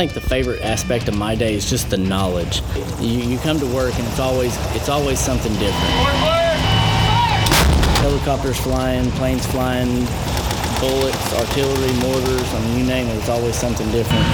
think 0.00 0.14
the 0.14 0.28
favorite 0.30 0.62
aspect 0.62 1.08
of 1.08 1.18
my 1.18 1.34
day 1.34 1.52
is 1.52 1.68
just 1.68 1.90
the 1.90 1.98
knowledge. 1.98 2.62
You, 3.00 3.20
you 3.20 3.38
come 3.40 3.60
to 3.60 3.66
work 3.66 3.92
and 3.98 4.08
it's 4.08 4.18
always 4.18 4.56
it's 4.74 4.88
always 4.88 5.20
something 5.20 5.52
different. 5.58 5.94
Helicopters 8.00 8.58
flying, 8.58 9.10
planes 9.10 9.44
flying, 9.44 10.06
bullets, 10.80 11.34
artillery, 11.34 11.92
mortars. 12.00 12.54
I 12.54 12.60
mean, 12.64 12.78
you 12.78 12.86
name 12.86 13.08
it. 13.08 13.16
It's 13.18 13.28
always 13.28 13.54
something 13.54 13.90
different. 13.90 14.24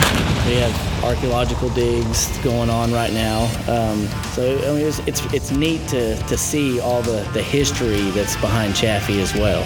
We 0.46 0.54
have 0.62 1.02
archaeological 1.02 1.70
digs 1.70 2.38
going 2.44 2.70
on 2.70 2.92
right 2.92 3.12
now. 3.12 3.46
Um, 3.66 4.06
so 4.34 4.56
I 4.70 4.72
mean, 4.72 4.86
it's, 4.86 5.00
it's 5.00 5.34
it's 5.34 5.50
neat 5.50 5.84
to 5.88 6.14
to 6.14 6.38
see 6.38 6.78
all 6.78 7.02
the 7.02 7.28
the 7.32 7.42
history 7.42 8.10
that's 8.10 8.36
behind 8.36 8.76
Chaffee 8.76 9.20
as 9.20 9.34
well. 9.34 9.64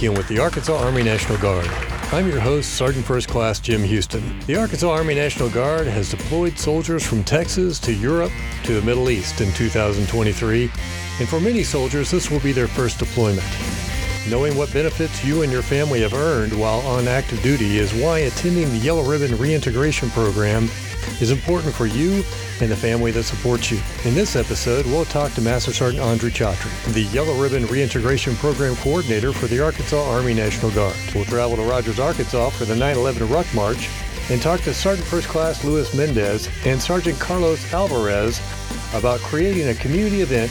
Weekend 0.00 0.16
with 0.16 0.28
the 0.28 0.38
Arkansas 0.38 0.78
Army 0.82 1.02
National 1.02 1.36
Guard. 1.36 1.66
I'm 2.10 2.26
your 2.26 2.40
host, 2.40 2.72
Sergeant 2.72 3.04
First 3.04 3.28
Class 3.28 3.60
Jim 3.60 3.82
Houston. 3.82 4.40
The 4.46 4.56
Arkansas 4.56 4.90
Army 4.90 5.14
National 5.14 5.50
Guard 5.50 5.86
has 5.86 6.10
deployed 6.10 6.58
soldiers 6.58 7.06
from 7.06 7.22
Texas 7.22 7.78
to 7.80 7.92
Europe 7.92 8.32
to 8.64 8.80
the 8.80 8.86
Middle 8.86 9.10
East 9.10 9.42
in 9.42 9.52
2023, 9.52 10.62
and 11.18 11.28
for 11.28 11.38
many 11.38 11.62
soldiers, 11.62 12.10
this 12.10 12.30
will 12.30 12.40
be 12.40 12.50
their 12.50 12.66
first 12.66 12.98
deployment. 12.98 13.46
Knowing 14.30 14.56
what 14.56 14.72
benefits 14.72 15.22
you 15.22 15.42
and 15.42 15.52
your 15.52 15.60
family 15.60 16.00
have 16.00 16.14
earned 16.14 16.58
while 16.58 16.80
on 16.86 17.06
active 17.06 17.42
duty 17.42 17.76
is 17.76 17.92
why 17.92 18.20
attending 18.20 18.70
the 18.70 18.78
Yellow 18.78 19.02
Ribbon 19.02 19.36
Reintegration 19.36 20.08
Program 20.10 20.70
is 21.20 21.30
important 21.30 21.74
for 21.74 21.84
you 21.84 22.24
and 22.62 22.70
the 22.70 22.76
family 22.76 23.10
that 23.12 23.24
supports 23.24 23.70
you. 23.70 23.80
In 24.04 24.14
this 24.14 24.36
episode, 24.36 24.86
we'll 24.86 25.04
talk 25.04 25.32
to 25.32 25.40
Master 25.40 25.72
Sergeant 25.72 26.02
Andre 26.02 26.30
Chatry, 26.30 26.92
the 26.92 27.02
Yellow 27.04 27.40
Ribbon 27.40 27.66
Reintegration 27.66 28.34
Program 28.36 28.76
Coordinator 28.76 29.32
for 29.32 29.46
the 29.46 29.60
Arkansas 29.60 30.02
Army 30.10 30.34
National 30.34 30.70
Guard. 30.72 30.96
We'll 31.14 31.24
travel 31.24 31.56
to 31.56 31.62
Rogers, 31.62 31.98
Arkansas 31.98 32.50
for 32.50 32.64
the 32.64 32.74
9-11 32.74 33.30
Ruck 33.30 33.46
March 33.54 33.88
and 34.30 34.40
talk 34.40 34.60
to 34.60 34.72
Sergeant 34.72 35.08
First 35.08 35.28
Class 35.28 35.64
Luis 35.64 35.94
Mendez 35.94 36.48
and 36.64 36.80
Sergeant 36.80 37.18
Carlos 37.18 37.72
Alvarez 37.72 38.40
about 38.94 39.20
creating 39.20 39.68
a 39.68 39.74
community 39.74 40.20
event 40.20 40.50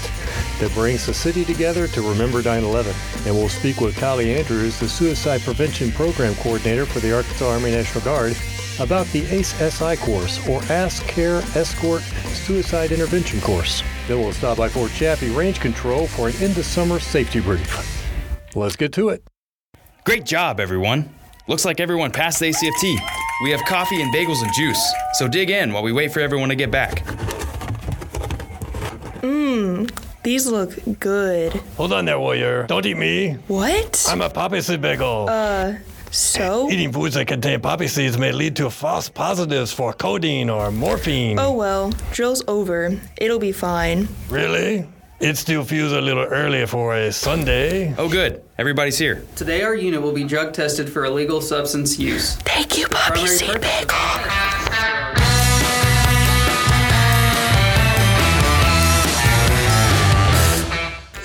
that 0.59 0.71
brings 0.73 1.05
the 1.05 1.13
city 1.13 1.45
together 1.45 1.87
to 1.87 2.01
remember 2.01 2.41
9-11. 2.41 3.25
And 3.25 3.35
we'll 3.35 3.49
speak 3.49 3.81
with 3.81 3.95
Kylea 3.95 4.39
Andrews, 4.39 4.79
the 4.79 4.89
Suicide 4.89 5.41
Prevention 5.41 5.91
Program 5.91 6.35
Coordinator 6.35 6.85
for 6.85 6.99
the 6.99 7.15
Arkansas 7.15 7.49
Army 7.49 7.71
National 7.71 8.03
Guard, 8.03 8.35
about 8.79 9.07
the 9.07 9.25
ACE-SI 9.27 9.97
course, 9.97 10.47
or 10.47 10.61
Ask 10.71 11.03
Care 11.07 11.37
Escort 11.55 12.01
Suicide 12.01 12.91
Intervention 12.91 13.41
course. 13.41 13.83
Then 14.07 14.19
we'll 14.19 14.33
stop 14.33 14.57
by 14.57 14.69
Fort 14.69 14.91
Chaffee 14.91 15.29
Range 15.29 15.59
Control 15.59 16.07
for 16.07 16.29
an 16.29 16.35
end-of-summer 16.41 16.99
safety 16.99 17.39
brief. 17.39 17.95
Let's 18.55 18.75
get 18.75 18.93
to 18.93 19.09
it. 19.09 19.23
Great 20.05 20.25
job, 20.25 20.59
everyone. 20.59 21.13
Looks 21.47 21.65
like 21.65 21.79
everyone 21.79 22.11
passed 22.11 22.39
the 22.39 22.49
ACFT. 22.49 22.95
We 23.43 23.51
have 23.51 23.61
coffee 23.65 24.01
and 24.01 24.13
bagels 24.13 24.41
and 24.43 24.53
juice, 24.53 24.93
so 25.13 25.27
dig 25.27 25.49
in 25.49 25.71
while 25.71 25.83
we 25.83 25.91
wait 25.91 26.11
for 26.11 26.19
everyone 26.19 26.49
to 26.49 26.55
get 26.55 26.71
back. 26.71 27.03
Mmm, 29.21 29.89
these 30.23 30.45
look 30.47 30.77
good. 30.99 31.53
Hold 31.77 31.93
on 31.93 32.05
there, 32.05 32.19
warrior. 32.19 32.65
Don't 32.67 32.85
eat 32.85 32.97
me. 32.97 33.33
What? 33.47 34.05
I'm 34.09 34.21
a 34.21 34.29
poppy 34.29 34.61
seed 34.61 34.81
bagel. 34.81 35.27
Uh, 35.29 35.75
so? 36.11 36.69
Eating 36.69 36.91
foods 36.91 37.15
that 37.15 37.27
contain 37.27 37.59
poppy 37.61 37.87
seeds 37.87 38.17
may 38.17 38.31
lead 38.31 38.55
to 38.57 38.69
false 38.69 39.09
positives 39.09 39.71
for 39.71 39.93
codeine 39.93 40.49
or 40.49 40.71
morphine. 40.71 41.37
Oh 41.39 41.53
well, 41.53 41.91
drill's 42.11 42.43
over. 42.47 42.99
It'll 43.17 43.39
be 43.39 43.51
fine. 43.51 44.07
Really? 44.29 44.87
It 45.19 45.35
still 45.37 45.65
feels 45.65 45.91
a 45.91 45.99
little 45.99 46.23
early 46.23 46.65
for 46.65 46.95
a 46.95 47.11
Sunday. 47.11 47.93
Oh, 47.97 48.07
good. 48.07 48.41
Everybody's 48.57 48.97
here. 48.97 49.25
Today, 49.35 49.63
our 49.63 49.75
unit 49.75 50.01
will 50.01 50.13
be 50.13 50.23
drug 50.23 50.53
tested 50.53 50.89
for 50.89 51.03
illegal 51.03 51.41
substance 51.41 51.99
use. 51.99 52.37
Thank 52.37 52.77
you, 52.77 52.87
Poppy 52.87 53.27
Seed 53.27 53.49
purpose- 53.49 53.85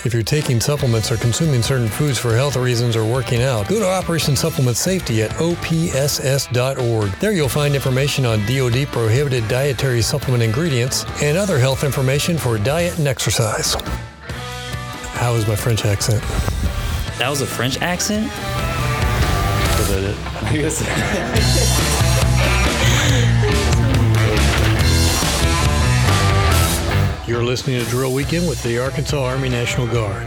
If 0.05 0.13
you're 0.13 0.23
taking 0.23 0.61
supplements 0.61 1.11
or 1.11 1.17
consuming 1.17 1.63
certain 1.63 1.89
foods 1.89 2.19
for 2.19 2.37
health 2.37 2.57
reasons 2.57 2.95
or 2.95 3.11
working 3.11 3.43
out, 3.43 3.69
go 3.69 3.79
to 3.79 3.89
Operation 3.89 4.37
Supplement 4.37 4.77
Safety 4.77 5.23
at 5.23 5.31
opss.org. 5.33 7.11
There 7.21 7.33
you'll 7.33 7.49
find 7.49 7.75
information 7.75 8.27
on 8.27 8.45
DoD 8.45 8.87
prohibited 8.89 9.49
dietary 9.49 10.03
supplement 10.03 10.43
ingredients 10.43 11.07
and 11.23 11.39
other 11.39 11.59
health 11.59 11.85
information 11.85 12.37
for 12.37 12.59
diet 12.59 12.99
and 12.99 13.09
exercise. 13.09 13.77
How 15.15 15.35
is 15.37 15.49
my 15.49 15.57
French 15.57 15.87
accent? 15.87 16.21
That 17.19 17.31
was 17.31 17.41
a 17.41 17.47
French 17.47 17.81
accent? 17.81 18.27
Was 19.79 19.89
that 19.89 20.05
it? 20.05 21.61
You're 27.27 27.43
listening 27.43 27.83
to 27.83 27.89
Drill 27.89 28.13
Weekend 28.13 28.47
with 28.47 28.63
the 28.63 28.79
Arkansas 28.79 29.25
Army 29.25 29.49
National 29.49 29.87
Guard. 29.87 30.27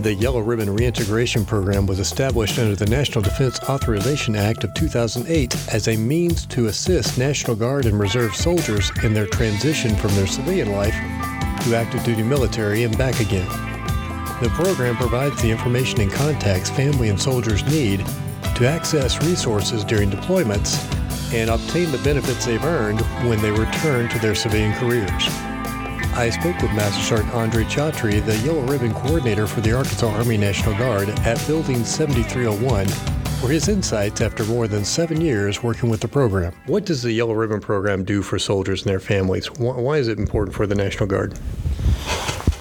The 0.00 0.14
Yellow 0.14 0.38
Ribbon 0.38 0.72
Reintegration 0.72 1.44
Program 1.44 1.84
was 1.84 1.98
established 1.98 2.60
under 2.60 2.76
the 2.76 2.86
National 2.86 3.22
Defense 3.22 3.58
Authorization 3.68 4.36
Act 4.36 4.62
of 4.62 4.72
2008 4.74 5.74
as 5.74 5.88
a 5.88 5.96
means 5.96 6.46
to 6.46 6.66
assist 6.66 7.18
National 7.18 7.56
Guard 7.56 7.86
and 7.86 7.98
Reserve 7.98 8.36
soldiers 8.36 8.92
in 9.02 9.14
their 9.14 9.26
transition 9.26 9.96
from 9.96 10.14
their 10.14 10.28
civilian 10.28 10.70
life 10.70 10.94
to 11.64 11.76
active 11.76 12.04
duty 12.04 12.22
military 12.22 12.84
and 12.84 12.96
back 12.96 13.20
again. 13.20 13.48
The 14.40 14.50
program 14.54 14.96
provides 14.96 15.40
the 15.42 15.50
information 15.50 16.00
and 16.00 16.12
contacts 16.12 16.70
family 16.70 17.08
and 17.08 17.20
soldiers 17.20 17.64
need 17.64 18.06
to 18.56 18.68
access 18.68 19.22
resources 19.24 19.84
during 19.84 20.10
deployments 20.10 20.76
and 21.32 21.50
obtain 21.50 21.90
the 21.90 21.98
benefits 21.98 22.46
they've 22.46 22.64
earned 22.64 23.00
when 23.28 23.40
they 23.42 23.50
return 23.50 24.08
to 24.08 24.18
their 24.18 24.34
civilian 24.34 24.72
careers. 24.74 25.28
I 26.14 26.30
spoke 26.30 26.60
with 26.60 26.72
Master 26.72 27.02
Sergeant 27.02 27.34
Andre 27.34 27.64
Chatry, 27.64 28.24
the 28.24 28.36
Yellow 28.38 28.62
Ribbon 28.62 28.92
Coordinator 28.92 29.46
for 29.46 29.60
the 29.60 29.72
Arkansas 29.72 30.08
Army 30.08 30.36
National 30.36 30.76
Guard 30.76 31.10
at 31.20 31.44
Building 31.46 31.84
7301, 31.84 32.86
for 33.40 33.48
his 33.48 33.68
insights 33.68 34.20
after 34.20 34.44
more 34.44 34.66
than 34.66 34.84
seven 34.84 35.20
years 35.20 35.62
working 35.62 35.88
with 35.88 36.00
the 36.00 36.08
program. 36.08 36.52
What 36.66 36.84
does 36.84 37.02
the 37.02 37.12
Yellow 37.12 37.34
Ribbon 37.34 37.60
program 37.60 38.02
do 38.02 38.20
for 38.20 38.38
soldiers 38.38 38.82
and 38.82 38.90
their 38.90 38.98
families? 38.98 39.46
Why 39.58 39.98
is 39.98 40.08
it 40.08 40.18
important 40.18 40.56
for 40.56 40.66
the 40.66 40.74
National 40.74 41.06
Guard? 41.06 41.38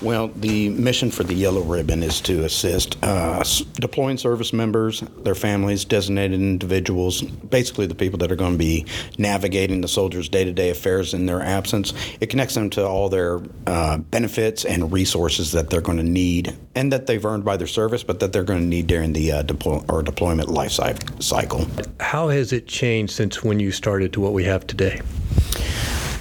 Well, 0.02 0.28
the 0.28 0.70
mission 0.70 1.10
for 1.10 1.24
the 1.24 1.34
Yellow 1.34 1.62
Ribbon 1.62 2.04
is 2.04 2.22
to 2.22 2.44
assist 2.44 2.98
uh, 3.04 3.44
deploying 3.74 4.18
service 4.18 4.54
members, 4.54 5.02
their 5.24 5.34
families, 5.34 5.86
designated 5.86 6.40
individuals, 6.40 7.22
basically 7.22 7.88
the 7.88 7.96
people 7.96 8.20
that 8.20 8.32
are 8.32 8.36
going 8.36 8.52
to 8.52 8.58
be 8.58 8.86
navigating 9.18 9.82
the 9.82 9.88
soldiers' 9.88 10.30
day 10.30 10.44
to 10.44 10.54
day 10.54 10.70
affairs 10.70 11.16
in 11.16 11.26
their 11.26 11.42
absence. 11.42 11.94
It 12.22 12.28
connects 12.28 12.54
them 12.54 12.70
to 12.72 12.86
all 12.86 13.10
their 13.10 13.42
uh, 13.66 13.98
benefits 13.98 14.66
and 14.66 14.92
resources 14.92 15.52
that 15.54 15.72
they're 15.72 15.82
going 15.82 15.98
to 15.98 16.04
need 16.04 16.56
and 16.76 16.94
that 16.94 17.08
they've 17.08 17.26
earned 17.26 17.44
by 17.44 17.58
their 17.58 17.68
service, 17.68 18.04
but 18.04 18.20
that 18.20 18.32
they're 18.32 18.44
going 18.44 18.62
to 18.62 18.68
need 18.68 18.86
during 18.86 19.14
the 19.14 19.32
uh, 19.32 19.42
deploy- 19.42 19.84
or 19.90 20.04
deployment 20.04 20.50
life 20.50 20.78
cycle. 21.20 21.66
How 22.00 22.30
has 22.30 22.54
it 22.54 22.68
changed 22.68 23.14
since 23.14 23.44
when 23.44 23.60
you 23.60 23.72
started 23.72 24.14
to 24.14 24.22
what 24.22 24.34
we 24.34 24.44
have 24.44 24.68
today? 24.68 25.02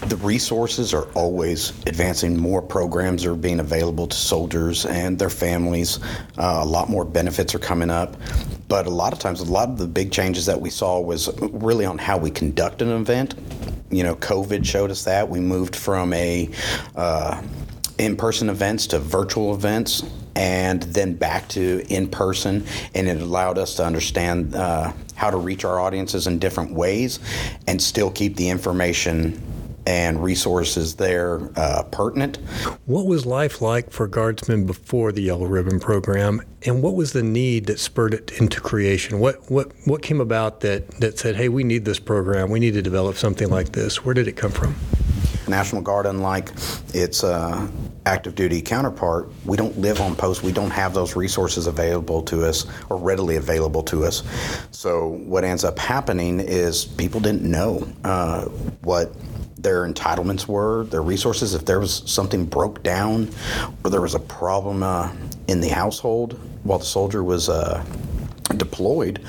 The 0.08 0.16
resources 0.18 0.94
are 0.94 1.08
always 1.14 1.70
advancing. 1.84 2.38
More 2.38 2.62
programs 2.62 3.24
are 3.24 3.34
being 3.34 3.58
available 3.58 4.06
to 4.06 4.16
soldiers 4.16 4.86
and 4.86 5.18
their 5.18 5.30
families. 5.30 5.98
Uh, 6.38 6.60
a 6.62 6.64
lot 6.64 6.88
more 6.88 7.04
benefits 7.04 7.56
are 7.56 7.58
coming 7.58 7.90
up. 7.90 8.16
But 8.68 8.86
a 8.86 8.90
lot 8.90 9.12
of 9.12 9.18
times, 9.18 9.40
a 9.40 9.44
lot 9.44 9.68
of 9.68 9.78
the 9.78 9.88
big 9.88 10.12
changes 10.12 10.46
that 10.46 10.60
we 10.60 10.70
saw 10.70 11.00
was 11.00 11.28
really 11.40 11.84
on 11.84 11.98
how 11.98 12.18
we 12.18 12.30
conduct 12.30 12.82
an 12.82 12.90
event. 12.90 13.34
You 13.90 14.04
know, 14.04 14.14
COVID 14.14 14.64
showed 14.64 14.92
us 14.92 15.02
that. 15.04 15.28
We 15.28 15.40
moved 15.40 15.74
from 15.74 16.12
a 16.12 16.50
uh, 16.94 17.42
in-person 17.98 18.48
events 18.48 18.86
to 18.88 19.00
virtual 19.00 19.54
events 19.54 20.04
and 20.36 20.84
then 20.84 21.14
back 21.14 21.48
to 21.48 21.84
in 21.88 22.08
person 22.08 22.64
and 22.94 23.08
it 23.08 23.20
allowed 23.20 23.58
us 23.58 23.74
to 23.76 23.84
understand 23.84 24.54
uh, 24.54 24.92
how 25.16 25.30
to 25.30 25.36
reach 25.36 25.64
our 25.64 25.80
audiences 25.80 26.28
in 26.28 26.38
different 26.38 26.72
ways 26.72 27.18
and 27.66 27.80
still 27.82 28.10
keep 28.10 28.36
the 28.36 28.50
information 28.50 29.42
and 29.86 30.22
resources 30.22 30.96
there 30.96 31.50
uh, 31.56 31.84
pertinent. 31.84 32.36
What 32.86 33.06
was 33.06 33.24
life 33.24 33.62
like 33.62 33.90
for 33.90 34.06
guardsmen 34.08 34.66
before 34.66 35.12
the 35.12 35.22
Yellow 35.22 35.46
Ribbon 35.46 35.80
program, 35.80 36.42
and 36.64 36.82
what 36.82 36.94
was 36.94 37.12
the 37.12 37.22
need 37.22 37.66
that 37.66 37.78
spurred 37.78 38.14
it 38.14 38.32
into 38.40 38.60
creation? 38.60 39.20
What 39.20 39.50
what 39.50 39.72
what 39.84 40.02
came 40.02 40.20
about 40.20 40.60
that 40.60 40.90
that 41.00 41.18
said, 41.18 41.36
"Hey, 41.36 41.48
we 41.48 41.64
need 41.64 41.84
this 41.84 42.00
program. 42.00 42.50
We 42.50 42.60
need 42.60 42.74
to 42.74 42.82
develop 42.82 43.16
something 43.16 43.48
like 43.48 43.72
this." 43.72 44.04
Where 44.04 44.14
did 44.14 44.28
it 44.28 44.36
come 44.36 44.50
from? 44.50 44.74
National 45.48 45.82
Guard, 45.82 46.06
unlike 46.06 46.50
its 46.94 47.24
uh, 47.24 47.68
active 48.06 48.34
duty 48.34 48.62
counterpart, 48.62 49.28
we 49.44 49.56
don't 49.56 49.76
live 49.78 50.00
on 50.00 50.14
post. 50.14 50.42
We 50.42 50.52
don't 50.52 50.70
have 50.70 50.94
those 50.94 51.16
resources 51.16 51.66
available 51.66 52.22
to 52.22 52.44
us 52.44 52.66
or 52.88 52.96
readily 52.96 53.36
available 53.36 53.82
to 53.84 54.04
us. 54.04 54.22
So 54.70 55.08
what 55.08 55.44
ends 55.44 55.64
up 55.64 55.78
happening 55.78 56.40
is 56.40 56.84
people 56.84 57.20
didn't 57.20 57.42
know 57.42 57.86
uh, 58.04 58.44
what 58.82 59.12
their 59.58 59.90
entitlements 59.90 60.46
were, 60.46 60.84
their 60.84 61.02
resources. 61.02 61.54
If 61.54 61.64
there 61.64 61.80
was 61.80 62.02
something 62.06 62.44
broke 62.44 62.82
down 62.82 63.30
or 63.82 63.90
there 63.90 64.00
was 64.00 64.14
a 64.14 64.20
problem 64.20 64.82
uh, 64.82 65.12
in 65.48 65.60
the 65.60 65.68
household 65.68 66.38
while 66.62 66.78
the 66.78 66.84
soldier 66.84 67.24
was 67.24 67.48
uh, 67.48 67.84
deployed, 68.56 69.24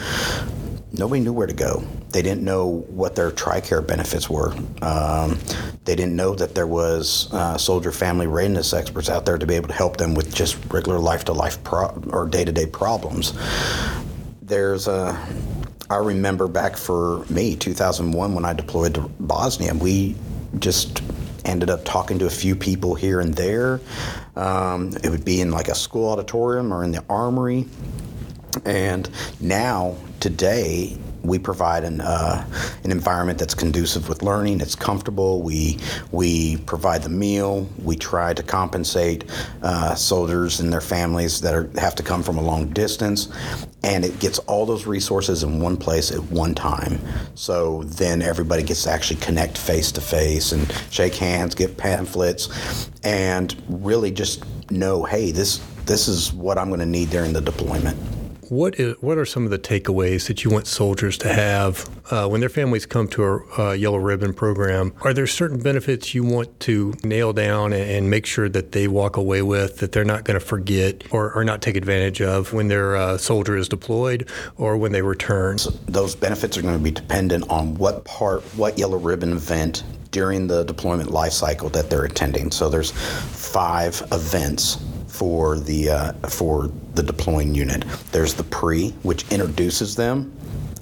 nobody 0.92 1.22
knew 1.22 1.34
where 1.34 1.48
to 1.48 1.54
go. 1.54 1.84
They 2.10 2.22
didn't 2.22 2.44
know 2.44 2.86
what 2.88 3.16
their 3.16 3.32
TRICARE 3.32 3.86
benefits 3.86 4.30
were. 4.30 4.54
Um, 4.82 5.40
they 5.86 5.96
didn't 5.96 6.16
know 6.16 6.36
that 6.36 6.56
there 6.56 6.68
was 6.68 7.32
uh, 7.34 7.58
soldier 7.58 7.92
family 7.92 8.28
readiness 8.28 8.74
experts 8.74 9.10
out 9.10 9.26
there 9.26 9.38
to 9.38 9.46
be 9.46 9.56
able 9.56 9.68
to 9.68 9.74
help 9.74 9.98
them 9.98 10.14
with 10.14 10.34
just 10.34 10.58
regular 10.72 11.00
life-to-life 11.00 11.60
or 12.12 12.28
day-to-day 12.30 12.68
problems. 12.68 13.34
There's 14.42 14.88
a 14.88 15.18
I 15.90 15.98
remember 15.98 16.50
back 16.50 16.76
for 16.76 17.24
me, 17.30 17.56
2001, 17.56 18.34
when 18.34 18.44
I 18.44 18.52
deployed 18.52 18.96
to 18.96 19.02
Bosnia, 19.22 19.74
we 19.74 20.18
just 20.60 21.02
ended 21.46 21.70
up 21.70 21.86
talking 21.86 22.20
to 22.20 22.26
a 22.26 22.30
few 22.30 22.56
people 22.56 22.94
here 22.94 23.22
and 23.22 23.34
there. 23.34 23.80
Um, 24.36 24.94
it 25.02 25.10
would 25.10 25.24
be 25.24 25.40
in 25.40 25.50
like 25.52 25.70
a 25.70 25.76
school 25.76 26.10
auditorium 26.10 26.74
or 26.74 26.84
in 26.84 26.92
the 26.92 27.06
armory. 27.10 27.68
And 28.66 29.10
now, 29.40 29.96
today, 30.20 30.98
we 31.28 31.38
provide 31.38 31.84
an, 31.84 32.00
uh, 32.00 32.46
an 32.84 32.92
environment 32.92 33.38
that's 33.38 33.54
conducive 33.54 34.08
with 34.08 34.24
learning. 34.24 34.62
It's 34.62 34.76
comfortable. 34.76 35.42
We 35.42 35.78
we 36.12 36.58
provide 36.58 37.04
the 37.04 37.10
meal. 37.10 37.68
We 37.84 37.98
try 37.98 38.34
to 38.34 38.42
compensate 38.42 39.26
uh, 39.62 39.94
soldiers 39.96 40.60
and 40.60 40.72
their 40.72 40.82
families 40.82 41.42
that 41.42 41.54
are, 41.54 41.70
have 41.78 41.96
to 41.96 42.04
come 42.04 42.24
from 42.24 42.38
a 42.38 42.42
long 42.42 42.68
distance, 42.70 43.30
and 43.84 44.06
it 44.06 44.20
gets 44.20 44.40
all 44.40 44.66
those 44.66 44.88
resources 44.88 45.44
in 45.44 45.60
one 45.60 45.76
place 45.76 46.12
at 46.12 46.24
one 46.24 46.56
time. 46.56 47.00
So 47.36 47.84
then 47.84 48.22
everybody 48.22 48.64
gets 48.64 48.84
to 48.84 48.92
actually 48.92 49.20
connect 49.20 49.58
face 49.58 49.92
to 49.94 50.02
face 50.02 50.54
and 50.54 50.72
shake 50.92 51.16
hands, 51.16 51.56
get 51.56 51.78
pamphlets, 51.78 52.90
and 53.04 53.56
really 53.68 54.12
just 54.12 54.46
know, 54.72 55.04
hey, 55.04 55.32
this 55.32 55.62
this 55.86 56.08
is 56.08 56.32
what 56.34 56.58
I'm 56.58 56.68
going 56.70 56.80
to 56.80 56.86
need 56.86 57.10
during 57.10 57.34
the 57.34 57.42
deployment. 57.42 58.17
What 58.50 58.80
is, 58.80 58.96
what 59.02 59.18
are 59.18 59.26
some 59.26 59.44
of 59.44 59.52
the 59.52 59.60
takeaways 59.60 60.28
that 60.28 60.46
you 60.46 60.50
want 60.50 60.68
soldiers 60.68 61.18
to 61.18 61.34
have 61.34 61.90
uh, 62.10 62.30
when 62.30 62.40
their 62.40 62.50
families 62.50 62.86
come 62.86 63.10
to 63.10 63.24
a 63.24 63.60
uh, 63.60 63.72
Yellow 63.74 63.98
Ribbon 63.98 64.34
program? 64.34 64.94
Are 65.02 65.14
there 65.14 65.28
certain 65.28 65.62
benefits 65.62 66.16
you 66.16 66.24
want 66.24 66.58
to 66.62 66.94
nail 67.04 67.34
down 67.34 67.74
and, 67.74 67.90
and 67.90 68.10
make 68.10 68.26
sure 68.26 68.48
that 68.48 68.72
they 68.72 68.88
walk 68.88 69.18
away 69.18 69.42
with 69.42 69.80
that 69.80 69.92
they're 69.92 70.06
not 70.06 70.24
going 70.24 70.40
to 70.40 70.46
forget 70.46 71.04
or, 71.12 71.34
or 71.34 71.44
not 71.44 71.62
take 71.62 71.76
advantage 71.76 72.22
of 72.22 72.54
when 72.54 72.70
their 72.70 72.96
uh, 72.96 73.18
soldier 73.18 73.58
is 73.58 73.68
deployed 73.68 74.30
or 74.56 74.78
when 74.78 74.94
they 74.94 75.02
return? 75.02 75.58
So 75.58 75.72
those 75.88 76.16
benefits 76.16 76.58
are 76.58 76.62
going 76.62 76.78
to 76.78 76.84
be 76.84 76.92
dependent 76.92 77.50
on 77.50 77.76
what 77.76 78.06
part, 78.06 78.44
what 78.56 78.78
Yellow 78.80 78.98
Ribbon 78.98 79.34
event 79.34 79.84
during 80.12 80.48
the 80.48 80.64
deployment 80.64 81.12
life 81.12 81.34
cycle 81.34 81.68
that 81.70 81.90
they're 81.90 82.06
attending. 82.06 82.52
So 82.52 82.70
there's 82.70 82.92
five 82.92 84.02
events 84.14 84.78
for 85.18 85.58
the 85.58 85.90
uh, 85.90 86.14
for 86.30 86.70
the 86.94 87.02
deploying 87.02 87.56
unit. 87.56 87.84
There's 88.12 88.36
the 88.36 88.44
pre, 88.44 88.92
which 89.02 89.26
introduces 89.32 89.96
them 89.96 90.32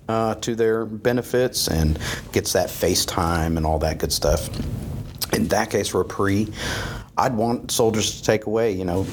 uh, 0.09 0.35
to 0.35 0.55
their 0.55 0.85
benefits 0.85 1.69
and 1.69 1.97
gets 2.33 2.51
that 2.53 2.67
FaceTime 2.67 3.55
and 3.55 3.65
all 3.65 3.79
that 3.79 3.97
good 3.97 4.11
stuff. 4.11 4.49
In 5.33 5.47
that 5.47 5.69
case, 5.69 5.87
for 5.87 6.01
a 6.01 6.05
pre, 6.05 6.51
I'd 7.17 7.33
want 7.33 7.71
soldiers 7.71 8.17
to 8.17 8.23
take 8.23 8.45
away, 8.45 8.73
you 8.73 8.83
know, 8.83 9.07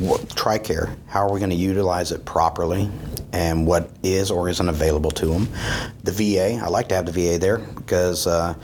what, 0.00 0.20
TRICARE. 0.30 0.96
How 1.06 1.26
are 1.26 1.32
we 1.32 1.38
going 1.38 1.50
to 1.50 1.56
utilize 1.56 2.12
it 2.12 2.24
properly? 2.24 2.90
and 3.34 3.66
what 3.66 3.90
is 4.04 4.30
or 4.30 4.48
isn't 4.48 4.68
available 4.68 5.10
to 5.10 5.26
them. 5.26 5.48
The 6.04 6.12
VA, 6.12 6.60
I 6.62 6.68
like 6.68 6.88
to 6.90 6.94
have 6.94 7.04
the 7.04 7.12
VA 7.12 7.36
there 7.36 7.58
because 7.58 8.28
uh, 8.28 8.54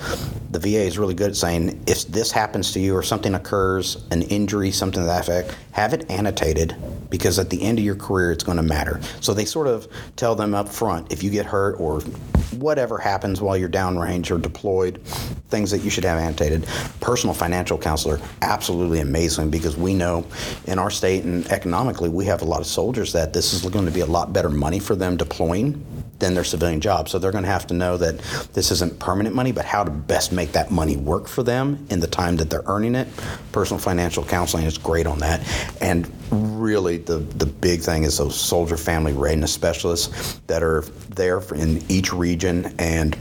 the 0.53 0.61
VA 0.61 0.83
is 0.83 0.97
really 0.97 1.15
good 1.15 1.31
at 1.31 1.37
saying 1.37 1.83
if 1.89 2.07
this 2.07 2.31
happens 2.31 2.73
to 2.73 2.81
you 2.81 2.95
or 2.95 3.03
something 3.03 3.35
occurs, 3.35 4.05
an 4.13 4.23
injury, 4.23 4.71
something 4.71 5.01
to 5.01 5.07
that 5.07 5.29
effect, 5.29 5.57
have 5.73 5.93
it 5.93 6.09
annotated 6.09 6.77
because 7.11 7.41
at 7.41 7.51
the 7.51 7.61
end 7.63 7.81
of 7.81 7.85
your 7.85 7.97
career 7.97 8.31
it's 8.31 8.45
going 8.45 8.59
to 8.59 8.63
matter. 8.63 9.01
So 9.21 9.35
they 9.35 9.45
sort 9.45 9.67
of 9.67 9.89
tell 10.15 10.37
them 10.37 10.55
up 10.55 10.69
front 10.69 11.13
if 11.13 11.25
you 11.25 11.31
get 11.31 11.47
hurt 11.47 11.81
or 11.81 12.01
whatever 12.57 12.99
happens 12.99 13.41
while 13.41 13.57
you're 13.57 13.69
downrange 13.69 14.31
or 14.31 14.39
deployed, 14.39 15.03
things 15.49 15.71
that 15.71 15.79
you 15.79 15.91
should 15.91 16.05
have 16.05 16.19
annotated. 16.19 16.67
Personal 17.01 17.35
financial 17.35 17.79
counselor, 17.79 18.21
absolutely 18.43 19.01
amazing 19.01 19.51
because 19.51 19.77
we 19.77 19.95
know 19.95 20.25
in 20.67 20.79
our 20.79 20.91
state 20.91 21.20
and 21.25 21.47
economically 21.49 22.09
we 22.09 22.27
have 22.27 22.43
a 22.43 22.45
lot 22.45 22.61
of 22.61 22.67
soldiers 22.67 23.13
that 23.13 23.33
this 23.33 23.53
is 23.53 23.63
going 23.63 23.87
to 23.87 23.91
be 23.91 24.01
a 24.01 24.07
lot 24.07 24.33
better 24.33 24.49
money 24.49 24.79
for 24.79 24.95
them 24.97 25.17
deploying 25.17 25.85
than 26.21 26.35
their 26.35 26.45
civilian 26.45 26.81
job. 26.81 27.09
So 27.09 27.19
they're 27.19 27.33
going 27.33 27.45
to 27.45 27.51
have 27.51 27.67
to 27.69 27.75
know 27.75 27.97
that 27.97 28.19
this 28.53 28.71
isn't 28.71 28.99
permanent 28.99 29.35
money, 29.35 29.53
but 29.53 29.65
how 29.65 29.83
to 29.83 29.91
best 29.91 30.33
make 30.33 30.53
that 30.53 30.71
money 30.71 30.97
work 30.97 31.27
for 31.27 31.43
them 31.43 31.87
in 31.91 32.01
the 32.01 32.07
time 32.07 32.37
that 32.37 32.51
they're 32.51 32.63
earning 32.67 32.95
it. 32.95 33.09
Personal 33.53 33.81
financial 33.81 34.23
counseling 34.23 34.65
is 34.65 34.79
great 34.79 35.07
on 35.07 35.19
that. 35.19 35.41
And 35.81 36.11
really, 36.31 36.99
the, 36.99 37.19
the 37.19 37.47
big 37.47 37.81
thing 37.81 38.05
is 38.05 38.19
those 38.19 38.39
soldier 38.39 38.77
family 38.77 39.13
readiness 39.13 39.53
specialists 39.53 40.41
that 40.47 40.63
are 40.63 40.83
there 41.09 41.41
in 41.55 41.83
each 41.91 42.13
region 42.13 42.75
and 42.79 43.17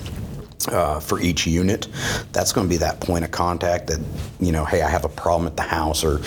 uh, 0.67 0.99
for 0.99 1.19
each 1.19 1.47
unit. 1.47 1.87
That's 2.31 2.51
going 2.51 2.67
to 2.67 2.69
be 2.69 2.77
that 2.77 2.99
point 2.99 3.23
of 3.23 3.31
contact 3.31 3.87
that, 3.87 3.99
you 4.39 4.51
know, 4.51 4.65
hey, 4.65 4.81
I 4.81 4.89
have 4.89 5.05
a 5.05 5.09
problem 5.09 5.47
at 5.47 5.55
the 5.55 5.63
house 5.63 6.03
or 6.03 6.21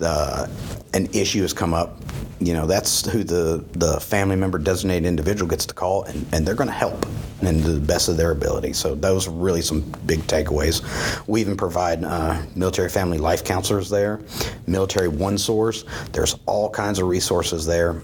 uh, 0.00 0.46
an 0.94 1.06
issue 1.12 1.42
has 1.42 1.52
come 1.52 1.74
up. 1.74 1.98
You 2.38 2.54
know, 2.54 2.66
that's 2.66 3.06
who 3.08 3.22
the, 3.22 3.64
the 3.72 4.00
family 4.00 4.34
member 4.34 4.58
designated 4.58 5.06
individual 5.06 5.48
gets 5.48 5.64
to 5.66 5.74
call, 5.74 6.02
and, 6.04 6.26
and 6.32 6.44
they're 6.44 6.56
going 6.56 6.68
to 6.68 6.74
help 6.74 7.06
in 7.40 7.62
the 7.62 7.78
best 7.78 8.08
of 8.08 8.16
their 8.16 8.32
ability. 8.32 8.72
So 8.72 8.96
those 8.96 9.28
are 9.28 9.30
really 9.30 9.62
some 9.62 9.80
big 10.06 10.20
takeaways. 10.22 10.82
We 11.28 11.40
even 11.40 11.56
provide 11.56 12.02
uh, 12.02 12.42
military 12.56 12.88
family 12.88 13.18
life 13.18 13.44
counselors 13.44 13.88
there, 13.88 14.20
military 14.66 15.06
one 15.06 15.38
source. 15.38 15.84
There's 16.10 16.36
all 16.46 16.68
kinds 16.68 16.98
of 16.98 17.06
resources 17.06 17.64
there. 17.64 18.02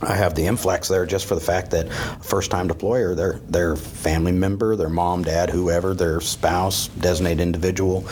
I 0.00 0.14
have 0.14 0.34
the 0.34 0.46
influx 0.46 0.86
there 0.86 1.04
just 1.06 1.26
for 1.26 1.34
the 1.34 1.40
fact 1.40 1.72
that 1.72 1.92
first 2.22 2.50
time 2.50 2.68
deployer, 2.68 3.16
their 3.16 3.34
their 3.48 3.74
family 3.74 4.30
member, 4.30 4.76
their 4.76 4.88
mom, 4.88 5.24
dad, 5.24 5.50
whoever, 5.50 5.92
their 5.92 6.20
spouse, 6.20 6.88
designated 6.88 7.40
individual 7.40 8.06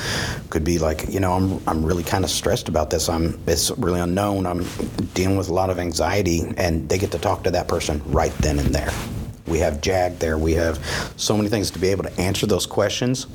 could 0.50 0.64
be 0.64 0.78
like, 0.78 1.08
you 1.08 1.20
know, 1.20 1.32
I'm 1.32 1.62
I'm 1.68 1.84
really 1.84 2.02
kind 2.02 2.24
of 2.24 2.30
stressed 2.30 2.68
about 2.68 2.90
this. 2.90 3.08
I'm 3.08 3.40
it's 3.46 3.70
really 3.72 4.00
unknown. 4.00 4.46
I'm 4.46 4.64
dealing 5.14 5.36
with 5.36 5.48
a 5.48 5.54
lot 5.54 5.70
of 5.70 5.78
anxiety 5.78 6.42
and 6.56 6.88
they 6.88 6.98
get 6.98 7.12
to 7.12 7.18
talk 7.18 7.44
to 7.44 7.50
that 7.52 7.68
person 7.68 8.02
right 8.06 8.32
then 8.38 8.58
and 8.58 8.74
there. 8.74 8.92
We 9.46 9.60
have 9.60 9.80
JAG 9.80 10.18
there. 10.18 10.38
We 10.38 10.54
have 10.54 10.84
so 11.16 11.36
many 11.36 11.48
things 11.48 11.70
to 11.70 11.78
be 11.78 11.88
able 11.88 12.02
to 12.02 12.20
answer 12.20 12.46
those 12.46 12.66
questions 12.66 13.26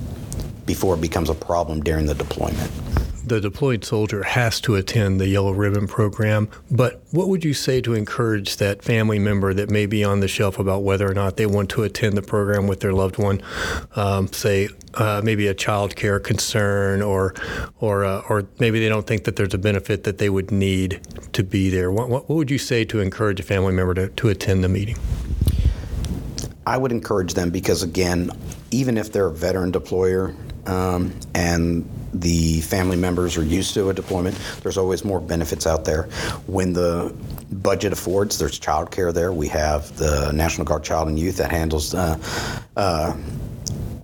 before 0.65 0.95
it 0.95 1.01
becomes 1.01 1.29
a 1.29 1.35
problem 1.35 1.81
during 1.81 2.05
the 2.05 2.15
deployment 2.15 2.69
the 3.25 3.39
deployed 3.39 3.83
soldier 3.85 4.23
has 4.23 4.59
to 4.61 4.75
attend 4.75 5.19
the 5.19 5.27
Yellow 5.27 5.51
Ribbon 5.51 5.87
program. 5.87 6.49
But 6.69 7.01
what 7.11 7.27
would 7.27 7.43
you 7.43 7.53
say 7.53 7.81
to 7.81 7.93
encourage 7.93 8.57
that 8.57 8.83
family 8.83 9.19
member 9.19 9.53
that 9.53 9.69
may 9.69 9.85
be 9.85 10.03
on 10.03 10.19
the 10.19 10.27
shelf 10.27 10.59
about 10.59 10.83
whether 10.83 11.09
or 11.09 11.13
not 11.13 11.37
they 11.37 11.45
want 11.45 11.69
to 11.71 11.83
attend 11.83 12.17
the 12.17 12.21
program 12.21 12.67
with 12.67 12.79
their 12.79 12.93
loved 12.93 13.17
one? 13.17 13.41
Um, 13.95 14.27
say 14.27 14.69
uh, 14.95 15.21
maybe 15.23 15.47
a 15.47 15.53
child 15.53 15.95
care 15.95 16.19
concern, 16.19 17.01
or 17.01 17.33
or 17.79 18.03
uh, 18.03 18.23
or 18.29 18.47
maybe 18.59 18.79
they 18.79 18.89
don't 18.89 19.07
think 19.07 19.23
that 19.25 19.35
there's 19.35 19.53
a 19.53 19.59
benefit 19.59 20.03
that 20.03 20.17
they 20.17 20.29
would 20.29 20.51
need 20.51 21.01
to 21.33 21.43
be 21.43 21.69
there. 21.69 21.91
What, 21.91 22.09
what, 22.09 22.29
what 22.29 22.35
would 22.35 22.51
you 22.51 22.57
say 22.57 22.85
to 22.85 22.99
encourage 22.99 23.39
a 23.39 23.43
family 23.43 23.73
member 23.73 23.93
to, 23.93 24.09
to 24.09 24.29
attend 24.29 24.63
the 24.63 24.69
meeting? 24.69 24.97
I 26.65 26.77
would 26.77 26.91
encourage 26.91 27.33
them 27.33 27.49
because, 27.49 27.81
again, 27.81 28.31
even 28.69 28.97
if 28.97 29.11
they're 29.11 29.27
a 29.27 29.33
veteran 29.33 29.71
deployer 29.71 30.35
um, 30.67 31.13
and 31.33 31.89
the 32.13 32.61
family 32.61 32.97
members 32.97 33.37
are 33.37 33.43
used 33.43 33.73
to 33.73 33.89
a 33.89 33.93
deployment, 33.93 34.37
there's 34.61 34.77
always 34.77 35.03
more 35.05 35.19
benefits 35.19 35.65
out 35.65 35.85
there. 35.85 36.03
When 36.47 36.73
the 36.73 37.15
budget 37.51 37.93
affords, 37.93 38.37
there's 38.37 38.59
child 38.59 38.91
care 38.91 39.11
there. 39.11 39.31
We 39.31 39.47
have 39.49 39.95
the 39.97 40.31
National 40.31 40.65
Guard 40.65 40.83
Child 40.83 41.07
and 41.09 41.19
Youth 41.19 41.37
that 41.37 41.51
handles 41.51 41.93
uh, 41.93 42.17
uh, 42.75 43.15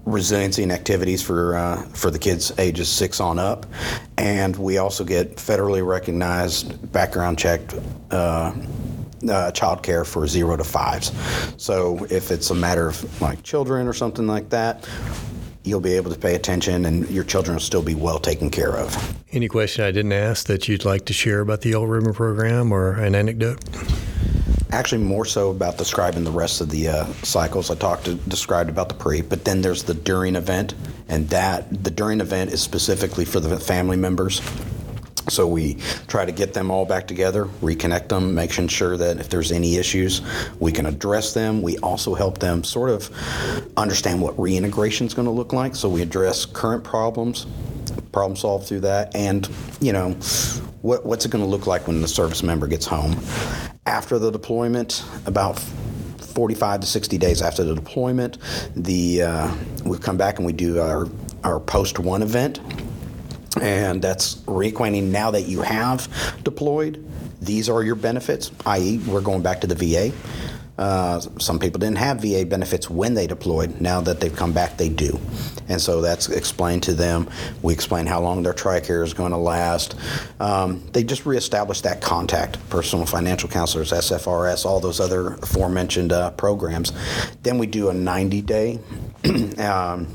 resiliency 0.06 0.64
and 0.64 0.72
activities 0.72 1.22
for 1.22 1.56
uh, 1.56 1.82
for 1.90 2.10
the 2.10 2.20
kids 2.20 2.52
ages 2.58 2.90
six 2.90 3.20
on 3.20 3.40
up, 3.40 3.66
and 4.18 4.56
we 4.56 4.78
also 4.78 5.04
get 5.04 5.36
federally 5.36 5.86
recognized 5.86 6.92
background 6.92 7.38
checked. 7.38 7.76
Uh, 8.12 8.54
uh, 9.28 9.52
child 9.52 9.82
care 9.82 10.06
for 10.06 10.28
zero 10.28 10.56
to 10.56 10.64
fives. 10.64 11.12
So 11.58 12.06
if 12.12 12.30
it's 12.30 12.52
a 12.52 12.56
matter 12.56 12.88
of 12.88 13.22
like 13.22 13.42
children 13.42 13.88
or 13.88 13.94
something 13.94 14.28
like 14.28 14.50
that, 14.50 14.88
you'll 15.68 15.80
be 15.80 15.94
able 15.94 16.12
to 16.12 16.18
pay 16.18 16.36
attention 16.36 16.86
and 16.86 17.10
your 17.10 17.24
children 17.24 17.56
will 17.56 17.62
still 17.62 17.84
be 17.84 17.96
well 17.96 18.20
taken 18.20 18.50
care 18.50 18.76
of. 18.76 19.16
Any 19.32 19.48
question 19.48 19.84
I 19.84 19.92
didn't 19.92 20.14
ask 20.14 20.48
that 20.48 20.68
you'd 20.68 20.86
like 20.86 21.06
to 21.06 21.14
share 21.14 21.42
about 21.42 21.62
the 21.62 21.70
Yellow 21.70 21.86
Ribbon 21.86 22.14
program 22.14 22.72
or 22.72 22.94
an 22.94 23.14
anecdote? 23.14 23.64
Actually, 24.72 25.04
more 25.04 25.26
so 25.26 25.52
about 25.52 25.78
describing 25.78 26.24
the 26.24 26.32
rest 26.32 26.60
of 26.60 26.70
the 26.70 26.90
uh, 26.90 27.06
cycles. 27.24 27.72
I 27.72 27.76
talked 27.76 28.06
to, 28.06 28.16
described 28.16 28.70
about 28.70 28.90
the 28.90 28.96
pre, 28.96 29.22
but 29.22 29.46
then 29.46 29.62
there's 29.62 29.84
the 29.84 29.94
during 29.94 30.36
event, 30.36 30.74
and 31.08 31.30
that 31.30 31.84
the 31.84 31.92
during 31.92 32.20
event 32.20 32.52
is 32.52 32.62
specifically 32.62 33.24
for 33.24 33.40
the 33.40 33.58
family 33.58 33.96
members. 33.96 34.42
So 35.30 35.46
we 35.46 35.76
try 36.08 36.26
to 36.26 36.32
get 36.32 36.54
them 36.54 36.72
all 36.72 36.86
back 36.86 37.08
together, 37.08 37.46
reconnect 37.62 38.08
them, 38.10 38.34
making 38.34 38.70
sure 38.70 38.96
that 38.98 39.20
if 39.20 39.30
there's 39.30 39.52
any 39.52 39.76
issues, 39.76 40.22
we 40.60 40.72
can 40.72 40.86
address 40.86 41.34
them. 41.34 41.62
We 41.62 41.78
also 41.80 42.16
help 42.16 42.40
them 42.40 42.64
sort 42.64 42.90
of 42.90 43.12
understand 43.76 44.22
what 44.22 44.40
reintegration 44.40 45.06
is 45.06 45.14
going 45.14 45.26
to 45.26 45.32
look 45.32 45.52
like. 45.52 45.76
So 45.76 45.90
we 45.90 46.02
address 46.02 46.46
current 46.46 46.84
problems, 46.84 47.46
problem 48.14 48.38
solve 48.38 48.66
through 48.66 48.82
that, 48.82 49.14
and 49.16 49.50
you 49.82 49.92
know, 49.92 50.12
what, 50.82 51.06
what's 51.06 51.26
it 51.26 51.32
going 51.32 51.44
to 51.44 51.50
look 51.50 51.68
like 51.68 51.88
when 51.88 52.02
the 52.02 52.08
service 52.08 52.42
member 52.42 52.68
gets 52.68 52.86
home 52.86 53.16
after 53.86 54.20
the 54.20 54.32
deployment? 54.32 55.04
About 55.26 55.60
45 55.60 56.82
to 56.82 56.88
60 56.88 57.18
days 57.18 57.42
after 57.42 57.64
the 57.66 57.76
deployment, 57.76 58.38
the 58.76 59.24
uh, 59.24 59.56
we 59.84 59.98
come 59.98 60.16
back 60.18 60.38
and 60.38 60.46
we 60.46 60.54
do 60.54 60.80
our 60.80 61.08
our 61.44 61.60
post 61.60 62.00
one 62.00 62.22
event 62.22 62.60
and 63.62 64.02
that's 64.02 64.36
reacquainting 64.42 65.04
now 65.04 65.32
that 65.32 65.44
you 65.44 65.62
have 65.62 66.10
deployed. 66.44 67.04
These 67.42 67.70
are 67.70 67.84
your 67.84 67.96
benefits, 67.96 68.52
i.e., 68.66 69.00
we're 69.08 69.22
going 69.22 69.42
back 69.42 69.62
to 69.62 69.68
the 69.68 69.76
VA. 69.76 70.12
Uh, 70.78 71.20
some 71.40 71.58
people 71.58 71.80
didn't 71.80 71.98
have 71.98 72.22
VA 72.22 72.46
benefits 72.46 72.90
when 72.90 73.16
they 73.16 73.26
deployed. 73.26 73.82
Now 73.82 74.00
that 74.02 74.20
they've 74.20 74.36
come 74.36 74.54
back, 74.54 74.78
they 74.78 74.90
do. 74.90 75.20
And 75.70 75.82
so 75.82 76.02
that's 76.02 76.30
explained 76.30 76.84
to 76.84 76.94
them. 76.94 77.30
We 77.62 77.74
explain 77.74 78.06
how 78.06 78.22
long 78.22 78.44
their 78.44 78.54
TRICARE 78.54 79.04
is 79.04 79.14
going 79.14 79.32
to 79.32 79.38
last. 79.38 79.96
Um, 80.40 80.88
they 80.94 81.04
just 81.04 81.26
reestablish 81.26 81.82
that 81.82 82.02
contact, 82.02 82.58
personal 82.70 83.06
financial 83.06 83.50
counselors, 83.50 83.92
SFRS, 83.92 84.66
all 84.66 84.80
those 84.80 85.00
other 85.00 85.34
aforementioned 85.34 86.14
uh, 86.14 86.32
programs. 86.32 86.94
Then 87.42 87.58
we 87.58 87.66
do 87.66 87.90
a 87.90 87.94
90 87.94 88.42
day. 88.44 88.80
um, 89.58 90.08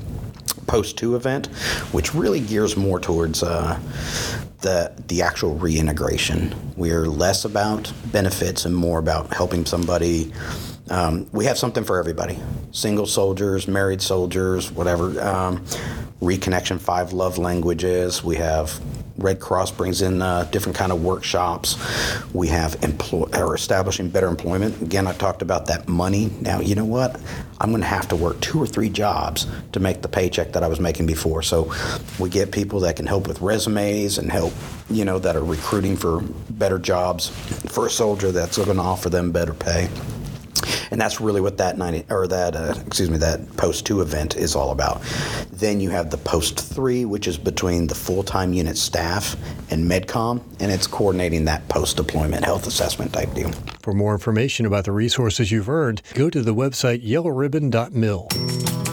post 0.72 0.96
two 0.96 1.16
event, 1.16 1.48
which 1.92 2.14
really 2.14 2.40
gears 2.40 2.78
more 2.78 2.98
towards 2.98 3.42
uh, 3.42 3.78
the 4.62 4.90
the 5.08 5.20
actual 5.20 5.54
reintegration. 5.56 6.54
We're 6.78 7.04
less 7.04 7.44
about 7.44 7.92
benefits 8.06 8.64
and 8.64 8.74
more 8.74 8.98
about 8.98 9.34
helping 9.34 9.66
somebody. 9.66 10.32
Um, 10.88 11.28
we 11.30 11.44
have 11.44 11.58
something 11.58 11.84
for 11.84 11.98
everybody: 11.98 12.38
single 12.70 13.04
soldiers, 13.04 13.68
married 13.68 14.00
soldiers, 14.00 14.72
whatever. 14.72 15.20
Um, 15.20 15.62
reconnection, 16.22 16.80
five 16.80 17.12
love 17.12 17.36
languages. 17.36 18.24
We 18.24 18.36
have 18.36 18.80
Red 19.18 19.40
Cross 19.40 19.72
brings 19.72 20.02
in 20.02 20.22
uh, 20.22 20.44
different 20.44 20.76
kind 20.76 20.92
of 20.92 21.02
workshops. 21.02 21.76
We 22.32 22.48
have 22.48 22.82
employ 22.82 23.28
or 23.34 23.54
establishing 23.54 24.08
better 24.08 24.28
employment. 24.28 24.80
Again, 24.82 25.06
I 25.06 25.12
talked 25.12 25.42
about 25.42 25.66
that 25.66 25.88
money. 25.88 26.30
Now, 26.40 26.60
you 26.60 26.74
know 26.74 26.84
what? 26.84 27.20
I'm 27.60 27.70
going 27.70 27.82
to 27.82 27.88
have 27.88 28.08
to 28.08 28.16
work 28.16 28.40
two 28.40 28.60
or 28.60 28.66
three 28.66 28.88
jobs 28.88 29.46
to 29.72 29.80
make 29.80 30.02
the 30.02 30.08
paycheck 30.08 30.52
that 30.52 30.62
I 30.62 30.68
was 30.68 30.80
making 30.80 31.06
before. 31.06 31.42
So, 31.42 31.72
we 32.18 32.28
get 32.28 32.52
people 32.52 32.80
that 32.80 32.96
can 32.96 33.06
help 33.06 33.28
with 33.28 33.40
resumes 33.40 34.18
and 34.18 34.30
help, 34.30 34.52
you 34.90 35.04
know, 35.04 35.18
that 35.18 35.36
are 35.36 35.44
recruiting 35.44 35.96
for 35.96 36.22
better 36.50 36.78
jobs 36.78 37.28
for 37.68 37.86
a 37.86 37.90
soldier 37.90 38.32
that's 38.32 38.56
going 38.56 38.76
to 38.76 38.82
offer 38.82 39.08
them 39.08 39.30
better 39.32 39.54
pay 39.54 39.88
and 40.90 41.00
that's 41.00 41.20
really 41.20 41.40
what 41.40 41.58
that 41.58 41.78
90 41.78 42.06
or 42.10 42.26
that 42.26 42.54
uh, 42.54 42.74
excuse 42.86 43.10
me 43.10 43.18
that 43.18 43.56
post 43.56 43.86
2 43.86 44.00
event 44.00 44.36
is 44.36 44.54
all 44.54 44.70
about 44.70 45.02
then 45.50 45.80
you 45.80 45.90
have 45.90 46.10
the 46.10 46.18
post 46.18 46.60
3 46.60 47.04
which 47.04 47.26
is 47.26 47.38
between 47.38 47.86
the 47.86 47.94
full-time 47.94 48.52
unit 48.52 48.76
staff 48.76 49.36
and 49.70 49.90
medcom 49.90 50.40
and 50.60 50.70
it's 50.70 50.86
coordinating 50.86 51.44
that 51.44 51.66
post 51.68 51.96
deployment 51.96 52.44
health 52.44 52.66
assessment 52.66 53.12
type 53.12 53.32
deal 53.34 53.50
For 53.82 53.92
more 53.92 54.12
information 54.12 54.66
about 54.66 54.84
the 54.84 54.92
resources 54.92 55.50
you've 55.50 55.68
earned, 55.68 56.02
go 56.14 56.30
to 56.30 56.40
the 56.40 56.54
website 56.54 57.04
yellowribbon.mil. 57.04 58.91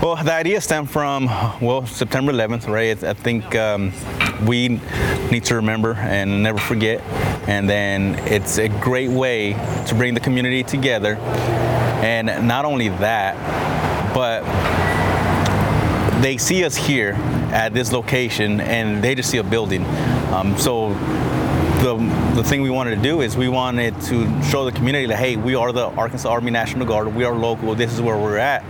Well, 0.04 0.22
the 0.22 0.34
idea 0.34 0.60
stemmed 0.60 0.92
from, 0.92 1.28
well, 1.62 1.86
September 1.86 2.34
11th, 2.34 2.68
right? 2.68 3.02
I 3.02 3.14
think 3.14 3.56
um, 3.56 3.94
we 4.46 4.82
need 5.32 5.46
to 5.46 5.56
remember 5.56 5.94
and 5.94 6.44
never 6.44 6.58
forget. 6.58 7.00
And 7.48 7.70
then 7.70 8.16
it's 8.28 8.58
a 8.58 8.68
great 8.68 9.10
way 9.10 9.54
to 9.88 9.96
bring 9.96 10.14
the 10.14 10.20
community 10.20 10.62
together. 10.62 11.16
And 12.04 12.28
not 12.46 12.66
only 12.66 12.90
that, 12.90 13.34
but 14.14 14.44
they 16.22 16.36
see 16.36 16.66
us 16.66 16.76
here 16.76 17.14
at 17.54 17.74
this 17.74 17.94
location 17.94 18.60
and 18.60 19.02
they 19.02 19.16
just 19.16 19.30
see 19.30 19.38
a 19.38 19.44
building. 19.44 19.86
Um, 20.34 20.58
so 20.58 20.90
the, 21.80 21.96
the 22.36 22.44
thing 22.44 22.62
we 22.62 22.70
wanted 22.70 22.98
to 22.98 23.02
do 23.02 23.22
is 23.22 23.38
we 23.38 23.48
wanted 23.48 24.02
to 24.02 24.44
show 24.44 24.66
the 24.66 24.74
community 24.74 25.06
that 25.06 25.18
hey 25.18 25.36
we 25.36 25.56
are 25.56 25.72
the 25.74 25.88
arkansas 25.88 26.30
army 26.30 26.50
national 26.50 26.86
guard 26.88 27.14
we 27.14 27.26
are 27.26 27.36
local 27.36 27.76
this 27.76 27.92
is 27.92 28.00
where 28.00 28.18
we're 28.18 28.38
at 28.38 28.64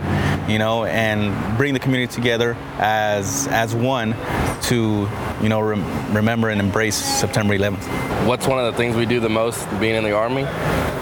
you 0.48 0.60
know 0.60 0.86
and 0.86 1.58
bring 1.58 1.74
the 1.74 1.80
community 1.80 2.12
together 2.14 2.56
as 2.78 3.48
as 3.48 3.74
one 3.76 4.16
to 4.62 5.10
you 5.42 5.50
know 5.50 5.60
rem- 5.60 6.14
remember 6.14 6.50
and 6.50 6.60
embrace 6.60 6.96
september 6.96 7.58
11th 7.58 8.14
What's 8.26 8.48
one 8.48 8.58
of 8.58 8.72
the 8.72 8.78
things 8.78 8.96
we 8.96 9.06
do 9.06 9.20
the 9.20 9.28
most 9.28 9.70
being 9.82 9.96
in 9.96 10.06
the 10.06 10.14
Army? 10.14 10.44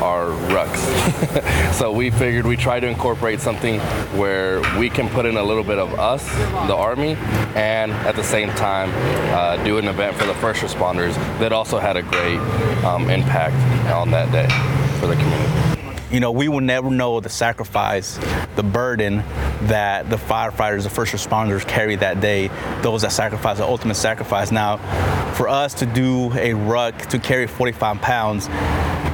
Are 0.02 0.30
rucks. 0.50 1.74
so 1.74 1.92
we 1.92 2.10
figured 2.10 2.48
we 2.48 2.58
try 2.58 2.80
to 2.80 2.88
incorporate 2.88 3.40
something 3.40 3.80
where 4.18 4.60
we 4.80 4.90
can 4.90 5.08
put 5.08 5.28
in 5.28 5.38
a 5.38 5.44
little 5.44 5.64
bit 5.64 5.78
of 5.78 5.94
us, 6.00 6.28
the 6.68 6.76
Army, 6.76 7.16
and 7.56 7.92
at 7.92 8.16
the 8.16 8.24
same 8.24 8.50
time 8.50 8.90
uh, 9.36 9.64
do 9.64 9.78
an 9.78 9.88
event 9.88 10.18
for 10.18 10.26
the 10.26 10.34
first 10.36 10.64
responders 10.64 11.14
that 11.38 11.54
also 11.54 11.78
had 11.78 11.96
a 11.96 12.02
great 12.02 12.40
um, 12.84 13.08
impact 13.12 13.56
on 13.94 14.10
that 14.10 14.32
day 14.32 14.48
for 15.00 15.06
the 15.06 15.14
community. 15.14 15.71
You 16.12 16.20
know, 16.20 16.32
we 16.32 16.50
will 16.50 16.62
never 16.62 16.90
know 16.90 17.20
the 17.20 17.30
sacrifice, 17.30 18.20
the 18.56 18.64
burden 18.64 19.18
that 19.68 20.10
the 20.10 20.18
firefighters, 20.18 20.84
the 20.84 20.90
first 20.90 21.14
responders 21.14 21.66
carry 21.66 21.96
that 21.96 22.20
day, 22.20 22.50
those 22.82 23.04
that 23.04 23.12
sacrifice, 23.12 23.58
the 23.58 23.66
ultimate 23.66 23.96
sacrifice. 23.96 24.52
Now, 24.52 24.78
for 25.34 25.48
us 25.48 25.74
to 25.76 25.86
do 25.86 26.34
a 26.34 26.54
ruck 26.54 26.98
to 27.08 27.20
carry 27.20 27.48
45 27.48 28.02
pounds, 28.02 28.48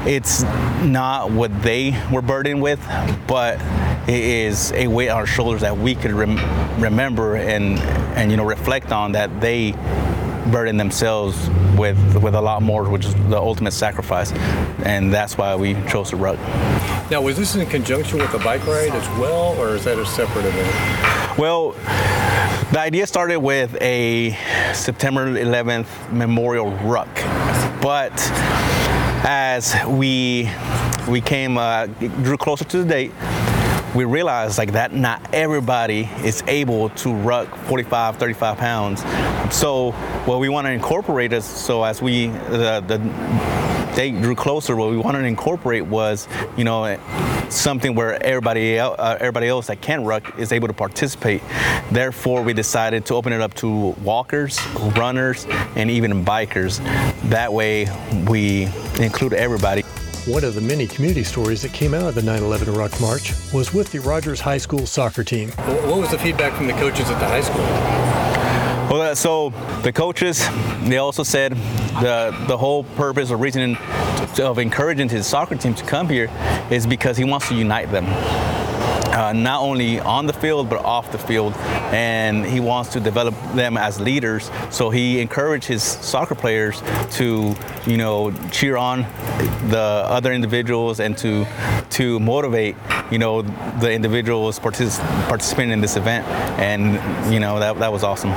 it's 0.08 0.42
not 0.84 1.32
what 1.32 1.62
they 1.62 1.96
were 2.12 2.22
burdened 2.22 2.62
with, 2.62 2.80
but 3.27 3.62
it 4.08 4.24
is 4.24 4.72
a 4.72 4.88
weight 4.88 5.10
on 5.10 5.18
our 5.18 5.27
shoulders 5.27 5.62
that 5.62 5.77
we 5.77 5.94
could 5.94 6.12
rem- 6.12 6.39
remember 6.82 7.36
and, 7.36 7.77
and, 8.18 8.32
you 8.32 8.38
know, 8.38 8.46
reflect 8.46 8.92
on 8.92 9.12
that 9.12 9.42
they 9.42 9.74
burden 10.51 10.77
themselves 10.77 11.50
with 11.77 11.98
with 12.22 12.36
a 12.36 12.42
lot 12.42 12.62
more, 12.62 12.89
which 12.89 13.06
is 13.06 13.13
the 13.30 13.38
ultimate 13.38 13.72
sacrifice, 13.72 14.32
and 14.84 15.13
that's 15.13 15.38
why 15.38 15.56
we 15.56 15.74
chose 15.88 16.10
to 16.10 16.16
ruck. 16.16 16.38
Now, 17.10 17.22
was 17.22 17.38
this 17.38 17.56
in 17.56 17.66
conjunction 17.68 18.20
with 18.20 18.32
the 18.32 18.39
bike 18.39 18.66
ride 18.68 18.92
as 18.92 19.08
well, 19.20 19.58
or 19.60 19.75
is 19.75 19.86
that 19.86 19.98
a 19.98 20.06
separate 20.06 20.46
event? 20.46 21.38
Well, 21.38 21.72
the 22.72 22.80
idea 22.80 23.08
started 23.08 23.39
with 23.39 23.80
a 23.82 24.32
September 24.74 25.27
11th 25.27 26.12
memorial 26.12 26.72
ruck, 26.77 27.13
but 27.82 28.13
as 29.24 29.75
we 29.88 30.50
we 31.08 31.22
came 31.22 31.58
uh, 31.58 31.86
drew 31.86 32.38
closer 32.38 32.66
to 32.66 32.84
the 32.84 32.86
date, 32.86 33.12
we 33.98 34.06
realized 34.06 34.60
like 34.60 34.74
that 34.74 34.94
not 34.94 35.34
everybody 35.34 36.08
is 36.24 36.44
able 36.46 36.89
to 36.89 37.12
ruck 37.16 37.48
45, 37.66 38.18
35 38.18 38.58
pounds. 38.58 39.01
So 39.51 39.92
what 40.25 40.39
we 40.39 40.50
want 40.50 40.68
to 40.68 40.72
incorporate 40.72 41.34
is 41.34 41.44
so 41.44 41.84
as 41.84 42.00
we 42.00 42.27
the, 42.27 42.84
the 42.86 43.00
date 43.96 44.22
drew 44.22 44.36
closer, 44.36 44.75
what 44.75 44.92
we 44.92 44.98
wanted 44.98 45.22
to 45.22 45.25
incorporate 45.25 45.84
was, 45.84 46.27
you 46.56 46.63
know, 46.63 47.00
something 47.50 47.96
where 47.96 48.22
everybody 48.22 48.77
uh, 48.77 49.16
everybody 49.16 49.48
else 49.48 49.66
that 49.66 49.82
can 49.82 50.06
ruck 50.06 50.38
is 50.38 50.51
able 50.51 50.68
to 50.68 50.75
participate. 50.75 51.42
Therefore, 51.92 52.44
we 52.44 52.54
decided 52.54 53.04
to 53.08 53.16
open 53.16 53.34
it 53.34 53.42
up 53.42 53.56
to 53.56 53.96
walkers, 54.04 54.63
runners, 54.96 55.48
and 55.75 55.89
even 55.89 56.24
bikers. 56.24 56.77
That 57.30 57.51
way, 57.51 57.88
we 58.27 58.66
include 59.00 59.34
everybody. 59.34 59.84
One 60.27 60.43
of 60.43 60.55
the 60.55 60.62
many 60.62 60.88
community 60.88 61.24
stories 61.24 61.62
that 61.62 61.72
came 61.72 61.93
out 61.93 62.03
of 62.03 62.13
the 62.13 62.22
9 62.22 62.43
11 62.43 62.74
Ruck 62.74 63.00
March 63.00 63.31
was 63.53 63.74
with 63.74 63.89
the 63.93 64.00
Rogers 64.00 64.41
High 64.41 64.57
School 64.57 64.86
soccer 64.86 65.24
team. 65.24 65.51
What 65.51 66.00
was 66.00 66.12
the 66.12 66.19
feedback 66.19 66.51
from 66.51 66.67
the 66.67 66.74
coaches 66.74 67.10
at 67.10 67.17
the 67.17 67.25
high 67.25 67.39
school? 67.39 67.63
Well, 68.91 69.03
uh, 69.03 69.15
so 69.15 69.51
the 69.84 69.93
coaches, 69.93 70.46
they 70.84 70.98
also 70.98 71.24
said 71.24 71.53
the 71.53 72.36
the 72.50 72.57
whole 72.57 72.84
purpose 72.84 73.31
or 73.31 73.38
reason 73.38 73.77
of 74.38 74.60
encouraging 74.60 75.07
his 75.07 75.25
soccer 75.25 75.55
team 75.55 75.74
to 75.75 75.86
come 75.86 76.10
here 76.10 76.29
is 76.69 76.86
because 76.86 77.15
he 77.15 77.24
wants 77.24 77.48
to 77.48 77.55
unite 77.55 77.89
them. 77.89 78.05
Uh, 79.17 79.33
not 79.33 79.62
only 79.62 80.00
on 80.00 80.27
the 80.27 80.33
field 80.33 80.69
but 80.69 80.86
off 80.86 81.12
the 81.12 81.17
field, 81.17 81.53
and 81.91 82.45
he 82.45 82.59
wants 82.59 82.91
to 82.91 83.00
develop 83.00 83.33
them 83.55 83.75
as 83.75 84.00
leaders. 84.00 84.51
So 84.69 84.91
he 84.91 85.19
encouraged 85.19 85.65
his 85.65 85.81
soccer 85.81 86.36
players 86.36 86.83
to, 87.13 87.55
you 87.88 87.97
know, 87.97 88.31
cheer 88.51 88.77
on 88.77 89.01
the 89.69 90.03
other 90.05 90.33
individuals 90.33 91.00
and 91.00 91.17
to 91.17 91.47
to 91.97 92.19
motivate, 92.19 92.75
you 93.09 93.17
know, 93.17 93.41
the 93.81 93.91
individuals 93.91 94.59
partic- 94.59 95.00
participating 95.27 95.71
in 95.71 95.81
this 95.81 95.95
event. 95.95 96.27
And 96.59 97.33
you 97.33 97.39
know 97.39 97.59
that 97.59 97.79
that 97.79 97.91
was 97.91 98.03
awesome. 98.03 98.29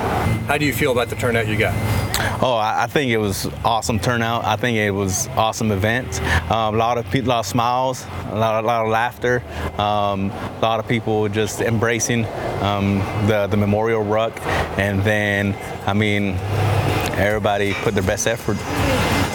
How 0.49 0.57
do 0.57 0.65
you 0.65 0.73
feel 0.73 0.93
about 0.93 1.09
the 1.11 1.17
turnout 1.17 1.47
you 1.47 1.59
got? 1.59 1.75
Oh, 2.43 2.57
I, 2.57 2.87
think 2.87 3.11
it 3.11 3.19
was 3.19 3.47
awesome 3.65 3.99
turnout. 3.99 4.45
I 4.45 4.57
think 4.57 4.77
it 4.77 4.91
was 4.91 5.29
awesome 5.29 5.71
event. 5.71 6.21
Um, 6.51 6.75
a 6.75 6.79
lot 6.79 6.99
of 6.99 7.11
people, 7.11 7.29
a 7.29 7.33
lot 7.33 7.39
of 7.41 7.47
smiles, 7.47 8.07
a 8.31 8.37
lot, 8.37 8.65
a 8.65 8.67
lot 8.67 8.83
of 8.83 8.89
laughter, 8.89 9.43
um, 9.79 10.31
a 10.31 10.59
lot 10.63 10.81
of 10.81 10.89
people 10.89 11.29
just 11.29 11.61
embracing 11.61 12.25
um, 12.61 12.99
the 13.27 13.47
the 13.47 13.57
memorial 13.57 14.03
ruck, 14.03 14.39
and 14.79 15.03
then 15.03 15.57
I 15.87 15.93
mean, 15.93 16.35
everybody 17.17 17.75
put 17.75 17.95
their 17.95 18.03
best 18.03 18.27
effort. 18.27 18.59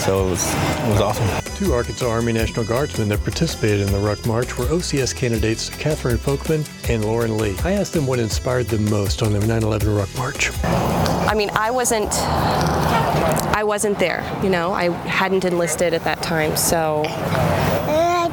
So 0.01 0.27
it 0.27 0.29
was, 0.31 0.53
it 0.53 0.89
was 0.89 1.01
awesome. 1.01 1.44
Two 1.55 1.71
Arkansas 1.71 2.09
Army 2.09 2.33
National 2.33 2.65
Guardsmen 2.65 3.07
that 3.07 3.23
participated 3.23 3.79
in 3.79 3.91
the 3.93 3.97
Ruck 3.97 4.25
March 4.25 4.57
were 4.57 4.65
OCS 4.65 5.15
candidates 5.15 5.69
Catherine 5.69 6.17
Folkman 6.17 6.67
and 6.89 7.05
Lauren 7.05 7.37
Lee. 7.37 7.55
I 7.63 7.71
asked 7.71 7.93
them 7.93 8.05
what 8.05 8.19
inspired 8.19 8.67
them 8.67 8.89
most 8.89 9.23
on 9.23 9.31
the 9.31 9.39
9 9.39 9.63
11 9.63 9.95
Ruck 9.95 10.13
March. 10.17 10.51
I 10.65 11.33
mean, 11.33 11.49
I 11.53 11.71
wasn't 11.71 12.13
I 12.13 13.63
wasn't 13.63 13.97
there, 13.99 14.21
you 14.43 14.49
know. 14.49 14.73
I 14.73 14.89
hadn't 15.07 15.45
enlisted 15.45 15.93
at 15.93 16.03
that 16.03 16.21
time. 16.21 16.57
So 16.57 17.03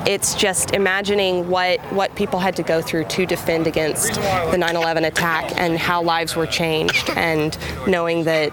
it's 0.06 0.34
just 0.34 0.72
imagining 0.72 1.48
what 1.48 1.80
what 1.92 2.14
people 2.14 2.38
had 2.38 2.56
to 2.56 2.62
go 2.62 2.82
through 2.82 3.04
to 3.04 3.26
defend 3.26 3.66
against 3.66 4.14
the 4.14 4.56
9/11 4.56 5.06
attack 5.06 5.52
and 5.56 5.78
how 5.78 6.02
lives 6.02 6.36
were 6.36 6.46
changed 6.46 7.10
and 7.16 7.56
knowing 7.86 8.24
that 8.24 8.52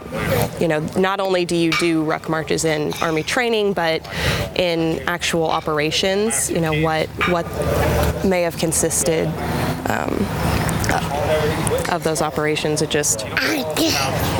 you 0.59 0.67
know, 0.67 0.79
not 0.97 1.19
only 1.19 1.45
do 1.45 1.55
you 1.55 1.71
do 1.71 2.03
ruck 2.03 2.29
marches 2.29 2.65
in 2.65 2.93
army 3.01 3.23
training, 3.23 3.73
but 3.73 4.05
in 4.55 4.99
actual 5.07 5.45
operations, 5.45 6.49
you 6.51 6.59
know, 6.59 6.81
what 6.81 7.07
what 7.29 7.45
may 8.25 8.41
have 8.41 8.57
consisted 8.57 9.27
um, 9.89 10.13
of 11.89 12.03
those 12.03 12.21
operations. 12.21 12.81
It 12.81 12.89
just 12.89 13.23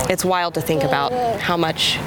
it's 0.09 0.25
wild 0.25 0.53
to 0.55 0.61
think 0.61 0.83
about 0.83 1.39
how 1.39 1.55
much 1.55 1.97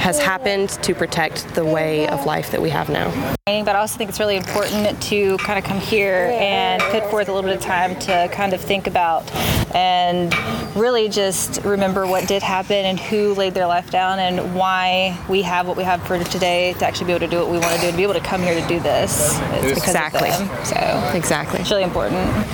has 0.00 0.18
happened 0.18 0.70
to 0.70 0.94
protect 0.94 1.46
the 1.54 1.64
way 1.64 2.08
of 2.08 2.24
life 2.24 2.50
that 2.50 2.60
we 2.62 2.70
have 2.70 2.88
now. 2.88 3.10
But 3.46 3.76
I 3.76 3.80
also 3.80 3.98
think 3.98 4.08
it's 4.08 4.18
really 4.18 4.36
important 4.36 5.00
to 5.02 5.36
kind 5.38 5.58
of 5.58 5.64
come 5.64 5.78
here 5.78 6.30
and 6.40 6.80
put 6.84 7.10
forth 7.10 7.28
a 7.28 7.32
little 7.32 7.48
bit 7.48 7.56
of 7.56 7.62
time 7.62 7.96
to 8.00 8.28
kind 8.32 8.54
of 8.54 8.60
think 8.60 8.86
about 8.86 9.30
and 9.74 10.34
really 10.74 11.08
just 11.08 11.62
remember 11.64 12.06
what 12.06 12.26
did 12.26 12.42
happen 12.42 12.84
and 12.86 12.98
who 12.98 13.34
laid 13.34 13.54
their 13.54 13.66
life 13.66 13.90
down 13.90 14.18
and 14.18 14.54
why 14.54 15.16
we 15.28 15.42
have 15.42 15.68
what 15.68 15.76
we 15.76 15.82
have 15.84 16.02
for 16.06 16.18
today 16.24 16.72
to 16.74 16.86
actually 16.86 17.06
be 17.06 17.12
able 17.12 17.20
to 17.20 17.30
do 17.30 17.38
what 17.38 17.50
we 17.50 17.58
want 17.58 17.74
to 17.74 17.80
do 17.80 17.88
and 17.88 17.96
be 17.96 18.02
able 18.02 18.14
to 18.14 18.20
come 18.20 18.40
here 18.42 18.58
to 18.60 18.66
do 18.68 18.80
this. 18.80 19.38
It's 19.40 19.74
because 19.74 19.88
Exactly. 19.90 20.30
So 20.64 21.12
Exactly. 21.16 21.60
it's 21.60 21.70
really 21.70 21.84
important. 21.84 22.46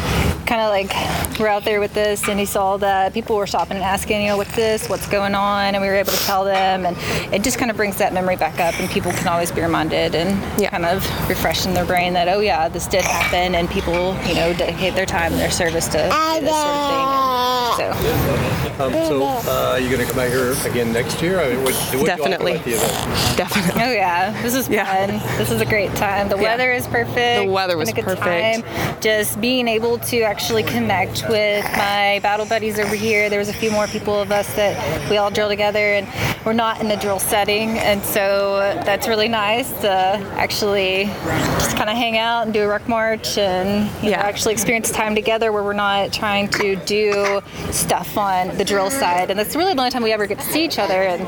Kind 0.47 0.61
of 0.61 0.71
like 0.71 0.93
we're 1.41 1.49
out 1.49 1.65
there 1.65 1.81
with 1.81 1.93
this, 1.93 2.29
and 2.29 2.39
he 2.39 2.47
saw 2.47 2.77
that 2.77 3.13
people 3.13 3.37
were 3.37 3.49
stopping 3.49 3.77
and 3.77 3.85
asking, 3.85 4.23
you 4.23 4.29
know, 4.29 4.37
what's 4.37 4.55
this, 4.55 4.89
what's 4.89 5.09
going 5.09 5.35
on, 5.35 5.75
and 5.75 5.83
we 5.83 5.89
were 5.89 5.97
able 5.97 6.13
to 6.13 6.25
tell 6.25 6.45
them, 6.45 6.87
and 6.87 6.97
it 7.37 7.43
just 7.45 7.59
kind 7.59 7.71
of 7.71 7.77
brings 7.77 7.99
that 7.99 8.15
memory 8.15 8.37
back 8.37 8.59
up, 8.61 8.81
and 8.81 8.89
people 8.89 9.13
can 9.13 9.29
always 9.29 9.53
be 9.53 9.61
reminded 9.61 10.15
and 10.15 10.41
kind 10.71 10.87
of 10.87 11.05
refresh 11.29 11.67
in 11.67 11.75
their 11.75 11.85
brain 11.85 12.15
that, 12.15 12.29
oh 12.29 12.41
yeah, 12.41 12.67
this 12.67 12.87
did 12.87 13.05
happen, 13.05 13.55
and 13.55 13.69
people, 13.69 14.17
you 14.25 14.35
know, 14.35 14.55
dedicate 14.55 14.95
their 14.95 15.05
time 15.05 15.33
and 15.33 15.41
their 15.41 15.51
service 15.51 15.87
to 15.89 15.99
do 15.99 16.41
this 16.41 16.57
sort 16.57 16.73
of 16.73 17.77
thing. 17.77 17.95
And 18.01 18.51
so. 18.51 18.56
Um, 18.79 18.93
so, 18.93 19.23
uh, 19.25 19.79
you 19.81 19.89
going 19.89 20.07
to 20.07 20.13
come 20.13 20.21
out 20.21 20.29
here 20.29 20.53
again 20.71 20.93
next 20.93 21.23
year? 21.23 21.41
I 21.41 21.55
mean, 21.55 21.65
what, 21.65 21.73
what 21.73 21.91
do 21.93 21.99
you 21.99 22.05
like 22.05 22.19
Definitely. 22.19 22.53
about 22.53 22.65
the 22.67 22.73
event? 22.73 23.37
Definitely. 23.39 23.83
Oh 23.83 23.93
yeah, 23.93 24.43
this 24.43 24.55
is 24.55 24.69
fun. 24.69 25.09
This 25.39 25.51
is 25.51 25.63
a 25.63 25.65
great 25.65 25.95
time. 25.95 26.29
The 26.29 26.37
weather 26.37 26.71
is 26.73 26.87
perfect. 26.87 27.47
The 27.47 27.51
weather 27.51 27.79
was 27.79 27.89
a 27.89 27.93
good 27.93 28.05
perfect. 28.05 28.67
Time. 28.67 29.01
Just 29.01 29.41
being 29.41 29.67
able 29.67 29.99
to 30.01 30.21
actually 30.21 30.63
connect 30.63 31.25
with 31.31 31.65
my 31.73 32.21
battle 32.23 32.45
buddies 32.45 32.79
over 32.79 32.95
here. 32.95 33.31
There 33.31 33.39
was 33.39 33.49
a 33.49 33.55
few 33.55 33.71
more 33.71 33.87
people 33.87 34.21
of 34.21 34.31
us 34.31 34.53
that 34.57 35.11
we 35.11 35.17
all 35.17 35.31
drill 35.31 35.49
together, 35.49 35.79
and 35.79 36.07
we're 36.45 36.53
not 36.53 36.79
in 36.81 36.91
a 36.91 37.01
drill 37.01 37.19
setting, 37.19 37.79
and 37.79 38.03
so 38.03 38.59
that's 38.85 39.09
really 39.09 39.29
nice 39.29 39.71
to 39.81 39.91
actually 39.91 41.05
just 41.05 41.77
kind 41.77 41.89
of 41.89 41.97
hang 41.97 42.19
out 42.19 42.43
and 42.43 42.53
do 42.53 42.63
a 42.63 42.69
ruck 42.69 42.87
march 42.89 43.39
and 43.39 43.91
you 44.05 44.11
know, 44.11 44.19
actually 44.19 44.53
experience 44.53 44.91
time 44.91 45.15
together 45.15 45.51
where 45.51 45.63
we're 45.63 45.73
not 45.73 46.13
trying 46.13 46.49
to 46.49 46.77
do 46.85 47.41
stuff 47.71 48.19
on 48.19 48.55
the 48.59 48.66
drill 48.67 48.91
side. 48.91 49.31
And 49.31 49.39
that's 49.39 49.57
really 49.57 49.73
the 49.73 49.81
only 49.81 49.91
time 49.91 50.03
we 50.03 50.13
ever 50.13 50.27
get 50.27 50.39
to 50.39 50.45
see 50.45 50.65
each 50.65 50.79
other, 50.79 51.03
and 51.03 51.21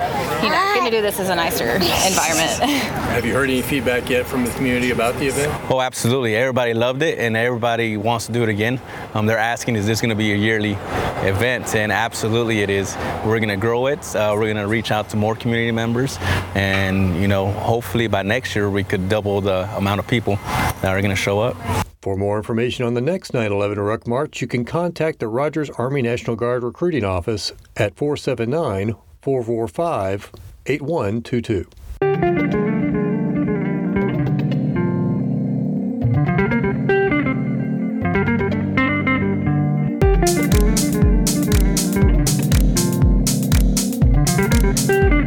you 0.43 0.51
know, 0.51 0.73
getting 0.75 0.85
to 0.85 0.91
do 0.91 1.03
this 1.03 1.19
is 1.19 1.29
a 1.29 1.35
nicer 1.35 1.65
environment. 1.65 2.51
Have 3.09 3.25
you 3.25 3.33
heard 3.33 3.49
any 3.49 3.63
feedback 3.63 4.11
yet 4.11 4.27
from 4.27 4.45
the 4.45 4.51
community 4.53 4.91
about 4.91 5.15
the 5.19 5.27
event? 5.27 5.53
Oh, 5.71 5.81
absolutely. 5.81 6.37
Everybody 6.37 6.75
loved 6.75 7.03
it, 7.03 7.19
and 7.19 7.37
everybody 7.37 7.97
wants 7.97 8.27
to 8.27 8.33
do 8.33 8.43
it 8.43 8.49
again. 8.49 8.81
Um, 9.15 9.27
they're 9.27 9.39
asking, 9.39 9.77
is 9.77 9.87
this 9.87 10.01
going 10.01 10.11
to 10.11 10.17
be 10.17 10.33
a 10.33 10.37
yearly 10.37 10.73
event? 11.27 11.75
And 11.75 11.93
absolutely, 11.93 12.61
it 12.61 12.71
is. 12.71 12.97
We're 13.25 13.39
going 13.39 13.49
to 13.49 13.57
grow 13.57 13.87
it. 13.87 14.01
Uh, 14.15 14.33
we're 14.35 14.53
going 14.53 14.57
to 14.57 14.67
reach 14.67 14.91
out 14.91 15.09
to 15.11 15.17
more 15.17 15.35
community 15.35 15.73
members, 15.73 16.19
and 16.55 17.17
you 17.21 17.29
know, 17.29 17.51
hopefully 17.51 18.07
by 18.09 18.23
next 18.23 18.55
year 18.55 18.69
we 18.69 18.85
could 18.85 19.09
double 19.09 19.41
the 19.41 19.69
amount 19.77 20.01
of 20.01 20.07
people 20.07 20.37
that 20.37 20.87
are 20.87 21.01
going 21.01 21.11
to 21.11 21.17
show 21.17 21.41
up. 21.41 21.88
For 22.09 22.17
more 22.17 22.39
information 22.39 22.87
on 22.87 22.95
the 22.95 23.03
next 23.03 23.35
9 23.35 23.53
11 23.53 23.79
Ruck 23.79 24.07
March, 24.07 24.41
you 24.41 24.47
can 24.47 24.65
contact 24.65 25.19
the 25.19 25.29
Rogers 25.29 25.69
Army 25.69 26.01
National 26.01 26.37
Guard 26.37 26.63
Recruiting 26.63 27.05
Office 27.05 27.53
at 27.77 27.97
479 27.97 28.95
445 29.21 30.33
8122. 30.65 31.67
We're 44.89 45.18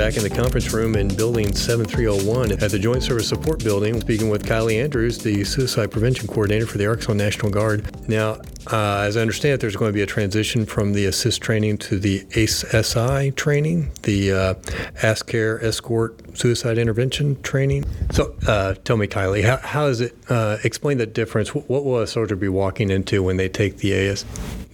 back 0.00 0.16
in 0.16 0.22
the 0.22 0.30
conference 0.30 0.72
room 0.72 0.96
in 0.96 1.14
Building 1.14 1.54
7301 1.54 2.52
at 2.52 2.70
the 2.70 2.78
Joint 2.78 3.02
Service 3.02 3.28
Support 3.28 3.62
Building, 3.62 4.00
speaking 4.00 4.30
with 4.30 4.42
Kylea 4.46 4.82
Andrews, 4.82 5.18
the 5.18 5.44
Suicide 5.44 5.90
Prevention 5.90 6.26
Coordinator 6.26 6.64
for 6.64 6.78
the 6.78 6.86
Arkansas 6.86 7.12
National 7.12 7.52
Guard. 7.52 8.08
Now, 8.08 8.40
uh, 8.72 9.00
as 9.00 9.18
I 9.18 9.20
understand 9.20 9.54
it, 9.54 9.60
there's 9.60 9.76
going 9.76 9.90
to 9.90 9.94
be 9.94 10.00
a 10.00 10.06
transition 10.06 10.64
from 10.64 10.94
the 10.94 11.04
assist 11.04 11.42
training 11.42 11.76
to 11.78 11.98
the 11.98 12.24
ACE-SI 12.34 13.32
training, 13.32 13.90
the 14.04 14.32
uh, 14.32 14.54
Ask 15.02 15.26
Care 15.26 15.62
Escort 15.62 16.29
Suicide 16.34 16.78
Intervention 16.78 17.40
training. 17.42 17.84
So, 18.12 18.34
uh, 18.46 18.74
tell 18.84 18.96
me, 18.96 19.06
Kylea, 19.06 19.44
how, 19.44 19.56
how 19.56 19.86
is 19.86 20.00
it? 20.00 20.14
Uh, 20.28 20.58
explain 20.64 20.98
the 20.98 21.06
difference. 21.06 21.54
What, 21.54 21.68
what 21.68 21.84
will 21.84 22.00
a 22.00 22.06
soldier 22.06 22.36
be 22.36 22.48
walking 22.48 22.90
into 22.90 23.22
when 23.22 23.36
they 23.36 23.48
take 23.48 23.78
the 23.78 23.92
AS, 23.92 24.24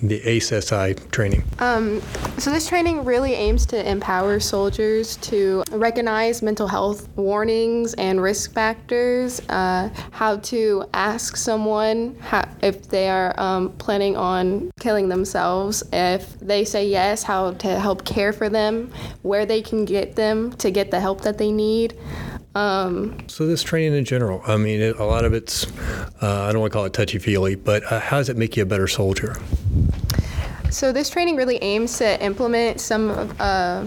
the 0.03 0.23
ACE-SI 0.23 0.95
training? 1.11 1.45
Um, 1.59 2.03
so 2.39 2.51
this 2.51 2.69
training 2.69 3.05
really 3.05 3.33
aims 3.35 3.67
to 3.67 3.91
empower 3.91 4.41
soldiers 4.41 5.17
to 5.17 5.65
recognize 5.71 6.43
mental 6.43 6.69
health 6.69 7.09
warnings 7.17 7.95
and 7.95 8.21
risk 8.21 8.53
factors, 8.53 9.41
uh, 9.49 9.89
how 10.11 10.37
to 10.37 10.85
ask 10.93 11.37
someone 11.37 12.17
how, 12.21 12.47
if 12.63 12.89
they 12.89 13.09
are 13.09 13.39
um, 13.39 13.71
planning 13.73 14.17
on 14.17 14.71
killing 14.81 15.09
themselves. 15.09 15.83
If 15.93 16.39
they 16.41 16.65
say 16.65 16.87
yes, 16.89 17.23
how 17.23 17.53
to 17.53 17.81
help 17.81 18.05
care 18.05 18.33
for 18.33 18.49
them, 18.49 18.93
where 19.23 19.47
they 19.47 19.63
can 19.63 19.85
get 19.85 20.17
them 20.17 20.53
to 20.55 20.71
get 20.71 20.91
the 20.91 21.01
help 21.01 21.23
that 21.23 21.39
they 21.39 21.46
need. 21.53 21.97
Um, 22.55 23.19
So 23.27 23.47
this 23.47 23.63
training 23.63 23.95
in 23.95 24.05
general, 24.05 24.43
I 24.47 24.57
mean, 24.57 24.81
it, 24.81 24.97
a 24.97 25.05
lot 25.05 25.25
of 25.25 25.35
it's, 25.35 25.67
uh, 26.23 26.47
I 26.49 26.53
don't 26.53 26.61
want 26.61 26.73
to 26.73 26.77
call 26.77 26.85
it 26.87 26.93
touchy 26.93 27.19
feely, 27.19 27.55
but 27.55 27.85
uh, 27.93 28.01
how 28.01 28.17
does 28.17 28.29
it 28.29 28.37
make 28.37 28.57
you 28.57 28.63
a 28.63 28.67
better 28.67 28.89
soldier? 28.89 29.37
so 30.71 30.93
this 30.93 31.09
training 31.09 31.37
really 31.37 31.57
aims 31.63 31.97
to 31.99 32.23
implement 32.23 32.81
some 32.81 33.11
of, 33.11 33.41
uh, 33.41 33.85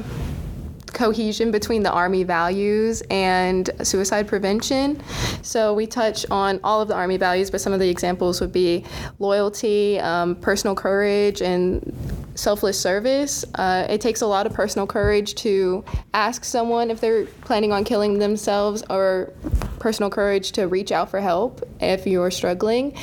cohesion 0.93 1.49
between 1.51 1.81
the 1.83 1.91
Army 1.91 2.23
values 2.23 3.01
and 3.09 3.69
suicide 3.83 4.27
prevention. 4.27 5.01
So 5.41 5.73
we 5.73 5.87
touch 5.87 6.25
on 6.29 6.59
all 6.63 6.81
of 6.81 6.87
the 6.87 6.95
Army 6.95 7.17
values, 7.17 7.49
but 7.49 7.61
some 7.61 7.73
of 7.73 7.79
the 7.79 7.89
examples 7.89 8.41
would 8.41 8.51
be 8.51 8.83
loyalty, 9.19 9.99
um, 9.99 10.35
personal 10.35 10.75
courage, 10.75 11.41
and 11.41 11.93
selfless 12.39 12.79
service. 12.79 13.43
Uh, 13.55 13.85
it 13.89 14.01
takes 14.01 14.21
a 14.21 14.27
lot 14.27 14.45
of 14.45 14.53
personal 14.53 14.87
courage 14.87 15.35
to 15.35 15.83
ask 16.13 16.43
someone 16.43 16.89
if 16.89 17.01
they're 17.01 17.25
planning 17.41 17.71
on 17.71 17.83
killing 17.83 18.17
themselves 18.17 18.83
or 18.89 19.33
personal 19.79 20.09
courage 20.09 20.51
to 20.53 20.67
reach 20.67 20.91
out 20.91 21.09
for 21.09 21.19
help 21.19 21.61
if 21.81 22.07
you're 22.07 22.31
struggling. 22.31 22.95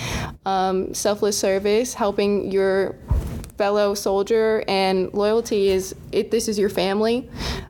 Um, 0.47 0.95
selfless 0.95 1.39
service, 1.39 1.95
helping 1.95 2.51
your 2.51 2.97
fellow 3.59 3.95
soldier 3.95 4.65
and 4.69 5.13
loyalty 5.15 5.69
is 5.69 5.95
it, 6.13 6.31
this 6.31 6.47
is 6.47 6.59
your 6.59 6.69
family 6.69 7.27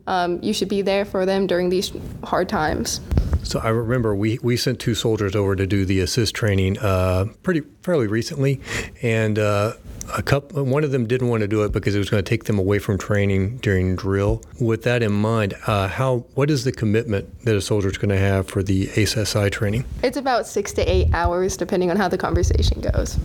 um, 0.08 0.42
you 0.42 0.52
should 0.52 0.68
be 0.68 0.82
there 0.82 1.04
for 1.04 1.24
them 1.24 1.46
during 1.46 1.68
these 1.68 1.92
hard 2.24 2.48
times 2.48 3.00
So 3.44 3.60
I 3.60 3.68
remember 3.68 4.12
we, 4.12 4.40
we 4.42 4.56
sent 4.56 4.80
two 4.80 4.96
soldiers 4.96 5.36
over 5.36 5.54
to 5.54 5.64
do 5.64 5.84
the 5.84 6.00
assist 6.00 6.34
training 6.34 6.78
uh, 6.80 7.26
pretty 7.44 7.62
fairly 7.82 8.08
recently, 8.08 8.60
and 9.00 9.38
uh, 9.38 9.74
a 10.16 10.22
couple 10.22 10.64
one 10.64 10.84
of 10.84 10.90
them 10.90 11.06
didn't 11.06 11.28
want 11.28 11.42
to 11.42 11.48
do 11.48 11.62
it 11.64 11.72
because 11.72 11.94
it 11.94 11.98
was 11.98 12.10
going 12.10 12.22
to 12.22 12.28
take 12.28 12.44
them 12.44 12.58
away 12.58 12.78
from 12.78 12.98
training 12.98 13.58
during 13.58 13.96
drill. 13.96 14.42
With 14.60 14.82
that 14.82 15.02
in 15.02 15.12
mind, 15.12 15.54
uh, 15.66 15.88
how 15.88 16.26
what 16.34 16.50
is 16.50 16.64
the 16.64 16.72
commitment 16.72 17.44
that 17.44 17.56
a 17.56 17.60
soldier 17.60 17.88
is 17.88 17.98
going 17.98 18.10
to 18.10 18.18
have 18.18 18.48
for 18.48 18.62
the 18.62 18.90
ACE-SI 18.96 19.50
training? 19.50 19.84
it's 20.02 20.16
about 20.16 20.46
six 20.46 20.72
to 20.74 20.82
eight 20.82 21.12
hours 21.12 21.56
depending 21.56 21.90
on 21.90 21.96
how 21.96 22.08
the 22.08 22.18
conversation 22.18 22.80
goes 22.80 23.18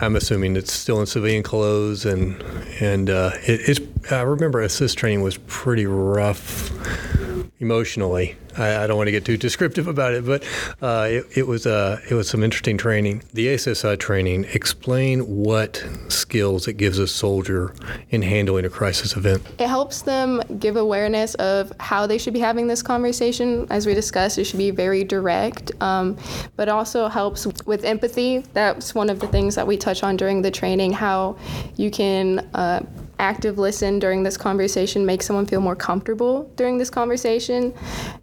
I'm 0.00 0.16
assuming 0.16 0.56
it's 0.56 0.72
still 0.72 1.00
in 1.00 1.06
civilian 1.06 1.42
clothes, 1.42 2.06
and 2.06 2.40
and 2.80 3.10
uh, 3.10 3.32
it, 3.46 3.68
it's. 3.68 4.12
I 4.12 4.22
remember 4.22 4.60
assist 4.60 4.98
training 4.98 5.22
was 5.22 5.36
pretty 5.46 5.86
rough 5.86 6.70
emotionally. 7.64 8.36
I, 8.58 8.84
I 8.84 8.86
don't 8.86 8.96
want 8.96 9.08
to 9.08 9.10
get 9.10 9.24
too 9.24 9.36
descriptive 9.36 9.88
about 9.88 10.12
it, 10.12 10.24
but 10.24 10.44
uh, 10.82 11.08
it, 11.10 11.38
it 11.38 11.46
was 11.46 11.66
uh, 11.66 12.00
it 12.10 12.14
was 12.14 12.28
some 12.28 12.42
interesting 12.42 12.76
training. 12.76 13.22
The 13.32 13.48
ACE-SI 13.48 13.96
training. 13.96 14.44
Explain 14.52 15.20
what 15.20 15.84
skills 16.08 16.68
it 16.68 16.74
gives 16.74 16.98
a 16.98 17.06
soldier 17.08 17.74
in 18.10 18.22
handling 18.22 18.64
a 18.64 18.70
crisis 18.70 19.16
event. 19.16 19.42
it 19.58 19.66
helps 19.66 20.02
them 20.02 20.42
give 20.58 20.76
awareness 20.76 21.34
of 21.36 21.72
how 21.80 22.06
they 22.06 22.18
should 22.18 22.34
be 22.34 22.40
having 22.40 22.66
this 22.66 22.82
conversation 22.82 23.66
as 23.70 23.86
we 23.86 23.94
discussed 23.94 24.38
it 24.38 24.44
should 24.44 24.58
be 24.58 24.70
very 24.70 25.02
direct 25.04 25.72
um, 25.80 26.16
but 26.56 26.68
also 26.68 27.08
helps 27.08 27.46
with 27.64 27.84
empathy 27.84 28.38
that's 28.52 28.94
one 28.94 29.08
of 29.10 29.18
the 29.20 29.26
things 29.28 29.54
that 29.54 29.66
we 29.66 29.76
touch 29.76 30.02
on 30.02 30.16
during 30.16 30.42
the 30.42 30.50
training 30.50 30.92
how 30.92 31.36
you 31.76 31.90
can 31.90 32.38
uh, 32.54 32.80
active 33.18 33.58
listen 33.58 33.98
during 33.98 34.22
this 34.22 34.36
conversation 34.36 35.06
makes 35.06 35.26
someone 35.26 35.46
feel 35.46 35.60
more 35.60 35.76
comfortable 35.76 36.50
during 36.56 36.78
this 36.78 36.90
conversation 36.90 37.72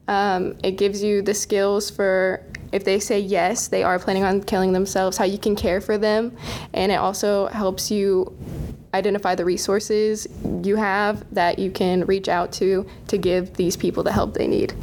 um, 0.08 0.56
it 0.64 0.72
gives 0.72 1.02
you 1.02 1.22
the 1.22 1.34
skills 1.34 1.90
for 1.90 2.44
if 2.72 2.84
they 2.84 3.00
say 3.00 3.20
yes 3.20 3.68
they 3.68 3.84
are 3.84 4.00
planning 4.00 4.24
on 4.24 4.42
killing 4.42 4.74
themselves 4.74 5.18
how 5.18 5.26
you 5.26 5.38
can 5.38 5.56
care 5.56 5.82
for 5.82 5.98
them 5.98 6.36
and 6.74 6.92
it 6.92 6.96
also 6.96 7.48
helps 7.48 7.92
you 7.92 8.36
identify 8.94 9.36
the 9.36 9.46
resources 9.46 10.28
you 10.64 10.76
have 10.76 11.24
that 11.34 11.60
you 11.60 11.72
can 11.72 12.06
reach 12.06 12.28
out 12.28 12.52
to 12.52 12.86
to 13.08 13.18
give 13.18 13.54
these 13.56 13.78
people 13.78 14.04
the 14.04 14.12
help 14.12 14.34
they 14.34 14.48
need. 14.48 14.74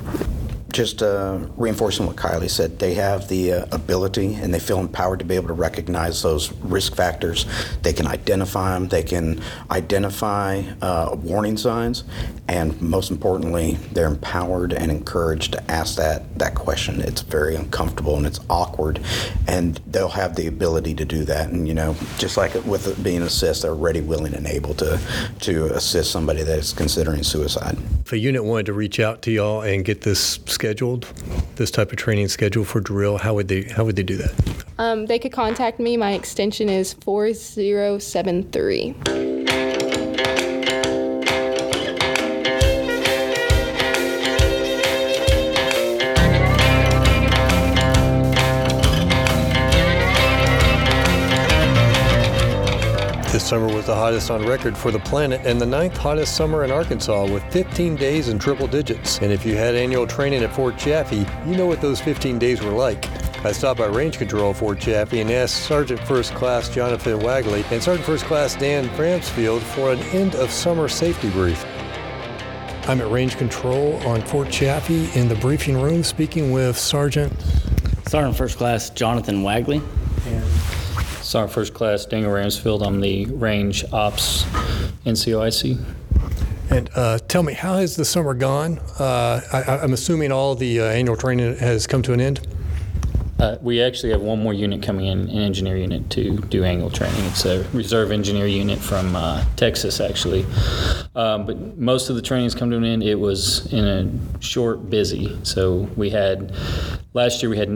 Just 0.71 1.03
uh, 1.03 1.39
reinforcing 1.57 2.07
what 2.07 2.17
Kylea 2.17 2.51
said, 2.51 2.79
they 2.79 2.93
have 2.95 3.29
the 3.29 3.53
uh, 3.53 3.67
ability 3.73 4.35
and 4.35 4.53
they 4.53 4.59
feel 4.59 4.79
empowered 4.79 5.19
to 5.21 5.25
be 5.25 5.35
able 5.35 5.49
to 5.49 5.55
recognize 5.55 6.23
those 6.23 6.53
risk 6.57 6.95
factors. 6.95 7.47
They 7.83 7.95
can 7.95 8.07
identify 8.07 8.75
them, 8.75 8.89
they 8.89 9.03
can 9.03 9.41
identify 9.71 10.63
uh, 10.83 11.17
warning 11.23 11.57
signs, 11.57 12.05
and 12.49 12.81
most 12.83 13.11
importantly, 13.11 13.79
they're 13.93 14.09
empowered 14.09 14.75
and 14.75 14.91
encouraged 14.91 15.53
to 15.53 15.71
ask 15.71 15.97
that, 15.97 16.39
that 16.39 16.55
question. 16.55 17.01
It's 17.01 17.23
very 17.23 17.57
uncomfortable 17.57 18.17
and 18.17 18.27
it's 18.27 18.41
awkward, 18.51 19.01
and 19.47 19.81
they'll 19.87 20.09
have 20.09 20.37
the 20.37 20.49
ability 20.49 20.95
to 20.97 21.05
do 21.07 21.25
that. 21.25 21.49
And, 21.49 21.67
you 21.67 21.75
know, 21.75 21.97
just 22.19 22.37
like 22.37 22.55
with 22.67 22.87
it 22.89 23.03
being 23.03 23.23
assist, 23.23 23.63
they're 23.63 23.75
ready, 23.75 24.03
willing, 24.03 24.35
and 24.35 24.47
able 24.47 24.75
to, 24.75 25.01
to 25.41 25.75
assist 25.75 26.11
somebody 26.11 26.43
that 26.43 26.59
is 26.59 26.75
considering 26.75 27.23
suicide. 27.23 27.79
If 28.09 28.15
a 28.15 28.19
unit 28.19 28.43
wanted 28.43 28.65
to 28.65 28.73
reach 28.73 29.01
out 29.01 29.21
to 29.21 29.31
y'all 29.31 29.61
and 29.61 29.85
get 29.85 30.01
this 30.01 30.41
scheduled, 30.47 31.03
this 31.57 31.71
type 31.71 31.93
of 31.93 31.99
training 31.99 32.29
scheduled 32.29 32.67
for 32.67 32.81
drill, 32.81 33.19
how 33.19 33.35
would 33.35 33.49
they 33.49 33.65
how 33.65 33.85
would 33.85 33.97
they 33.97 34.03
do 34.03 34.17
that? 34.17 34.65
Um, 34.79 35.05
they 35.05 35.19
could 35.19 35.33
contact 35.33 35.79
me. 35.79 35.99
My 35.99 36.13
extension 36.13 36.71
is 36.71 36.95
4073. 36.95 39.38
Summer 53.49 53.75
was 53.75 53.87
the 53.87 53.95
hottest 53.95 54.31
on 54.31 54.45
record 54.45 54.77
for 54.77 54.91
the 54.91 54.99
planet 54.99 55.41
and 55.47 55.59
the 55.59 55.65
ninth 55.65 55.97
hottest 55.97 56.37
summer 56.37 56.65
in 56.65 56.71
Arkansas 56.71 57.25
with 57.33 57.43
15 57.45 57.97
days 57.97 58.29
in 58.29 58.39
triple 58.39 58.67
digits. 58.67 59.21
And 59.23 59.33
if 59.33 59.47
you 59.47 59.57
had 59.57 59.75
annual 59.75 60.07
training 60.07 60.43
at 60.43 60.53
Fort 60.53 60.77
Chaffee, 60.77 61.25
you 61.47 61.57
know 61.57 61.65
what 61.65 61.81
those 61.81 61.99
15 61.99 62.39
days 62.39 62.61
were 62.61 62.73
like. 62.73 63.09
I 63.47 63.53
stopped 63.53 63.81
by 63.81 63.87
Range 63.87 64.19
Control 64.19 64.53
Fort 64.53 64.79
Chaffee 64.79 65.23
and 65.23 65.31
asked 65.31 65.63
Sergeant 65.63 65.99
First 66.01 66.35
Class 66.35 66.69
Jonathan 66.69 67.21
Wagley 67.21 67.65
and 67.71 67.83
Sergeant 67.83 68.05
First 68.05 68.27
Class 68.27 68.55
Dan 68.55 68.87
Bramsfield 68.91 69.63
for 69.63 69.93
an 69.93 70.01
end 70.11 70.35
of 70.35 70.51
summer 70.51 70.87
safety 70.87 71.31
brief. 71.31 71.65
I'm 72.87 73.01
at 73.01 73.11
Range 73.11 73.35
Control 73.35 73.97
on 74.07 74.21
Fort 74.21 74.51
Chaffee 74.51 75.09
in 75.19 75.27
the 75.27 75.37
briefing 75.37 75.81
room 75.81 76.05
speaking 76.05 76.53
with 76.53 76.77
Sergeant 76.77 77.33
Sergeant 78.09 78.37
First 78.37 78.59
Class 78.59 78.91
Jonathan 78.91 79.43
Wagley. 79.43 79.81
Sergeant 81.29 81.53
First 81.53 81.75
Class 81.75 82.07
Daniel 82.07 82.33
Ramsfield. 82.33 82.87
I'm 82.87 83.03
the 83.03 83.27
Range 83.27 83.85
Ops 83.93 84.45
NCOIC. 85.05 85.79
And 86.71 86.89
uh, 86.95 87.19
tell 87.19 87.43
me, 87.43 87.53
how 87.53 87.77
has 87.77 87.97
the 87.97 88.05
summer 88.07 88.33
gone? 88.33 88.79
Uh, 88.99 89.43
I, 89.53 89.77
I'm 89.83 89.93
assuming 89.93 90.33
all 90.33 90.55
the 90.55 90.81
uh, 90.81 90.85
annual 90.85 91.19
training 91.19 91.59
has 91.59 91.87
come 91.87 92.01
to 92.05 92.15
an 92.15 92.23
end. 92.23 92.47
Uh, 93.39 93.59
we 93.61 93.83
actually 93.83 94.11
have 94.11 94.23
one 94.23 94.43
more 94.43 94.55
unit 94.55 94.83
coming 94.83 95.05
in, 95.05 95.29
an 95.29 95.39
engineer 95.39 95.77
unit, 95.77 96.09
to 96.11 96.39
do 96.39 96.65
annual 96.65 96.91
training. 96.91 97.23
It's 97.27 97.45
a 97.45 97.63
reserve 97.75 98.11
engineer 98.11 98.47
unit 98.47 98.79
from 98.79 99.15
uh, 99.15 99.45
Texas, 99.55 100.01
actually. 100.01 100.47
Um, 101.15 101.45
but 101.45 101.77
most 101.77 102.09
of 102.09 102.17
the 102.17 102.23
trainings 102.23 102.55
come 102.55 102.71
to 102.71 102.77
an 102.79 102.85
end. 102.85 103.03
It 103.03 103.17
was 103.17 103.71
in 103.71 103.85
a 103.85 104.41
short, 104.41 104.89
busy. 104.89 105.39
So 105.43 105.91
we 105.95 106.09
had 106.09 106.55
last 107.13 107.43
year 107.43 107.51
we 107.51 107.59
had 107.59 107.69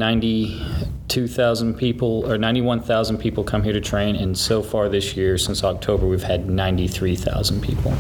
92,000 1.16 1.75
people 1.75 2.25
or 2.27 2.38
91,000 2.38 3.18
people 3.18 3.44
come 3.44 3.62
here 3.62 3.75
to 3.75 3.83
train, 3.83 4.16
and 4.16 4.37
so 4.37 4.62
far 4.62 4.88
this 4.88 5.14
year, 5.14 5.37
since 5.37 5.62
October, 5.62 6.07
we've 6.07 6.22
had 6.22 6.48
93,000 6.48 7.61
people. 7.61 7.92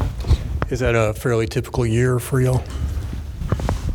Is 0.70 0.80
that 0.80 0.94
a 0.94 1.12
fairly 1.12 1.46
typical 1.46 1.84
year 1.84 2.18
for 2.18 2.40
y'all? 2.40 2.64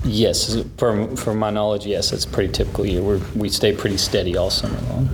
Yes, 0.04 0.62
from 0.78 1.16
from 1.16 1.40
my 1.40 1.50
knowledge, 1.50 1.88
yes, 1.88 2.14
it's 2.14 2.26
a 2.26 2.30
pretty 2.30 2.54
typical 2.54 2.86
year. 2.86 3.02
we 3.02 3.18
we 3.36 3.50
stay 3.50 3.76
pretty 3.76 3.98
steady 3.98 4.38
all 4.38 4.52
summer 4.52 4.80
long. 4.90 5.10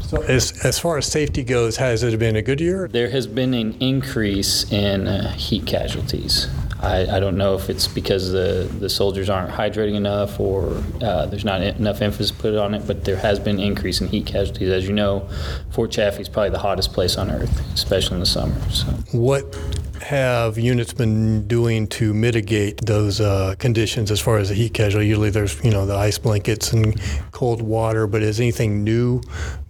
So 0.00 0.22
as, 0.22 0.64
as 0.64 0.78
far 0.78 0.96
as 0.98 1.06
safety 1.06 1.42
goes, 1.42 1.76
has 1.76 2.04
it 2.04 2.16
been 2.18 2.36
a 2.36 2.42
good 2.42 2.60
year? 2.60 2.88
There 2.88 3.10
has 3.10 3.26
been 3.26 3.52
an 3.54 3.76
increase 3.80 4.70
in 4.72 5.08
uh, 5.08 5.32
heat 5.32 5.66
casualties. 5.66 6.46
I, 6.82 7.16
I 7.16 7.20
don't 7.20 7.36
know 7.36 7.54
if 7.54 7.68
it's 7.68 7.86
because 7.86 8.32
the, 8.32 8.70
the 8.78 8.88
soldiers 8.88 9.28
aren't 9.28 9.50
hydrating 9.50 9.94
enough 9.94 10.40
or 10.40 10.82
uh, 11.02 11.26
there's 11.26 11.44
not 11.44 11.62
enough 11.62 12.00
emphasis 12.00 12.32
put 12.32 12.56
on 12.56 12.74
it, 12.74 12.86
but 12.86 13.04
there 13.04 13.16
has 13.16 13.38
been 13.38 13.60
increase 13.60 14.00
in 14.00 14.08
heat 14.08 14.26
casualties. 14.26 14.70
As 14.70 14.86
you 14.86 14.94
know, 14.94 15.28
Fort 15.70 15.90
Chaffee 15.90 16.22
is 16.22 16.28
probably 16.28 16.50
the 16.50 16.58
hottest 16.58 16.92
place 16.92 17.18
on 17.18 17.30
earth, 17.30 17.60
especially 17.74 18.14
in 18.14 18.20
the 18.20 18.26
summer. 18.26 18.58
So. 18.70 18.86
What 19.12 19.54
have 20.00 20.56
units 20.56 20.94
been 20.94 21.46
doing 21.46 21.86
to 21.86 22.14
mitigate 22.14 22.86
those 22.86 23.20
uh, 23.20 23.54
conditions 23.58 24.10
as 24.10 24.18
far 24.18 24.38
as 24.38 24.48
the 24.48 24.54
heat 24.54 24.72
casualty? 24.72 25.06
Usually 25.06 25.30
there's, 25.30 25.62
you 25.62 25.70
know, 25.70 25.84
the 25.84 25.96
ice 25.96 26.18
blankets 26.18 26.72
and 26.72 26.98
cold 27.32 27.60
water, 27.60 28.06
but 28.06 28.22
has 28.22 28.40
anything 28.40 28.82
new 28.82 29.20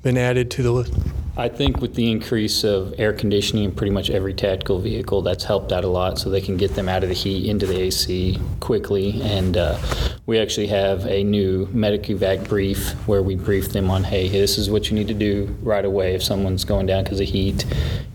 been 0.03 0.17
added 0.17 0.51
to 0.53 0.63
the 0.63 0.73
list? 0.73 0.95
I 1.37 1.49
think 1.49 1.81
with 1.81 1.95
the 1.95 2.11
increase 2.11 2.65
of 2.65 2.93
air 2.99 3.13
conditioning 3.13 3.65
in 3.65 3.73
pretty 3.73 3.93
much 3.93 4.11
every 4.11 4.35
tactical 4.35 4.79
vehicle, 4.79 5.23
that's 5.23 5.45
helped 5.45 5.73
out 5.73 5.85
a 5.85 5.89
lot 5.89 6.19
so 6.19 6.29
they 6.29 6.41
can 6.41 6.57
get 6.57 6.75
them 6.75 6.89
out 6.89 7.03
of 7.03 7.09
the 7.09 7.15
heat 7.15 7.49
into 7.49 7.67
the 7.67 7.81
AC 7.81 8.39
quickly. 8.59 9.23
And 9.23 9.57
uh, 9.57 9.79
we 10.27 10.39
actually 10.39 10.67
have 10.67 11.07
a 11.07 11.23
new 11.25 11.67
medic 11.73 12.03
evac 12.05 12.47
brief 12.49 12.91
where 13.07 13.23
we 13.23 13.37
brief 13.37 13.71
them 13.71 13.91
on, 13.91 14.05
hey, 14.05 14.29
this 14.29 14.59
is 14.59 14.69
what 14.69 14.91
you 14.91 14.97
need 14.97 15.09
to 15.09 15.15
do 15.15 15.57
right 15.63 15.85
away 15.85 16.15
if 16.15 16.23
someone's 16.23 16.65
going 16.65 16.87
down 16.87 17.05
because 17.05 17.21
of 17.21 17.29
heat. 17.29 17.65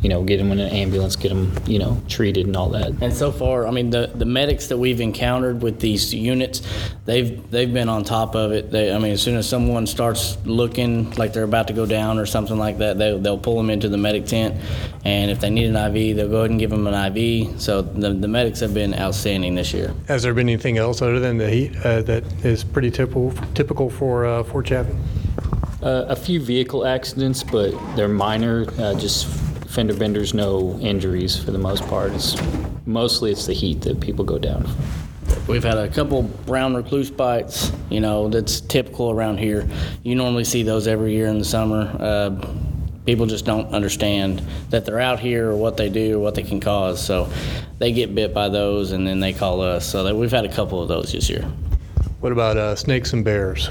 you 0.05 0.09
know, 0.09 0.23
get 0.23 0.37
them 0.37 0.51
in 0.51 0.59
an 0.59 0.71
ambulance, 0.71 1.15
get 1.15 1.29
them, 1.29 1.51
you 1.65 1.79
know, 1.79 1.99
treated 2.07 2.45
and 2.45 2.55
all 2.55 2.69
that. 2.69 2.91
And 3.01 3.11
so 3.11 3.31
far, 3.31 3.65
I 3.65 3.71
mean, 3.71 3.89
the, 3.89 4.11
the 4.13 4.25
medics 4.25 4.67
that 4.67 4.77
we've 4.77 5.01
encountered 5.01 5.63
with 5.63 5.79
these 5.79 6.13
units, 6.13 6.61
they've 7.05 7.49
they've 7.49 7.73
been 7.73 7.89
on 7.89 8.03
top 8.03 8.35
of 8.35 8.51
it. 8.51 8.69
They, 8.69 8.93
I 8.93 8.99
mean, 8.99 9.13
as 9.13 9.23
soon 9.23 9.35
as 9.35 9.49
someone 9.49 9.87
starts 9.87 10.37
looking 10.45 11.09
like 11.15 11.33
they're 11.33 11.43
about 11.43 11.69
to 11.69 11.73
go 11.75 11.85
down 11.85 12.17
or 12.17 12.25
something 12.25 12.57
like 12.57 12.77
that, 12.79 12.97
they, 12.97 13.17
they'll 13.17 13.37
pull 13.37 13.57
them 13.57 13.69
into 13.69 13.89
the 13.89 13.97
medic 13.97 14.25
tent, 14.25 14.55
and 15.03 15.29
if 15.29 15.39
they 15.39 15.49
need 15.49 15.73
an 15.73 15.75
IV, 15.75 16.15
they'll 16.15 16.29
go 16.29 16.39
ahead 16.39 16.51
and 16.51 16.59
give 16.59 16.69
them 16.69 16.87
an 16.87 17.15
IV. 17.15 17.59
So 17.61 17.81
the, 17.81 18.13
the 18.13 18.27
medics 18.27 18.59
have 18.61 18.73
been 18.73 18.93
outstanding 18.93 19.55
this 19.55 19.73
year. 19.73 19.93
Has 20.07 20.23
there 20.23 20.33
been 20.33 20.49
anything 20.49 20.77
else 20.77 21.01
other 21.01 21.19
than 21.19 21.37
the 21.37 21.49
heat 21.49 21.75
uh, 21.83 22.01
that 22.03 22.23
is 22.45 22.63
pretty 22.63 22.91
typical 22.91 23.31
typical 23.53 23.89
for 23.89 24.25
uh, 24.25 24.43
Fort 24.43 24.65
Chaffee? 24.65 24.95
Uh, 25.81 26.05
a 26.07 26.15
few 26.15 26.39
vehicle 26.39 26.85
accidents, 26.85 27.43
but 27.43 27.71
they're 27.95 28.07
minor, 28.07 28.65
uh, 28.79 28.95
just 28.95 29.27
fender 29.67 29.93
benders, 29.93 30.33
no 30.33 30.79
injuries 30.79 31.37
for 31.37 31.51
the 31.51 31.57
most 31.59 31.85
part. 31.87 32.11
It's 32.13 32.35
mostly 32.85 33.31
it's 33.31 33.45
the 33.45 33.53
heat 33.53 33.81
that 33.81 33.99
people 33.99 34.25
go 34.25 34.39
down 34.39 34.63
from. 34.63 35.04
We've 35.47 35.63
had 35.63 35.77
a 35.77 35.87
couple 35.87 36.23
brown 36.23 36.73
recluse 36.73 37.11
bites, 37.11 37.71
you 37.91 37.99
know, 37.99 38.29
that's 38.29 38.61
typical 38.61 39.11
around 39.11 39.37
here. 39.37 39.69
You 40.01 40.15
normally 40.15 40.43
see 40.43 40.63
those 40.63 40.87
every 40.87 41.13
year 41.13 41.27
in 41.27 41.37
the 41.37 41.45
summer. 41.45 41.95
Uh, 41.99 42.47
people 43.05 43.27
just 43.27 43.45
don't 43.45 43.67
understand 43.67 44.41
that 44.71 44.85
they're 44.85 44.99
out 44.99 45.19
here 45.19 45.51
or 45.51 45.55
what 45.55 45.77
they 45.77 45.87
do 45.87 46.15
or 46.15 46.19
what 46.19 46.33
they 46.33 46.41
can 46.41 46.59
cause. 46.59 47.03
So 47.03 47.31
they 47.77 47.91
get 47.91 48.15
bit 48.15 48.33
by 48.33 48.49
those 48.49 48.91
and 48.91 49.05
then 49.05 49.19
they 49.19 49.33
call 49.33 49.61
us. 49.61 49.87
So 49.87 50.15
we've 50.15 50.31
had 50.31 50.45
a 50.45 50.51
couple 50.51 50.81
of 50.81 50.87
those 50.87 51.11
this 51.11 51.29
year. 51.29 51.43
What 52.21 52.31
about 52.31 52.57
uh, 52.57 52.75
snakes 52.75 53.13
and 53.13 53.23
bears? 53.23 53.69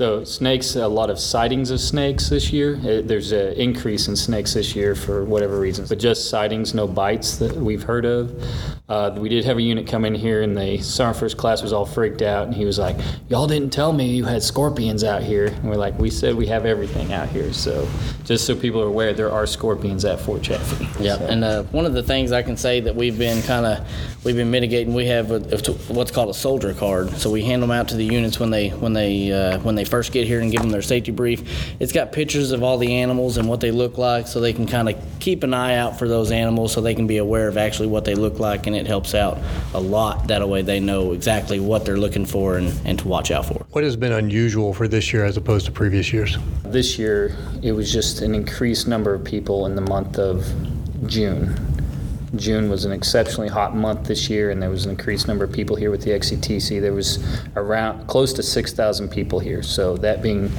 So 0.00 0.24
snakes, 0.24 0.76
a 0.76 0.88
lot 0.88 1.10
of 1.10 1.20
sightings 1.20 1.70
of 1.70 1.78
snakes 1.78 2.30
this 2.30 2.50
year. 2.50 2.76
Uh, 2.76 3.02
There's 3.06 3.32
an 3.32 3.52
increase 3.52 4.08
in 4.08 4.16
snakes 4.16 4.54
this 4.54 4.74
year 4.74 4.94
for 4.94 5.26
whatever 5.26 5.60
reasons, 5.60 5.90
but 5.90 5.98
just 5.98 6.30
sightings, 6.30 6.72
no 6.72 6.88
bites 6.88 7.36
that 7.36 7.54
we've 7.54 7.82
heard 7.82 8.06
of. 8.06 8.42
Uh, 8.88 9.14
we 9.18 9.28
did 9.28 9.44
have 9.44 9.58
a 9.58 9.62
unit 9.62 9.86
come 9.86 10.06
in 10.06 10.14
here, 10.14 10.40
and 10.40 10.56
the 10.56 10.78
sergeant 10.78 11.18
first 11.18 11.36
class 11.36 11.62
was 11.62 11.74
all 11.74 11.84
freaked 11.84 12.22
out, 12.22 12.46
and 12.46 12.54
he 12.54 12.64
was 12.64 12.78
like, 12.78 12.96
"Y'all 13.28 13.46
didn't 13.46 13.74
tell 13.74 13.92
me 13.92 14.08
you 14.08 14.24
had 14.24 14.42
scorpions 14.42 15.04
out 15.04 15.22
here." 15.22 15.46
And 15.46 15.64
we're 15.68 15.76
like, 15.76 15.96
"We 15.98 16.08
said 16.08 16.34
we 16.34 16.46
have 16.46 16.64
everything 16.64 17.12
out 17.12 17.28
here." 17.28 17.52
So 17.52 17.86
just 18.24 18.46
so 18.46 18.56
people 18.56 18.80
are 18.80 18.86
aware, 18.86 19.12
there 19.12 19.30
are 19.30 19.46
scorpions 19.46 20.06
at 20.06 20.18
Fort 20.18 20.42
Chaffee. 20.42 20.88
Yeah, 20.98 21.16
and 21.22 21.44
uh, 21.44 21.64
one 21.64 21.84
of 21.84 21.92
the 21.92 22.02
things 22.02 22.32
I 22.32 22.42
can 22.42 22.56
say 22.56 22.80
that 22.80 22.96
we've 22.96 23.18
been 23.18 23.42
kind 23.42 23.66
of 23.66 23.86
we've 24.24 24.34
been 24.34 24.50
mitigating. 24.50 24.92
We 24.94 25.06
have 25.06 25.30
a, 25.30 25.36
a- 25.36 25.92
what's 25.92 26.10
called 26.10 26.30
a 26.30 26.34
soldier 26.34 26.72
card, 26.74 27.10
so 27.10 27.30
we 27.30 27.44
hand 27.44 27.62
them 27.62 27.70
out 27.70 27.88
to 27.88 27.96
the 27.96 28.04
units 28.04 28.40
when 28.40 28.50
they 28.50 28.70
when 28.70 28.92
they 28.94 29.30
uh, 29.30 29.60
when 29.60 29.76
they 29.76 29.84
first 29.90 30.12
get 30.12 30.26
here 30.26 30.40
and 30.40 30.50
give 30.50 30.62
them 30.62 30.70
their 30.70 30.82
safety 30.82 31.12
brief. 31.12 31.74
It's 31.80 31.92
got 31.92 32.12
pictures 32.12 32.52
of 32.52 32.62
all 32.62 32.78
the 32.78 32.94
animals 32.94 33.36
and 33.36 33.48
what 33.48 33.60
they 33.60 33.70
look 33.70 33.98
like, 33.98 34.26
so 34.26 34.40
they 34.40 34.52
can 34.52 34.66
kind 34.66 34.88
of 34.88 34.96
keep 35.18 35.42
an 35.42 35.52
eye 35.52 35.76
out 35.76 35.98
for 35.98 36.08
those 36.08 36.30
animals, 36.30 36.72
so 36.72 36.80
they 36.80 36.94
can 36.94 37.06
be 37.06 37.18
aware 37.18 37.48
of 37.48 37.56
actually 37.56 37.88
what 37.88 38.04
they 38.04 38.14
look 38.14 38.38
like, 38.38 38.66
and 38.66 38.76
it 38.76 38.86
helps 38.86 39.14
out 39.14 39.38
a 39.74 39.80
lot. 39.80 40.28
That 40.28 40.48
way, 40.48 40.62
they 40.62 40.80
know 40.80 41.12
exactly 41.12 41.60
what 41.60 41.84
they're 41.84 41.98
looking 41.98 42.24
for 42.24 42.56
and, 42.56 42.72
and 42.84 42.98
to 43.00 43.08
watch 43.08 43.30
out 43.30 43.46
for. 43.46 43.66
What 43.70 43.84
has 43.84 43.96
been 43.96 44.12
unusual 44.12 44.72
for 44.72 44.88
this 44.88 45.12
year 45.12 45.24
as 45.24 45.36
opposed 45.36 45.66
to 45.66 45.72
previous 45.72 46.12
years? 46.12 46.38
This 46.64 46.98
year, 46.98 47.36
it 47.62 47.72
was 47.72 47.92
just 47.92 48.20
an 48.22 48.34
increased 48.34 48.86
number 48.86 49.12
of 49.12 49.24
people 49.24 49.66
in 49.66 49.74
the 49.74 49.82
month 49.82 50.18
of 50.18 50.46
June. 51.06 51.54
June 52.36 52.70
was 52.70 52.84
an 52.84 52.92
exceptionally 52.92 53.48
hot 53.48 53.74
month 53.74 54.06
this 54.06 54.30
year, 54.30 54.50
and 54.50 54.62
there 54.62 54.70
was 54.70 54.84
an 54.84 54.90
increased 54.90 55.26
number 55.26 55.44
of 55.44 55.52
people 55.52 55.76
here 55.76 55.90
with 55.90 56.02
the 56.02 56.10
XCTC. 56.10 56.80
There 56.80 56.92
was 56.92 57.18
around 57.56 58.06
close 58.06 58.32
to 58.34 58.42
6,000 58.42 59.08
people 59.08 59.40
here. 59.40 59.62
So 59.62 59.96
that 59.98 60.22
being 60.22 60.50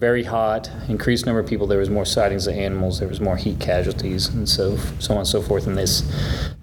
very 0.00 0.24
hot, 0.24 0.70
increased 0.88 1.26
number 1.26 1.40
of 1.40 1.46
people, 1.46 1.66
there 1.66 1.78
was 1.78 1.90
more 1.90 2.06
sightings 2.06 2.46
of 2.46 2.54
animals, 2.54 2.98
there 2.98 3.08
was 3.08 3.20
more 3.20 3.36
heat 3.36 3.60
casualties, 3.60 4.28
and 4.28 4.48
so 4.48 4.78
so 4.98 5.12
on 5.12 5.18
and 5.18 5.28
so 5.28 5.42
forth. 5.42 5.66
And 5.66 5.76
this, 5.76 6.00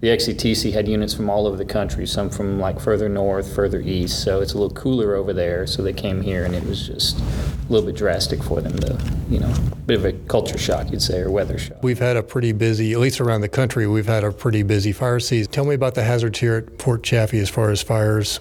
the 0.01 0.07
XCTC 0.07 0.73
had 0.73 0.87
units 0.87 1.13
from 1.13 1.29
all 1.29 1.45
over 1.45 1.55
the 1.55 1.63
country, 1.65 2.07
some 2.07 2.31
from 2.31 2.59
like 2.59 2.79
further 2.79 3.07
north, 3.07 3.53
further 3.53 3.79
east. 3.79 4.23
So 4.23 4.41
it's 4.41 4.53
a 4.53 4.57
little 4.57 4.75
cooler 4.75 5.13
over 5.13 5.33
there. 5.33 5.67
So 5.67 5.83
they 5.83 5.93
came 5.93 6.21
here, 6.21 6.45
and 6.45 6.55
it 6.55 6.65
was 6.65 6.87
just 6.87 7.19
a 7.19 7.71
little 7.71 7.85
bit 7.85 7.95
drastic 7.95 8.41
for 8.41 8.59
them. 8.59 8.75
To, 8.79 8.99
you 9.29 9.39
know, 9.39 9.53
bit 9.85 9.99
of 9.99 10.05
a 10.05 10.13
culture 10.13 10.57
shock, 10.57 10.89
you'd 10.89 11.03
say, 11.03 11.19
or 11.19 11.29
weather 11.29 11.59
shock. 11.59 11.83
We've 11.83 11.99
had 11.99 12.17
a 12.17 12.23
pretty 12.23 12.53
busy, 12.53 12.91
at 12.93 12.99
least 12.99 13.21
around 13.21 13.41
the 13.41 13.49
country, 13.49 13.85
we've 13.85 14.07
had 14.07 14.23
a 14.23 14.31
pretty 14.31 14.63
busy 14.63 14.91
fire 14.91 15.19
season. 15.19 15.51
Tell 15.51 15.65
me 15.65 15.75
about 15.75 15.93
the 15.93 16.03
hazards 16.03 16.39
here 16.39 16.55
at 16.55 16.81
Fort 16.81 17.03
Chaffee 17.03 17.39
as 17.39 17.51
far 17.51 17.69
as 17.69 17.83
fires 17.83 18.39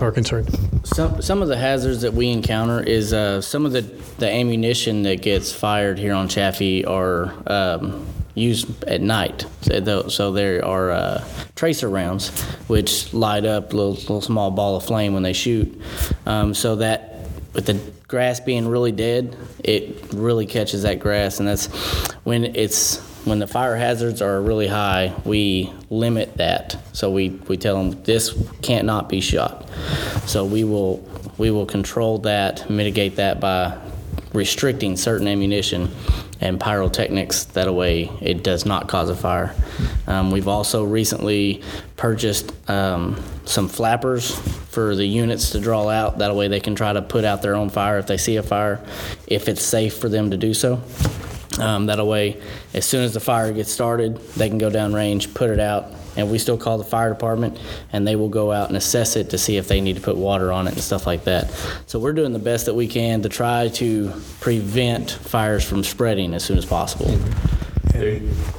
are 0.00 0.12
concerned. 0.12 0.48
Some 0.84 1.22
some 1.22 1.42
of 1.42 1.48
the 1.48 1.56
hazards 1.56 2.02
that 2.02 2.14
we 2.14 2.30
encounter 2.30 2.82
is 2.82 3.12
uh, 3.12 3.40
some 3.40 3.66
of 3.66 3.72
the, 3.72 3.82
the 4.18 4.30
ammunition 4.30 5.02
that 5.04 5.22
gets 5.22 5.52
fired 5.52 5.98
here 5.98 6.14
on 6.14 6.28
Chaffee 6.28 6.84
are 6.84 7.34
um, 7.46 8.06
used 8.34 8.84
at 8.84 9.00
night. 9.00 9.46
So, 9.62 9.80
tho- 9.80 10.08
so 10.08 10.32
there 10.32 10.64
are 10.64 10.90
uh, 10.90 11.24
tracer 11.54 11.88
rounds 11.88 12.30
which 12.68 13.12
light 13.14 13.44
up 13.44 13.72
a 13.72 13.76
little, 13.76 13.92
little 13.94 14.20
small 14.20 14.50
ball 14.50 14.76
of 14.76 14.84
flame 14.84 15.14
when 15.14 15.22
they 15.22 15.32
shoot. 15.32 15.80
Um, 16.26 16.54
so 16.54 16.76
that 16.76 17.16
with 17.54 17.66
the 17.66 17.80
grass 18.06 18.38
being 18.38 18.68
really 18.68 18.92
dead, 18.92 19.36
it 19.64 20.12
really 20.12 20.46
catches 20.46 20.82
that 20.82 21.00
grass, 21.00 21.40
and 21.40 21.48
that's 21.48 21.66
when 22.24 22.44
it's 22.54 22.98
when 23.26 23.40
the 23.40 23.46
fire 23.46 23.74
hazards 23.74 24.22
are 24.22 24.40
really 24.40 24.68
high, 24.68 25.12
we 25.24 25.72
limit 25.90 26.36
that. 26.36 26.76
So 26.92 27.10
we, 27.10 27.30
we 27.48 27.56
tell 27.56 27.76
them 27.76 28.02
this 28.04 28.32
can't 28.62 28.86
not 28.86 29.08
be 29.08 29.20
shot. 29.20 29.68
So 30.26 30.44
we 30.44 30.62
will 30.62 31.04
we 31.36 31.50
will 31.50 31.66
control 31.66 32.18
that, 32.18 32.70
mitigate 32.70 33.16
that 33.16 33.40
by 33.40 33.76
restricting 34.32 34.96
certain 34.96 35.28
ammunition 35.28 35.90
and 36.40 36.58
pyrotechnics. 36.60 37.44
That 37.44 37.72
way, 37.74 38.10
it 38.22 38.42
does 38.42 38.64
not 38.64 38.88
cause 38.88 39.10
a 39.10 39.16
fire. 39.16 39.54
Um, 40.06 40.30
we've 40.30 40.48
also 40.48 40.84
recently 40.84 41.62
purchased 41.96 42.52
um, 42.70 43.22
some 43.44 43.68
flappers 43.68 44.34
for 44.70 44.94
the 44.94 45.04
units 45.04 45.50
to 45.50 45.60
draw 45.60 45.88
out. 45.88 46.18
That 46.18 46.34
way, 46.34 46.48
they 46.48 46.60
can 46.60 46.74
try 46.74 46.92
to 46.92 47.02
put 47.02 47.24
out 47.24 47.42
their 47.42 47.56
own 47.56 47.70
fire 47.70 47.98
if 47.98 48.06
they 48.06 48.16
see 48.16 48.36
a 48.36 48.42
fire, 48.42 48.80
if 49.26 49.48
it's 49.48 49.62
safe 49.62 49.98
for 49.98 50.08
them 50.08 50.30
to 50.30 50.36
do 50.36 50.54
so. 50.54 50.80
Um, 51.58 51.86
that 51.86 52.04
way, 52.04 52.40
as 52.74 52.84
soon 52.84 53.02
as 53.02 53.14
the 53.14 53.20
fire 53.20 53.52
gets 53.52 53.70
started, 53.70 54.18
they 54.34 54.48
can 54.48 54.58
go 54.58 54.68
down 54.70 54.92
range, 54.92 55.32
put 55.32 55.48
it 55.50 55.60
out, 55.60 55.92
and 56.16 56.30
we 56.30 56.38
still 56.38 56.58
call 56.58 56.78
the 56.78 56.84
fire 56.84 57.08
department, 57.08 57.58
and 57.92 58.06
they 58.06 58.16
will 58.16 58.28
go 58.28 58.52
out 58.52 58.68
and 58.68 58.76
assess 58.76 59.16
it 59.16 59.30
to 59.30 59.38
see 59.38 59.56
if 59.56 59.68
they 59.68 59.80
need 59.80 59.96
to 59.96 60.02
put 60.02 60.16
water 60.16 60.52
on 60.52 60.66
it 60.66 60.74
and 60.74 60.82
stuff 60.82 61.06
like 61.06 61.24
that. 61.24 61.50
So 61.86 61.98
we're 61.98 62.12
doing 62.12 62.32
the 62.32 62.38
best 62.38 62.66
that 62.66 62.74
we 62.74 62.88
can 62.88 63.22
to 63.22 63.28
try 63.28 63.68
to 63.68 64.12
prevent 64.40 65.10
fires 65.10 65.64
from 65.64 65.84
spreading 65.84 66.34
as 66.34 66.44
soon 66.44 66.58
as 66.58 66.66
possible. 66.66 67.18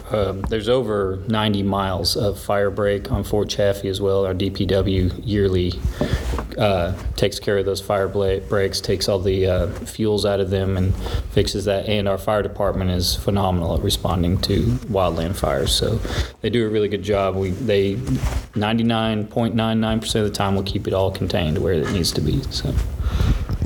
Um, 0.09 0.41
there's 0.43 0.69
over 0.69 1.21
90 1.27 1.63
miles 1.63 2.15
of 2.15 2.39
fire 2.39 2.69
break 2.69 3.11
on 3.11 3.23
Fort 3.23 3.49
Chaffee 3.49 3.89
as 3.89 3.99
well. 3.99 4.25
Our 4.25 4.33
DPW 4.33 5.21
yearly 5.23 5.73
uh, 6.57 6.97
takes 7.15 7.39
care 7.39 7.57
of 7.57 7.65
those 7.65 7.81
fire 7.81 8.07
breaks, 8.07 8.81
takes 8.81 9.07
all 9.07 9.19
the 9.19 9.45
uh, 9.45 9.67
fuels 9.67 10.25
out 10.25 10.39
of 10.39 10.49
them, 10.49 10.77
and 10.77 10.95
fixes 11.31 11.65
that. 11.65 11.87
And 11.87 12.07
our 12.07 12.17
fire 12.17 12.41
department 12.41 12.89
is 12.91 13.15
phenomenal 13.15 13.75
at 13.75 13.81
responding 13.81 14.39
to 14.41 14.63
wildland 14.89 15.35
fires. 15.35 15.73
So 15.73 15.99
they 16.41 16.49
do 16.49 16.65
a 16.65 16.69
really 16.69 16.87
good 16.87 17.03
job. 17.03 17.35
We 17.35 17.51
they 17.51 17.95
99.99% 17.95 20.15
of 20.15 20.23
the 20.23 20.31
time 20.31 20.55
will 20.55 20.63
keep 20.63 20.87
it 20.87 20.93
all 20.93 21.11
contained 21.11 21.59
where 21.59 21.73
it 21.73 21.91
needs 21.91 22.11
to 22.13 22.21
be. 22.21 22.41
So. 22.43 22.73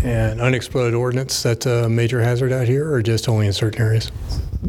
And 0.03 0.41
unexploded 0.41 0.95
ordnance, 0.95 1.43
that's 1.43 1.67
a 1.67 1.87
major 1.87 2.21
hazard 2.21 2.51
out 2.51 2.67
here, 2.67 2.91
or 2.91 3.03
just 3.03 3.29
only 3.29 3.45
in 3.45 3.53
certain 3.53 3.81
areas? 3.81 4.11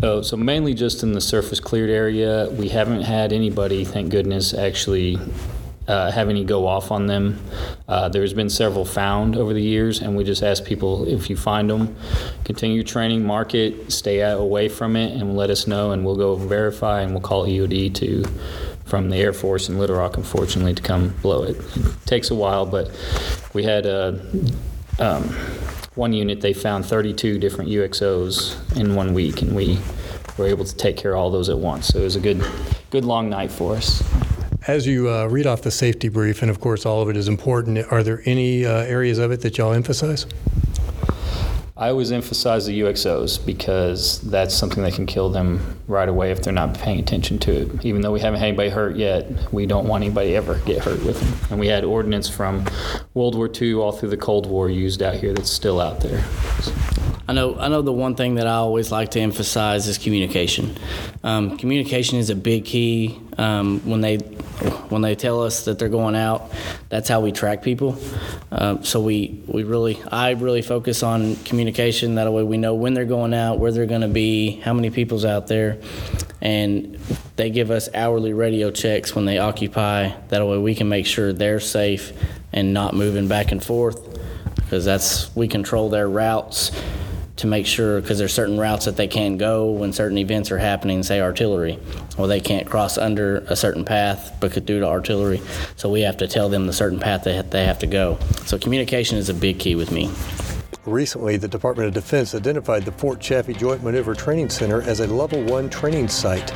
Oh, 0.01 0.23
so 0.23 0.37
mainly 0.37 0.75
just 0.75 1.03
in 1.03 1.13
the 1.13 1.21
surface 1.21 1.61
cleared 1.61 1.91
area. 1.91 2.49
We 2.51 2.69
haven't 2.69 3.03
had 3.03 3.33
anybody, 3.33 3.85
thank 3.85 4.11
goodness, 4.11 4.55
actually 4.55 5.19
uh, 5.87 6.11
have 6.11 6.29
any 6.29 6.45
go 6.45 6.67
off 6.67 6.91
on 6.91 7.07
them. 7.07 7.39
Uh, 7.89 8.09
there's 8.09 8.33
been 8.33 8.49
several 8.49 8.85
found 8.85 9.37
over 9.37 9.53
the 9.53 9.63
years, 9.63 10.01
and 10.01 10.17
we 10.17 10.25
just 10.25 10.43
ask 10.43 10.65
people 10.65 11.07
if 11.07 11.29
you 11.29 11.37
find 11.37 11.69
them, 11.69 11.95
continue 12.45 12.83
training, 12.83 13.25
mark 13.25 13.55
it, 13.55 13.93
stay 13.93 14.21
away 14.21 14.69
from 14.69 14.97
it, 14.97 15.13
and 15.13 15.37
let 15.37 15.51
us 15.51 15.67
know, 15.67 15.93
and 15.93 16.05
we'll 16.05 16.17
go 16.17 16.37
verify, 16.37 17.03
and 17.03 17.13
we'll 17.13 17.21
call 17.21 17.47
EOD 17.47 17.95
to 17.95 18.25
from 18.85 19.11
the 19.11 19.17
Air 19.17 19.33
Force 19.33 19.69
in 19.69 19.79
Little 19.79 19.97
Rock, 19.97 20.17
unfortunately, 20.17 20.75
to 20.75 20.83
come 20.83 21.15
blow 21.23 21.45
it. 21.45 21.57
It 21.77 22.07
takes 22.07 22.31
a 22.31 22.35
while, 22.35 22.67
but 22.67 22.91
we 23.53 23.63
had 23.63 23.87
a. 23.87 24.21
Um, 24.99 25.35
one 25.95 26.13
unit 26.13 26.41
they 26.41 26.53
found 26.53 26.87
32 26.87 27.39
different 27.39 27.71
UXOs 27.71 28.77
in 28.77 28.95
one 28.95 29.13
week, 29.13 29.43
and 29.43 29.55
we 29.55 29.79
were 30.39 30.47
able 30.47 30.65
to 30.65 30.75
take 30.77 30.97
care 30.97 31.13
of 31.13 31.19
all 31.19 31.31
those 31.31 31.49
at 31.49 31.59
once. 31.59 31.89
So 31.89 32.01
it 32.01 32.05
was 32.05 32.17
a 32.17 32.21
good, 32.21 32.43
good 32.91 33.05
long 33.05 33.29
night 33.29 33.51
for 33.51 33.77
us. 33.77 34.03
As 34.67 34.87
you 34.87 35.11
uh, 35.11 35.27
read 35.27 35.47
off 35.47 35.63
the 35.63 35.71
safety 35.71 36.09
brief, 36.09 36.41
and 36.41 36.51
of 36.51 36.61
course 36.61 36.87
all 36.87 37.03
of 37.03 37.09
it 37.09 37.17
is 37.17 37.29
important, 37.29 37.79
are 37.93 38.03
there 38.03 38.23
any 38.25 38.65
uh, 38.65 38.83
areas 38.85 39.19
of 39.19 39.33
it 39.33 39.41
that 39.43 39.59
y'all 39.59 39.73
emphasize? 39.73 40.27
I 41.75 41.89
always 41.89 42.13
emphasize 42.13 42.67
the 42.67 42.81
UXOs 42.83 43.45
because 43.45 44.21
that's 44.21 44.55
something 44.55 44.83
that 44.83 44.93
can 44.93 45.07
kill 45.07 45.31
them 45.31 45.79
right 45.89 46.09
away 46.09 46.31
if 46.31 46.43
they're 46.43 46.53
not 46.53 46.75
paying 46.75 47.01
attention 47.01 47.39
to 47.41 47.63
it. 47.63 47.85
Even 47.85 48.03
though 48.03 48.13
we 48.13 48.21
haven't 48.21 48.41
had 48.41 48.49
anybody 48.49 48.69
hurt 48.69 48.95
yet, 48.97 49.27
we 49.55 49.65
don't 49.65 49.89
want 49.89 50.05
anybody 50.05 50.37
ever 50.37 50.59
get 50.67 50.85
hurt 50.85 51.03
with 51.03 51.19
them. 51.19 51.51
And 51.51 51.59
we 51.59 51.69
had 51.69 51.83
ordnance 51.85 52.29
from 52.29 52.67
World 53.15 53.37
War 53.37 53.51
II 53.51 53.75
all 53.75 53.93
through 53.93 54.11
the 54.11 54.19
Cold 54.19 54.45
War 54.47 54.69
used 54.69 55.03
out 55.03 55.15
here 55.15 55.33
that's 55.33 55.51
still 55.51 55.81
out 55.81 56.01
there. 56.01 56.19
I 56.19 57.12
I 57.33 57.35
know. 57.35 57.57
I 57.59 57.69
know 57.69 57.81
the 57.81 57.95
one 57.95 58.15
thing 58.15 58.35
that 58.35 58.47
I 58.47 58.57
always 58.57 58.93
like 58.93 59.13
to 59.13 59.21
emphasize 59.21 59.89
is 59.89 59.97
communication. 59.97 60.77
Um, 61.25 61.57
communication 61.57 62.19
is 62.19 62.29
a 62.29 62.35
big 62.35 62.67
key. 62.67 63.19
Um, 63.39 63.81
when 63.87 64.03
they 64.03 64.19
when 64.19 65.01
they 65.01 65.15
tell 65.15 65.43
us 65.43 65.65
that 65.65 65.79
they're 65.79 65.89
going 65.89 66.15
out, 66.15 66.53
that's 66.91 67.09
how 67.09 67.23
we 67.23 67.33
track 67.33 67.63
people. 67.63 67.99
Uh, 68.51 68.83
so 68.83 69.01
we 69.01 69.43
we 69.47 69.65
really 69.65 69.99
I 70.13 70.33
really 70.33 70.61
focus 70.61 71.03
on 71.03 71.37
communication. 71.37 72.17
That 72.17 72.31
way 72.31 72.43
we 72.43 72.59
know 72.59 72.75
when 72.75 72.93
they're 72.93 73.07
going 73.07 73.33
out, 73.33 73.59
where 73.59 73.73
they're 73.73 73.87
going 73.87 74.03
to 74.03 74.09
be, 74.09 74.61
how 74.61 74.75
many 74.75 74.91
people's 74.91 75.25
out 75.25 75.47
there, 75.47 75.79
and 76.43 76.97
they 77.37 77.49
give 77.49 77.71
us 77.71 77.89
hourly 77.95 78.35
radio 78.35 78.71
checks 78.71 79.15
when 79.15 79.25
they 79.25 79.39
occupy. 79.39 80.11
That 80.29 80.47
way 80.47 80.59
we 80.59 80.75
can 80.75 80.91
make 80.91 81.07
sure 81.07 81.33
they're 81.33 81.61
safe 81.61 82.13
and 82.53 82.75
not 82.75 82.95
moving 82.95 83.27
back 83.27 83.53
and 83.53 83.65
forth 83.65 84.19
because 84.57 84.85
that's 84.85 85.35
we 85.35 85.49
control 85.49 85.89
their 85.89 86.11
routes 86.11 86.73
to 87.43 87.47
make 87.49 87.67
sure 87.67 88.01
because 88.01 88.19
there's 88.19 88.33
certain 88.33 88.59
routes 88.59 88.87
that 88.87 88.97
they 88.97 89.07
can't 89.09 89.37
go 89.37 89.71
when 89.71 89.93
certain 89.93 90.17
events 90.17 90.51
are 90.51 90.59
happening 90.59 91.03
say 91.03 91.21
artillery 91.21 91.79
or 92.17 92.27
they 92.27 92.41
can't 92.41 92.69
cross 92.69 92.97
under 92.97 93.39
a 93.49 93.57
certain 93.57 93.85
path 93.85 94.37
because 94.41 94.63
due 94.63 94.81
to 94.81 94.87
artillery. 94.87 95.43
So 95.77 95.91
we 95.91 96.03
have 96.03 96.17
to 96.19 96.29
tell 96.29 96.49
them 96.49 96.67
the 96.67 96.73
certain 96.73 97.01
path 97.01 97.25
that 97.25 97.51
they 97.51 97.65
have 97.65 97.79
to 97.81 97.87
go. 97.87 98.19
So 98.47 98.59
communication 98.59 99.19
is 99.19 99.29
a 99.29 99.35
big 99.35 99.59
key 99.59 99.75
with 99.75 99.91
me. 99.91 100.11
Recently, 100.87 101.37
the 101.37 101.49
Department 101.49 101.89
of 101.89 101.95
Defense 101.95 102.35
identified 102.35 102.85
the 102.85 102.93
Fort 102.93 103.21
Chaffee 103.21 103.55
Joint 103.55 103.85
Maneuver 103.85 104.15
Training 104.15 104.49
Center 104.49 104.83
as 104.83 105.01
a 105.01 105.07
Level 105.07 105.43
1 105.45 105.71
training 105.71 106.09
site, 106.09 106.51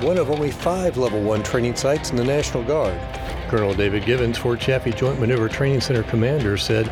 one 0.00 0.16
of 0.16 0.30
only 0.30 0.50
five 0.50 0.96
Level 0.96 1.22
1 1.22 1.42
training 1.42 1.74
sites 1.74 2.10
in 2.10 2.16
the 2.16 2.24
National 2.24 2.62
Guard. 2.62 3.00
Colonel 3.48 3.74
David 3.74 4.04
Givens, 4.04 4.38
Fort 4.38 4.60
Chaffee 4.60 4.92
Joint 4.92 5.18
Maneuver 5.20 5.48
Training 5.48 5.80
Center 5.80 6.04
commander, 6.04 6.56
said, 6.56 6.86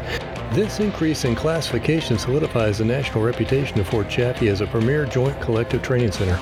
This 0.54 0.80
increase 0.80 1.24
in 1.24 1.34
classification 1.34 2.18
solidifies 2.18 2.76
the 2.76 2.84
national 2.84 3.24
reputation 3.24 3.80
of 3.80 3.88
Fort 3.88 4.10
Chaffee 4.10 4.48
as 4.48 4.60
a 4.60 4.66
premier 4.66 5.06
joint 5.06 5.40
collective 5.40 5.80
training 5.80 6.12
center. 6.12 6.38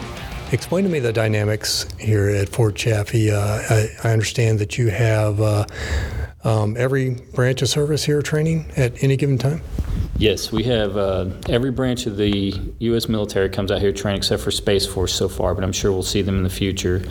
Explain 0.50 0.82
to 0.82 0.90
me 0.90 0.98
the 0.98 1.12
dynamics 1.12 1.86
here 1.96 2.28
at 2.28 2.48
Fort 2.48 2.74
Chaffee. 2.74 3.30
Uh, 3.30 3.38
I, 3.38 3.88
I, 4.02 4.12
understand 4.12 4.58
that 4.58 4.76
you 4.76 4.88
have 4.88 5.40
uh, 5.40 5.64
um, 6.42 6.76
every 6.76 7.10
branch 7.34 7.62
of 7.62 7.68
service 7.68 8.02
here 8.02 8.20
training 8.20 8.72
at 8.76 9.00
any 9.00 9.16
given 9.16 9.38
time? 9.38 9.62
Yes, 10.20 10.52
we 10.52 10.64
have 10.64 10.98
uh, 10.98 11.30
every 11.48 11.70
branch 11.70 12.04
of 12.04 12.18
the 12.18 12.52
U.S. 12.80 13.08
military 13.08 13.48
comes 13.48 13.72
out 13.72 13.80
here 13.80 13.90
to 13.90 13.98
train 13.98 14.16
except 14.16 14.42
for 14.42 14.50
Space 14.50 14.84
Force 14.84 15.14
so 15.14 15.30
far, 15.30 15.54
but 15.54 15.64
I'm 15.64 15.72
sure 15.72 15.92
we'll 15.92 16.02
see 16.02 16.20
them 16.20 16.36
in 16.36 16.42
the 16.42 16.50
future. 16.50 17.02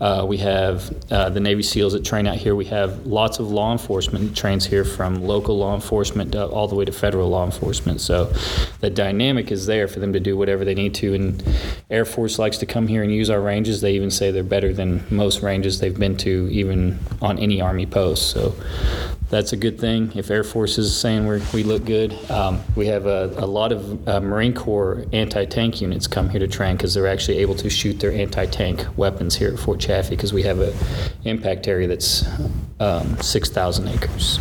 Uh, 0.00 0.24
we 0.28 0.36
have 0.36 0.94
uh, 1.10 1.28
the 1.30 1.40
Navy 1.40 1.64
SEALs 1.64 1.92
that 1.94 2.04
train 2.04 2.28
out 2.28 2.36
here. 2.36 2.54
We 2.54 2.66
have 2.66 3.04
lots 3.04 3.40
of 3.40 3.50
law 3.50 3.72
enforcement 3.72 4.36
trains 4.36 4.64
here 4.64 4.84
from 4.84 5.24
local 5.24 5.58
law 5.58 5.74
enforcement 5.74 6.30
to, 6.32 6.46
all 6.46 6.68
the 6.68 6.76
way 6.76 6.84
to 6.84 6.92
federal 6.92 7.28
law 7.30 7.44
enforcement. 7.44 8.00
So 8.00 8.32
the 8.78 8.90
dynamic 8.90 9.50
is 9.50 9.66
there 9.66 9.88
for 9.88 9.98
them 9.98 10.12
to 10.12 10.20
do 10.20 10.36
whatever 10.36 10.64
they 10.64 10.74
need 10.74 10.94
to. 10.96 11.14
And 11.14 11.42
Air 11.90 12.04
Force 12.04 12.38
likes 12.38 12.58
to 12.58 12.66
come 12.66 12.86
here 12.86 13.02
and 13.02 13.12
use 13.12 13.28
our 13.28 13.40
ranges. 13.40 13.80
They 13.80 13.94
even 13.94 14.12
say 14.12 14.30
they're 14.30 14.44
better 14.44 14.72
than 14.72 15.04
most 15.10 15.42
ranges 15.42 15.80
they've 15.80 15.98
been 15.98 16.16
to, 16.18 16.48
even 16.52 17.00
on 17.20 17.40
any 17.40 17.60
Army 17.60 17.86
post. 17.86 18.30
So 18.30 18.54
that's 19.32 19.54
a 19.54 19.56
good 19.56 19.80
thing. 19.80 20.12
If 20.14 20.30
Air 20.30 20.44
Force 20.44 20.76
is 20.76 20.94
saying 20.94 21.26
we 21.26 21.40
we 21.54 21.62
look 21.64 21.86
good, 21.86 22.12
um, 22.30 22.60
we 22.76 22.86
have 22.88 23.06
a, 23.06 23.32
a 23.38 23.46
lot 23.46 23.72
of 23.72 24.06
uh, 24.06 24.20
Marine 24.20 24.52
Corps 24.52 25.06
anti-tank 25.10 25.80
units 25.80 26.06
come 26.06 26.28
here 26.28 26.38
to 26.38 26.46
train 26.46 26.76
because 26.76 26.92
they're 26.92 27.06
actually 27.06 27.38
able 27.38 27.54
to 27.54 27.70
shoot 27.70 27.98
their 27.98 28.12
anti-tank 28.12 28.86
weapons 28.98 29.34
here 29.34 29.50
at 29.50 29.58
Fort 29.58 29.80
Chaffee 29.80 30.16
because 30.16 30.34
we 30.34 30.42
have 30.42 30.60
an 30.60 30.74
impact 31.24 31.66
area 31.66 31.88
that's 31.88 32.28
um, 32.78 33.16
6,000 33.22 33.88
acres. 33.88 34.38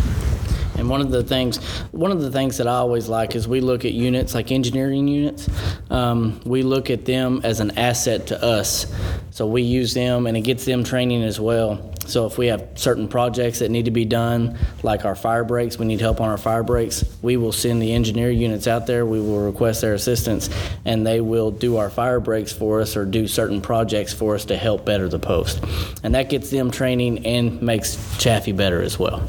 And 0.76 0.90
one 0.90 1.00
of 1.00 1.10
the 1.10 1.24
things, 1.24 1.64
one 1.92 2.12
of 2.12 2.22
the 2.22 2.32
things 2.32 2.58
that 2.58 2.68
I 2.68 2.76
always 2.76 3.08
like 3.08 3.34
is 3.34 3.48
we 3.48 3.62
look 3.62 3.86
at 3.86 3.94
units 3.94 4.34
like 4.34 4.52
engineering 4.52 5.08
units. 5.08 5.48
Um, 5.90 6.42
we 6.44 6.64
look 6.64 6.90
at 6.90 7.06
them 7.06 7.40
as 7.46 7.62
an 7.62 7.78
asset 7.78 8.28
to 8.28 8.44
us, 8.44 8.92
so 9.30 9.48
we 9.48 9.62
use 9.62 9.94
them, 9.94 10.28
and 10.28 10.36
it 10.36 10.42
gets 10.42 10.66
them 10.66 10.84
training 10.84 11.24
as 11.24 11.40
well. 11.40 11.91
So 12.12 12.26
if 12.26 12.38
we 12.38 12.48
have 12.48 12.68
certain 12.76 13.08
projects 13.08 13.60
that 13.60 13.72
need 13.72 13.86
to 13.86 13.92
be 13.92 14.04
done, 14.04 14.58
like 14.84 15.06
our 15.06 15.16
fire 15.16 15.46
breaks, 15.46 15.80
we 15.80 15.86
need 15.86 16.02
help 16.02 16.20
on 16.20 16.28
our 16.28 16.38
fire 16.38 16.62
breaks, 16.62 17.06
we 17.22 17.38
will 17.38 17.54
send 17.54 17.82
the 17.82 17.94
engineer 17.94 18.30
units 18.30 18.68
out 18.68 18.86
there. 18.86 19.06
We 19.06 19.22
will 19.22 19.46
request 19.46 19.80
their 19.82 19.94
assistance, 19.94 20.50
and 20.84 21.08
they 21.08 21.22
will 21.22 21.52
do 21.52 21.78
our 21.78 21.90
fire 21.90 22.20
breaks 22.20 22.52
for 22.52 22.82
us 22.82 22.98
or 22.98 23.06
do 23.06 23.28
certain 23.28 23.62
projects 23.62 24.14
for 24.14 24.36
us 24.36 24.46
to 24.46 24.58
help 24.58 24.86
better 24.86 25.08
the 25.08 25.20
post. 25.20 25.64
And 26.04 26.14
that 26.16 26.30
gets 26.30 26.50
them 26.50 26.70
training 26.70 27.26
and 27.26 27.62
makes 27.62 27.98
Chaffee 28.18 28.52
better 28.52 28.82
as 28.82 29.00
well. 29.00 29.26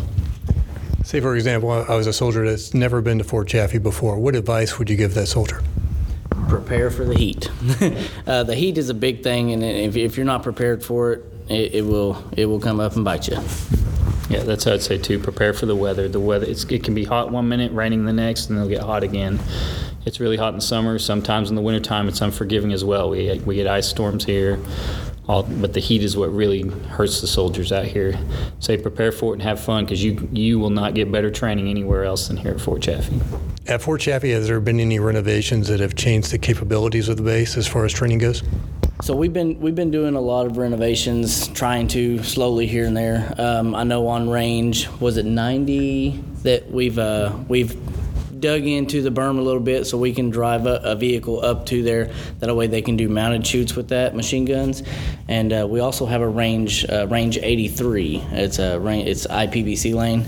Say, 1.04 1.20
for 1.20 1.36
example, 1.36 1.70
I 1.70 1.94
was 1.94 2.06
a 2.06 2.12
soldier 2.12 2.48
that's 2.48 2.74
never 2.74 3.00
been 3.00 3.18
to 3.18 3.24
Fort 3.24 3.46
Chaffee 3.46 3.78
before. 3.78 4.18
What 4.18 4.34
advice 4.34 4.78
would 4.78 4.90
you 4.90 4.96
give 4.96 5.14
that 5.14 5.26
soldier? 5.26 5.62
Prepare 6.48 6.90
for 6.90 7.04
the 7.04 7.14
heat. 7.14 7.50
uh, 8.26 8.42
the 8.42 8.54
heat 8.54 8.76
is 8.76 8.88
a 8.88 8.94
big 8.94 9.22
thing, 9.22 9.52
and 9.52 9.62
if, 9.62 9.96
if 9.96 10.16
you're 10.16 10.26
not 10.26 10.42
prepared 10.42 10.84
for 10.84 11.12
it, 11.12 11.31
it, 11.52 11.74
it, 11.74 11.82
will 11.82 12.24
it 12.36 12.46
will 12.46 12.60
come 12.60 12.80
up 12.80 12.96
and 12.96 13.04
bite 13.04 13.28
you. 13.28 13.38
Yeah, 14.28 14.44
that's 14.44 14.64
how 14.64 14.72
I'd 14.72 14.82
say 14.82 14.98
too. 14.98 15.18
Prepare 15.18 15.52
for 15.52 15.66
the 15.66 15.76
weather. 15.76 16.08
The 16.08 16.20
weather 16.20 16.46
it's, 16.46 16.64
it 16.64 16.82
can 16.84 16.94
be 16.94 17.04
hot 17.04 17.30
one 17.30 17.48
minute, 17.48 17.72
raining 17.72 18.04
the 18.04 18.12
next, 18.12 18.48
and 18.48 18.58
it'll 18.58 18.68
get 18.68 18.82
hot 18.82 19.02
again. 19.02 19.38
It's 20.04 20.20
really 20.20 20.36
hot 20.36 20.54
in 20.54 20.60
summer. 20.60 20.98
Sometimes 20.98 21.50
in 21.50 21.56
the 21.56 21.62
wintertime, 21.62 22.08
it's 22.08 22.20
unforgiving 22.20 22.72
as 22.72 22.84
well. 22.84 23.10
We 23.10 23.38
we 23.40 23.56
get 23.56 23.66
ice 23.66 23.88
storms 23.88 24.24
here. 24.24 24.58
All, 25.32 25.44
but 25.44 25.72
the 25.72 25.80
heat 25.80 26.02
is 26.02 26.14
what 26.14 26.30
really 26.30 26.60
hurts 26.90 27.22
the 27.22 27.26
soldiers 27.26 27.72
out 27.72 27.86
here. 27.86 28.18
Say 28.58 28.76
prepare 28.76 29.10
for 29.10 29.32
it 29.32 29.36
and 29.36 29.42
have 29.42 29.58
fun 29.58 29.86
because 29.86 30.04
you 30.04 30.28
you 30.30 30.58
will 30.58 30.68
not 30.68 30.92
get 30.92 31.10
better 31.10 31.30
training 31.30 31.68
anywhere 31.68 32.04
else 32.04 32.28
than 32.28 32.36
here 32.36 32.50
at 32.50 32.60
Fort 32.60 32.82
Chaffee. 32.82 33.18
At 33.66 33.80
Fort 33.80 34.02
Chaffee, 34.02 34.32
has 34.32 34.46
there 34.46 34.60
been 34.60 34.78
any 34.78 34.98
renovations 34.98 35.68
that 35.68 35.80
have 35.80 35.94
changed 35.94 36.32
the 36.32 36.38
capabilities 36.38 37.08
of 37.08 37.16
the 37.16 37.22
base 37.22 37.56
as 37.56 37.66
far 37.66 37.86
as 37.86 37.94
training 37.94 38.18
goes? 38.18 38.42
So 39.00 39.16
we've 39.16 39.32
been 39.32 39.58
we've 39.58 39.74
been 39.74 39.90
doing 39.90 40.16
a 40.16 40.20
lot 40.20 40.44
of 40.44 40.58
renovations, 40.58 41.48
trying 41.48 41.88
to 41.88 42.22
slowly 42.22 42.66
here 42.66 42.84
and 42.84 42.94
there. 42.94 43.34
Um, 43.38 43.74
I 43.74 43.84
know 43.84 44.08
on 44.08 44.28
range 44.28 44.86
was 45.00 45.16
it 45.16 45.24
90 45.24 46.22
that 46.42 46.70
we've 46.70 46.98
uh, 46.98 47.34
we've 47.48 47.74
dug 48.42 48.66
into 48.66 49.00
the 49.00 49.10
berm 49.10 49.38
a 49.38 49.40
little 49.40 49.60
bit 49.60 49.86
so 49.86 49.96
we 49.96 50.12
can 50.12 50.28
drive 50.28 50.66
a, 50.66 50.80
a, 50.82 50.96
vehicle 50.96 51.42
up 51.42 51.64
to 51.66 51.82
there. 51.82 52.12
That 52.40 52.54
way 52.54 52.66
they 52.66 52.82
can 52.82 52.96
do 52.96 53.08
mounted 53.08 53.46
shoots 53.46 53.74
with 53.74 53.88
that 53.88 54.14
machine 54.14 54.44
guns. 54.44 54.82
And 55.28 55.52
uh, 55.52 55.66
we 55.70 55.80
also 55.80 56.04
have 56.04 56.20
a 56.20 56.28
range 56.28 56.84
uh, 56.90 57.06
range 57.08 57.38
83. 57.38 58.22
It's 58.32 58.58
a 58.58 58.78
range, 58.78 59.08
it's 59.08 59.26
IPBC 59.26 59.94
lane. 59.94 60.26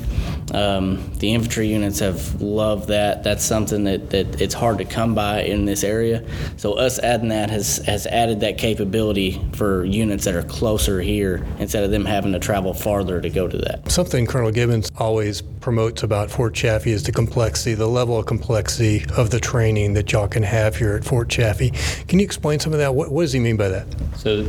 Um, 0.54 1.12
the 1.18 1.34
infantry 1.34 1.66
units 1.66 1.98
have 1.98 2.40
loved 2.40 2.88
that. 2.88 3.24
That's 3.24 3.44
something 3.44 3.84
that, 3.84 4.10
that 4.10 4.40
it's 4.40 4.54
hard 4.54 4.78
to 4.78 4.84
come 4.84 5.14
by 5.14 5.42
in 5.42 5.64
this 5.64 5.82
area. 5.82 6.24
So 6.56 6.74
us 6.74 7.00
adding 7.00 7.28
that 7.30 7.50
has 7.50 7.78
has 7.78 8.06
added 8.06 8.40
that 8.40 8.56
capability 8.56 9.44
for 9.54 9.84
units 9.84 10.24
that 10.24 10.34
are 10.36 10.44
closer 10.44 11.00
here 11.00 11.44
instead 11.58 11.82
of 11.82 11.90
them 11.90 12.04
having 12.04 12.32
to 12.32 12.38
travel 12.38 12.72
farther 12.72 13.20
to 13.20 13.28
go 13.28 13.48
to 13.48 13.58
that. 13.58 13.90
Something 13.90 14.26
Colonel 14.26 14.52
Gibbons 14.52 14.92
always 14.96 15.42
promotes 15.42 16.04
about 16.04 16.30
Fort 16.30 16.54
Chaffee 16.54 16.92
is 16.92 17.02
the 17.02 17.12
complexity, 17.12 17.74
the 17.74 17.88
level 17.88 18.18
of 18.18 18.26
complexity 18.26 19.04
of 19.16 19.30
the 19.30 19.40
training 19.40 19.94
that 19.94 20.12
y'all 20.12 20.28
can 20.28 20.44
have 20.44 20.76
here 20.76 20.94
at 20.94 21.04
Fort 21.04 21.28
Chaffee. 21.28 21.72
Can 22.06 22.20
you 22.20 22.24
explain 22.24 22.60
some 22.60 22.72
of 22.72 22.78
that? 22.78 22.94
What, 22.94 23.10
what 23.10 23.22
does 23.22 23.32
he 23.32 23.40
mean 23.40 23.56
by 23.56 23.68
that? 23.68 23.86
So 24.16 24.46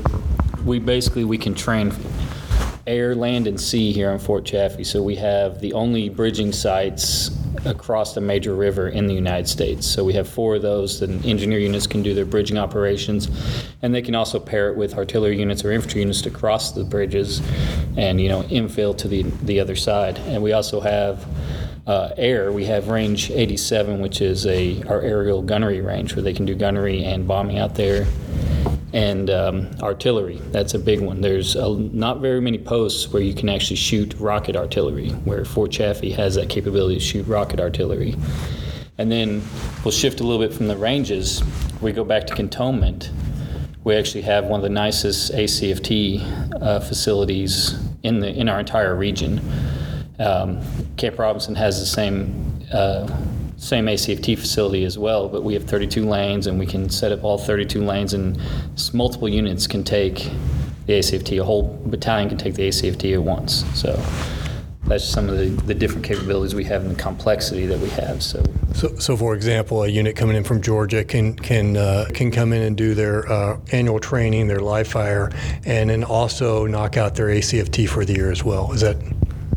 we 0.65 0.77
basically 0.79 1.23
we 1.23 1.37
can 1.37 1.55
train 1.55 1.91
air, 2.87 3.15
land, 3.15 3.47
and 3.47 3.59
sea 3.59 3.91
here 3.91 4.11
on 4.11 4.19
Fort 4.19 4.45
Chaffee. 4.45 4.83
So 4.83 5.01
we 5.01 5.15
have 5.15 5.59
the 5.59 5.73
only 5.73 6.09
bridging 6.09 6.51
sites 6.51 7.31
across 7.65 8.13
the 8.13 8.21
major 8.21 8.53
river 8.53 8.89
in 8.89 9.07
the 9.07 9.13
United 9.13 9.47
States. 9.47 9.87
So 9.87 10.03
we 10.03 10.13
have 10.13 10.27
four 10.27 10.55
of 10.55 10.61
those. 10.61 10.99
The 10.99 11.07
engineer 11.27 11.59
units 11.59 11.87
can 11.87 12.03
do 12.03 12.13
their 12.13 12.25
bridging 12.25 12.57
operations, 12.57 13.29
and 13.81 13.93
they 13.93 14.01
can 14.01 14.13
also 14.13 14.39
pair 14.39 14.69
it 14.69 14.77
with 14.77 14.95
artillery 14.95 15.39
units 15.39 15.65
or 15.65 15.71
infantry 15.71 16.01
units 16.01 16.21
to 16.23 16.29
cross 16.29 16.73
the 16.73 16.83
bridges 16.83 17.41
and 17.97 18.21
you 18.21 18.29
know 18.29 18.43
infill 18.43 18.95
to 18.97 19.07
the 19.07 19.23
the 19.43 19.59
other 19.59 19.75
side. 19.75 20.19
And 20.19 20.43
we 20.43 20.53
also 20.53 20.79
have 20.79 21.25
uh, 21.87 22.09
air, 22.17 22.51
we 22.51 22.65
have 22.65 22.87
range 22.87 23.31
87, 23.31 23.99
which 24.01 24.21
is 24.21 24.45
a 24.45 24.81
our 24.83 25.01
aerial 25.01 25.41
gunnery 25.41 25.81
range 25.81 26.15
where 26.15 26.23
they 26.23 26.33
can 26.33 26.45
do 26.45 26.55
gunnery 26.55 27.03
and 27.03 27.27
bombing 27.27 27.57
out 27.57 27.75
there 27.75 28.05
and 28.95 29.29
um, 29.29 29.69
artillery. 29.81 30.37
That's 30.51 30.73
a 30.73 30.79
big 30.79 31.01
one. 31.01 31.19
There's 31.19 31.57
a, 31.57 31.69
not 31.69 32.21
very 32.21 32.39
many 32.39 32.57
posts 32.57 33.11
where 33.11 33.21
you 33.21 33.33
can 33.33 33.49
actually 33.49 33.75
shoot 33.75 34.13
rocket 34.13 34.55
artillery, 34.55 35.09
where 35.25 35.43
Fort 35.43 35.69
Chaffee 35.69 36.11
has 36.11 36.35
that 36.35 36.47
capability 36.47 36.95
to 36.95 37.01
shoot 37.01 37.27
rocket 37.27 37.59
artillery. 37.59 38.15
And 38.97 39.11
then 39.11 39.43
we'll 39.83 39.91
shift 39.91 40.21
a 40.21 40.23
little 40.23 40.39
bit 40.39 40.55
from 40.55 40.69
the 40.69 40.77
ranges. 40.77 41.43
We 41.81 41.91
go 41.91 42.05
back 42.05 42.25
to 42.27 42.35
cantonment. 42.35 43.11
We 43.83 43.95
actually 43.95 44.21
have 44.21 44.45
one 44.45 44.61
of 44.61 44.63
the 44.63 44.69
nicest 44.69 45.33
ACFT 45.33 46.61
uh, 46.61 46.79
facilities 46.79 47.77
in 48.03 48.21
the 48.21 48.29
in 48.29 48.47
our 48.47 48.61
entire 48.61 48.95
region. 48.95 49.41
Um, 50.19 50.61
Camp 50.95 51.19
Robinson 51.19 51.53
has 51.55 51.81
the 51.81 51.85
same. 51.85 52.65
Uh, 52.71 53.07
same 53.65 53.87
ACFT 53.87 54.37
facility 54.37 54.85
as 54.85 54.95
well, 54.95 55.27
but 55.27 55.43
we 55.43 55.55
have 55.55 55.63
32 55.63 56.05
lanes 56.05 56.45
and 56.45 56.59
we 56.59 56.67
can 56.67 56.87
set 56.87 57.11
up 57.11 57.23
all 57.23 57.35
32 57.35 57.83
lanes 57.83 58.13
and 58.13 58.39
multiple 58.93 59.27
units 59.27 59.65
can 59.65 59.83
take 59.83 60.29
the 60.85 60.93
ACFT. 60.93 61.41
A 61.41 61.43
whole 61.43 61.81
battalion 61.87 62.29
can 62.29 62.37
take 62.37 62.53
the 62.53 62.67
ACFT 62.67 63.15
at 63.15 63.23
once. 63.23 63.65
So 63.73 63.99
that's 64.85 65.03
some 65.03 65.29
of 65.29 65.37
the, 65.39 65.45
the 65.63 65.73
different 65.73 66.03
capabilities 66.03 66.53
we 66.53 66.63
have 66.65 66.83
and 66.83 66.95
the 66.95 67.01
complexity 67.01 67.65
that 67.65 67.79
we 67.79 67.89
have. 67.89 68.21
So 68.21 68.43
So, 68.75 68.95
so 68.97 69.17
for 69.17 69.33
example, 69.33 69.83
a 69.83 69.87
unit 69.87 70.15
coming 70.15 70.35
in 70.35 70.43
from 70.43 70.61
Georgia 70.61 71.03
can 71.03 71.33
can 71.33 71.75
uh, 71.75 72.05
can 72.13 72.29
come 72.29 72.53
in 72.53 72.61
and 72.61 72.77
do 72.77 72.93
their 72.93 73.27
uh, 73.31 73.59
annual 73.71 73.99
training, 73.99 74.47
their 74.47 74.59
live 74.59 74.87
fire, 74.87 75.31
and 75.65 75.89
then 75.89 76.03
also 76.03 76.67
knock 76.67 76.97
out 76.97 77.15
their 77.15 77.27
ACFT 77.27 77.89
for 77.89 78.05
the 78.05 78.13
year 78.13 78.31
as 78.31 78.43
well. 78.43 78.71
Is 78.73 78.81
that? 78.81 78.97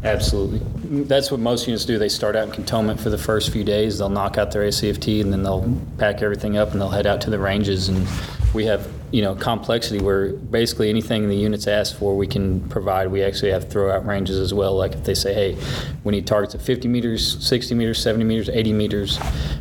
Absolutely. 0.05 0.61
That's 1.05 1.31
what 1.31 1.41
most 1.41 1.67
units 1.67 1.85
do. 1.85 1.99
They 1.99 2.09
start 2.09 2.37
out 2.37 2.49
in 2.49 2.53
cantonment 2.53 3.01
for 3.01 3.11
the 3.11 3.19
first 3.19 3.51
few 3.51 3.65
days. 3.65 3.99
They'll 3.99 4.09
knock 4.09 4.39
out 4.39 4.53
their 4.53 4.63
ACFT 4.63 5.21
and 5.21 5.33
then 5.33 5.43
they'll 5.43 5.77
pack 5.99 6.23
everything 6.23 6.57
up 6.57 6.73
and 6.73 6.81
they'll 6.81 6.89
head 6.89 7.07
out 7.07 7.21
to 7.23 7.31
the 7.31 7.39
ranges. 7.39 7.89
And 7.89 8.07
we 8.55 8.65
have, 8.67 8.89
you 9.11 9.23
know, 9.23 9.35
complexity 9.35 10.01
where 10.01 10.33
basically 10.33 10.91
anything 10.91 11.29
the 11.29 11.37
units 11.37 11.67
ask 11.67 11.97
for, 11.97 12.17
we 12.17 12.27
can 12.27 12.61
provide. 12.69 13.11
We 13.11 13.23
actually 13.23 13.53
have 13.53 13.69
throwout 13.69 14.07
ranges 14.07 14.39
as 14.39 14.53
well. 14.53 14.77
Like 14.77 14.93
if 14.93 15.05
they 15.05 15.15
say, 15.15 15.33
hey, 15.33 15.57
we 16.05 16.13
need 16.13 16.27
targets 16.27 16.55
at 16.55 16.63
50 16.63 16.89
meters, 16.89 17.43
60 17.47 17.75
meters, 17.75 18.03
70 18.03 18.25
meters, 18.25 18.49
80 18.49 18.73
meters, 18.73 19.19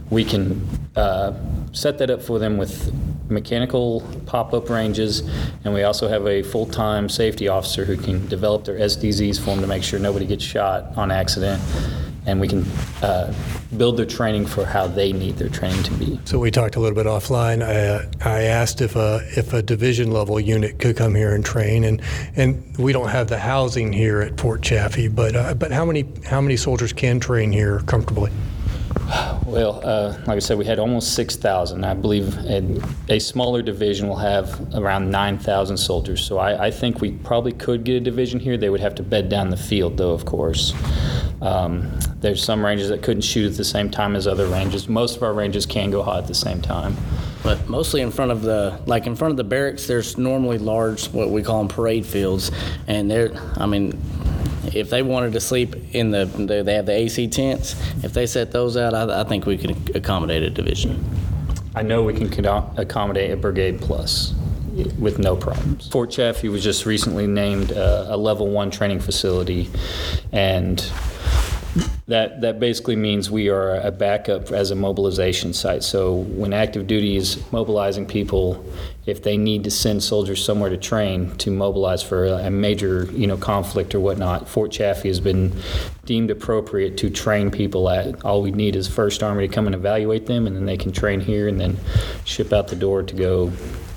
we 0.10 0.26
can 0.26 0.68
uh, 0.96 1.34
set 1.72 1.98
that 2.00 2.10
up 2.10 2.22
for 2.22 2.40
them 2.40 2.58
with 2.58 2.94
mechanical 3.30 4.02
pop-up 4.26 4.70
ranges, 4.70 5.22
and 5.64 5.74
we 5.74 5.84
also 5.84 6.08
have 6.08 6.26
a 6.28 6.42
full-time 6.44 7.10
safety 7.10 7.48
officer 7.48 7.86
who 7.86 7.98
can 7.98 8.26
develop 8.28 8.64
their 8.64 8.80
SDZs 8.80 9.40
for 9.40 9.48
them 9.48 9.62
to 9.62 9.68
make 9.68 9.84
sure 9.84 10.00
nobody 10.00 10.26
gets 10.26 10.44
shot 10.44 10.98
on 10.98 11.12
accident, 11.12 11.62
and 12.28 12.42
we 12.42 12.48
can 12.48 12.64
uh, 13.02 13.34
build 13.78 13.98
their 13.98 14.06
training 14.06 14.46
for 14.46 14.66
how 14.66 14.86
they 14.86 15.14
need 15.14 15.38
their 15.38 15.50
training 15.50 15.82
to 15.84 15.94
be. 15.94 16.20
So 16.26 16.38
we 16.38 16.52
talked 16.52 16.76
a 16.76 16.80
little 16.80 16.96
bit 16.96 17.08
offline. 17.08 17.64
I, 17.64 18.06
I 18.30 18.44
asked 18.44 18.82
if 18.82 18.96
a 18.96 19.22
if 19.36 19.54
a 19.54 19.64
division 19.64 20.12
level 20.12 20.40
unit 20.40 20.78
could 20.78 20.98
come 20.98 21.16
here 21.16 21.34
and 21.34 21.44
train, 21.44 21.86
and 21.86 22.02
and 22.36 22.78
we 22.78 22.94
don't 22.94 23.10
have 23.10 23.30
the 23.30 23.40
housing 23.40 23.92
here 23.92 24.22
at 24.22 24.40
Fort 24.40 24.62
Chaffee, 24.62 25.08
but 25.08 25.36
uh, 25.36 25.54
but 25.56 25.72
how 25.72 25.86
many 25.86 26.06
how 26.26 26.42
many 26.42 26.58
soldiers 26.58 26.94
can 26.94 27.20
train 27.20 27.52
here 27.52 27.80
comfortably? 27.88 28.32
Well, 29.46 29.80
uh, 29.82 30.18
like 30.28 30.36
I 30.36 30.40
said, 30.40 30.58
we 30.58 30.66
had 30.66 30.78
almost 30.78 31.14
6,000. 31.16 31.86
I 31.86 31.94
believe 31.94 32.38
a, 33.10 33.20
smaller 33.20 33.62
division 33.62 34.10
will 34.10 34.18
have 34.18 34.76
around 34.76 35.10
9,000 35.10 35.78
soldiers. 35.78 36.22
So 36.26 36.38
I, 36.38 36.66
I, 36.66 36.72
think 36.72 37.00
we 37.00 37.12
probably 37.12 37.54
could 37.54 37.86
get 37.86 37.96
a 37.96 38.00
division 38.02 38.42
here. 38.42 38.58
They 38.58 38.70
would 38.70 38.82
have 38.82 38.96
to 38.96 39.04
bed 39.04 39.30
down 39.30 39.50
the 39.50 39.58
field, 39.58 39.96
though, 39.96 40.12
of 40.12 40.26
course. 40.26 40.74
Um, 41.42 41.98
there's 42.20 42.44
some 42.44 42.66
ranges 42.66 42.90
that 42.90 43.02
couldn't 43.02 43.22
shoot 43.22 43.50
at 43.50 43.58
the 43.58 43.64
same 43.64 43.90
time 43.90 44.18
as 44.18 44.28
other 44.28 44.48
ranges. 44.48 44.90
Most 44.90 45.16
of 45.16 45.24
our 45.24 45.34
ranges 45.34 45.66
can 45.66 45.92
go 45.92 46.04
hot 46.04 46.18
at 46.18 46.28
the 46.28 46.36
same 46.36 46.62
time. 46.62 46.98
But 47.44 47.70
mostly 47.70 48.02
in 48.02 48.12
front 48.12 48.32
of 48.32 48.42
the, 48.42 48.78
like 48.88 49.08
in 49.08 49.16
front 49.16 49.32
of 49.32 49.38
the 49.38 49.46
barracks, 49.46 49.88
there's 49.88 50.18
normally 50.18 50.58
large, 50.58 51.08
what 51.14 51.30
we 51.30 51.42
call 51.42 51.60
them 51.60 51.70
parade 51.70 52.06
fields. 52.06 52.52
And 52.88 53.10
they're, 53.10 53.32
I 53.56 53.66
mean, 53.68 53.98
if 54.74 54.90
they 54.90 55.02
wanted 55.02 55.34
to 55.34 55.40
sleep 55.40 55.76
in 55.94 56.12
the, 56.12 56.26
they 56.26 56.74
have 56.74 56.86
the 56.86 56.94
AC 56.94 57.28
tents. 57.28 57.76
If 58.04 58.14
they 58.14 58.26
set 58.26 58.52
those 58.52 58.78
out, 58.78 58.94
I, 58.94 59.22
I 59.22 59.24
think 59.24 59.46
we 59.46 59.58
could 59.58 59.96
accommodate 59.96 60.44
a 60.44 60.50
division. 60.50 61.04
I 61.76 61.84
know 61.84 62.04
we 62.04 62.14
can 62.14 62.46
accommodate 62.78 63.32
a 63.32 63.38
brigade 63.38 63.80
plus 63.82 64.34
with 65.00 65.20
no 65.20 65.36
problems. 65.36 65.88
Fort 65.88 66.12
Chaffee 66.12 66.50
was 66.50 66.64
just 66.64 66.86
recently 66.86 67.28
named 67.28 67.72
uh, 67.72 68.08
a 68.10 68.18
level 68.18 68.48
one 68.48 68.72
training 68.72 69.00
facility, 69.00 69.70
and 70.32 70.80
that 72.08 72.42
that 72.42 72.60
basically 72.60 72.96
means 72.96 73.30
we 73.30 73.50
are 73.50 73.76
a 73.76 73.92
backup 73.92 74.52
as 74.52 74.72
a 74.72 74.76
mobilization 74.76 75.54
site. 75.54 75.84
So 75.84 76.16
when 76.16 76.54
active 76.54 76.88
duty 76.88 77.18
is 77.18 77.40
mobilizing 77.52 78.06
people, 78.06 78.66
if 79.06 79.24
they 79.24 79.38
need 79.38 79.64
to 79.66 79.72
send 79.72 80.04
soldiers 80.04 80.44
somewhere 80.44 80.70
to 80.70 80.78
train 80.78 81.36
to 81.38 81.52
mobilize 81.52 82.02
for 82.02 82.26
a 82.26 82.50
major 82.50 83.06
you 83.12 83.28
know 83.28 83.38
conflict 83.38 83.94
or 83.96 84.00
whatnot, 84.00 84.48
Fort 84.48 84.72
Chaffee 84.72 85.10
has 85.10 85.20
been 85.20 85.54
deemed 86.06 86.32
appropriate 86.32 86.98
to 86.98 87.10
train 87.10 87.52
people 87.52 87.90
at. 87.90 88.24
All 88.24 88.42
we 88.42 88.52
need 88.52 88.76
is 88.76 88.88
First 88.88 89.24
Army 89.24 89.48
to 89.48 89.54
come 89.54 89.66
and 89.66 89.76
evaluate 89.76 90.26
them, 90.26 90.48
and 90.48 90.56
then 90.56 90.66
they 90.66 90.78
can 90.78 90.92
train 90.92 91.20
here 91.20 91.48
and 91.48 91.60
then 91.60 91.78
ship 92.26 92.54
out 92.54 92.68
the 92.68 92.76
door 92.76 93.04
to 93.04 93.16
go 93.16 93.52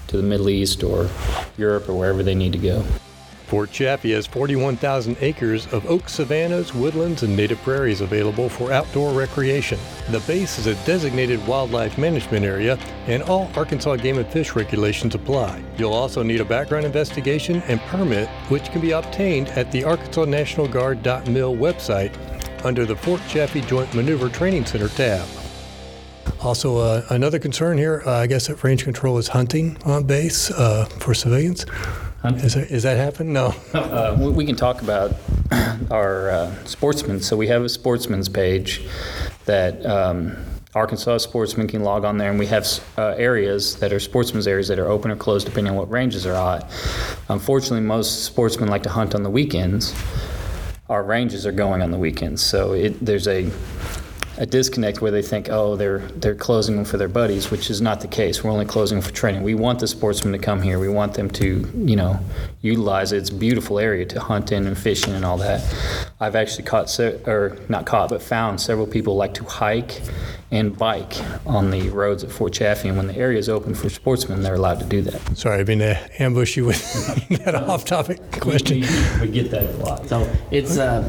to 0.09 0.16
the 0.16 0.22
Middle 0.22 0.51
East 0.51 0.83
or 0.83 1.09
Europe 1.57 1.89
or 1.89 1.95
wherever 1.95 2.22
they 2.22 2.35
need 2.35 2.53
to 2.53 2.59
go. 2.59 2.85
Fort 3.51 3.73
Chaffee 3.73 4.13
has 4.13 4.29
41,000 4.29 5.17
acres 5.21 5.67
of 5.73 5.85
oak 5.87 6.09
savannas, 6.09 6.73
woodlands, 6.73 7.25
and 7.25 7.37
native 7.37 7.61
prairies 7.63 8.01
available 8.01 8.49
for 8.49 8.71
outdoor 8.71 9.13
recreation. 9.13 9.77
The 10.11 10.21
base 10.21 10.61
is 10.61 10.69
a 10.69 10.77
designated 10.87 11.45
wildlife 11.49 11.99
management 11.99 12.45
area, 12.45 12.79
and 13.09 13.25
all 13.25 13.51
Arkansas 13.57 13.97
Game 13.97 14.19
and 14.19 14.27
Fish 14.29 14.55
regulations 14.55 15.17
apply. 15.17 15.65
You'll 15.77 15.95
also 15.95 16.23
need 16.23 16.41
a 16.41 16.45
background 16.45 16.87
investigation 16.87 17.61
and 17.63 17.81
permit, 17.81 18.29
which 18.51 18.71
can 18.71 18.81
be 18.81 18.93
obtained 18.93 19.49
at 19.49 19.73
the 19.73 19.83
Arkansas 19.83 20.27
National 20.27 20.69
Guard.mil 20.69 21.57
website 21.57 22.15
under 22.65 22.87
the 22.87 22.95
Fort 22.95 23.21
Chaffee 23.29 23.63
Joint 23.63 23.93
Maneuver 23.97 24.29
Training 24.29 24.65
Center 24.65 24.91
tab. 24.91 25.29
Also, 26.41 26.79
uh, 26.79 27.03
another 27.11 27.41
concern 27.41 27.79
here, 27.79 28.05
uh, 28.07 28.13
I 28.13 28.29
guess, 28.29 28.49
at 28.49 28.63
range 28.63 28.85
control 28.85 29.19
is 29.19 29.27
hunting 29.27 29.77
on 29.85 30.05
base 30.05 30.53
uh, 30.53 30.85
for 30.85 31.15
civilians. 31.15 31.67
Is 32.25 32.55
that, 32.55 32.71
is 32.71 32.83
that 32.83 32.97
happen? 32.97 33.33
No. 33.33 33.55
Uh, 33.75 34.16
we- 34.18 34.31
we 34.31 34.45
can 34.45 34.57
talk 34.57 34.83
about 34.83 35.14
our 35.91 36.31
uh, 36.31 36.64
sportsmen. 36.64 37.21
So 37.21 37.37
we 37.37 37.47
have 37.49 37.62
a 37.62 37.68
sportsman's 37.68 38.29
page 38.29 38.83
that 39.47 39.85
um, 39.87 40.37
Arkansas 40.75 41.18
sportsmen 41.18 41.66
can 41.66 41.83
log 41.83 42.05
on 42.05 42.18
there, 42.18 42.31
and 42.31 42.39
we 42.39 42.47
have 42.47 42.66
uh, 42.99 43.14
areas 43.16 43.77
that 43.77 43.93
are 43.93 43.99
sportsmen's 44.01 44.47
areas 44.47 44.68
that 44.68 44.79
are 44.79 44.87
open 44.89 45.11
or 45.11 45.16
closed 45.16 45.47
depending 45.47 45.73
on 45.73 45.77
what 45.77 45.91
ranges 45.91 46.27
are 46.27 46.35
at. 46.57 46.71
Unfortunately, 47.29 47.81
most 47.81 48.25
sportsmen 48.25 48.68
like 48.68 48.83
to 48.85 48.91
hunt 48.91 49.14
on 49.14 49.23
the 49.23 49.31
weekends. 49.31 49.95
Our 50.89 51.03
ranges 51.03 51.47
are 51.47 51.53
going 51.53 51.83
on 51.83 51.91
the 51.91 51.99
weekends, 51.99 52.43
so 52.43 52.73
it, 52.73 53.05
there's 53.05 53.27
a 53.29 53.51
a 54.41 54.47
disconnect 54.47 55.03
where 55.03 55.11
they 55.11 55.20
think, 55.20 55.51
oh, 55.51 55.76
they're 55.76 55.99
they're 56.16 56.34
closing 56.34 56.74
them 56.74 56.86
for 56.86 56.97
their 56.97 57.09
buddies, 57.09 57.51
which 57.51 57.68
is 57.68 57.82
not 57.82 58.01
the 58.01 58.09
case. 58.09 58.43
We're 58.43 58.51
only 58.51 58.64
closing 58.64 58.99
them 58.99 59.07
for 59.07 59.14
training. 59.14 59.43
We 59.43 59.55
want 59.55 59.80
the 59.80 59.86
sportsmen 59.86 60.32
to 60.32 60.38
come 60.38 60.62
here. 60.62 60.78
We 60.78 60.88
want 60.88 61.12
them 61.12 61.30
to, 61.32 61.70
you 61.74 61.95
know, 61.95 62.18
utilize 62.62 63.12
it. 63.12 63.18
It's 63.18 63.28
a 63.28 63.34
beautiful 63.34 63.78
area 63.78 64.07
to 64.07 64.18
hunt 64.20 64.51
in 64.51 64.66
and 64.66 64.76
fish 64.76 65.07
in 65.07 65.14
and 65.14 65.26
all 65.26 65.36
that. 65.38 65.62
I've 66.20 66.34
actually 66.34 66.64
caught, 66.64 66.88
se- 66.88 67.20
or 67.26 67.59
not 67.68 67.84
caught, 67.84 68.09
but 68.09 68.22
found 68.22 68.62
several 68.62 68.86
people 68.86 69.14
like 69.14 69.34
to 69.34 69.45
hike 69.45 70.01
and 70.51 70.76
bike 70.76 71.14
on 71.47 71.70
the 71.70 71.88
roads 71.91 72.24
at 72.24 72.32
Fort 72.32 72.53
Chaffee. 72.53 72.88
And 72.88 72.97
when 72.97 73.07
the 73.07 73.16
area 73.16 73.38
is 73.38 73.49
open 73.49 73.74
for 73.74 73.88
sportsmen, 73.88 74.43
they're 74.43 74.55
allowed 74.55 74.80
to 74.80 74.86
do 74.86 75.03
that. 75.03 75.36
Sorry, 75.36 75.61
I've 75.61 75.66
been 75.66 75.78
to 75.80 76.22
ambush 76.22 76.57
you 76.57 76.64
with 76.64 77.28
that 77.45 77.55
off-topic 77.55 78.41
question. 78.41 78.80
We, 78.80 79.20
we 79.20 79.28
get 79.28 79.51
that 79.51 79.62
a 79.62 79.76
lot. 79.78 80.09
So 80.09 80.28
it's 80.51 80.78
uh, 80.78 81.03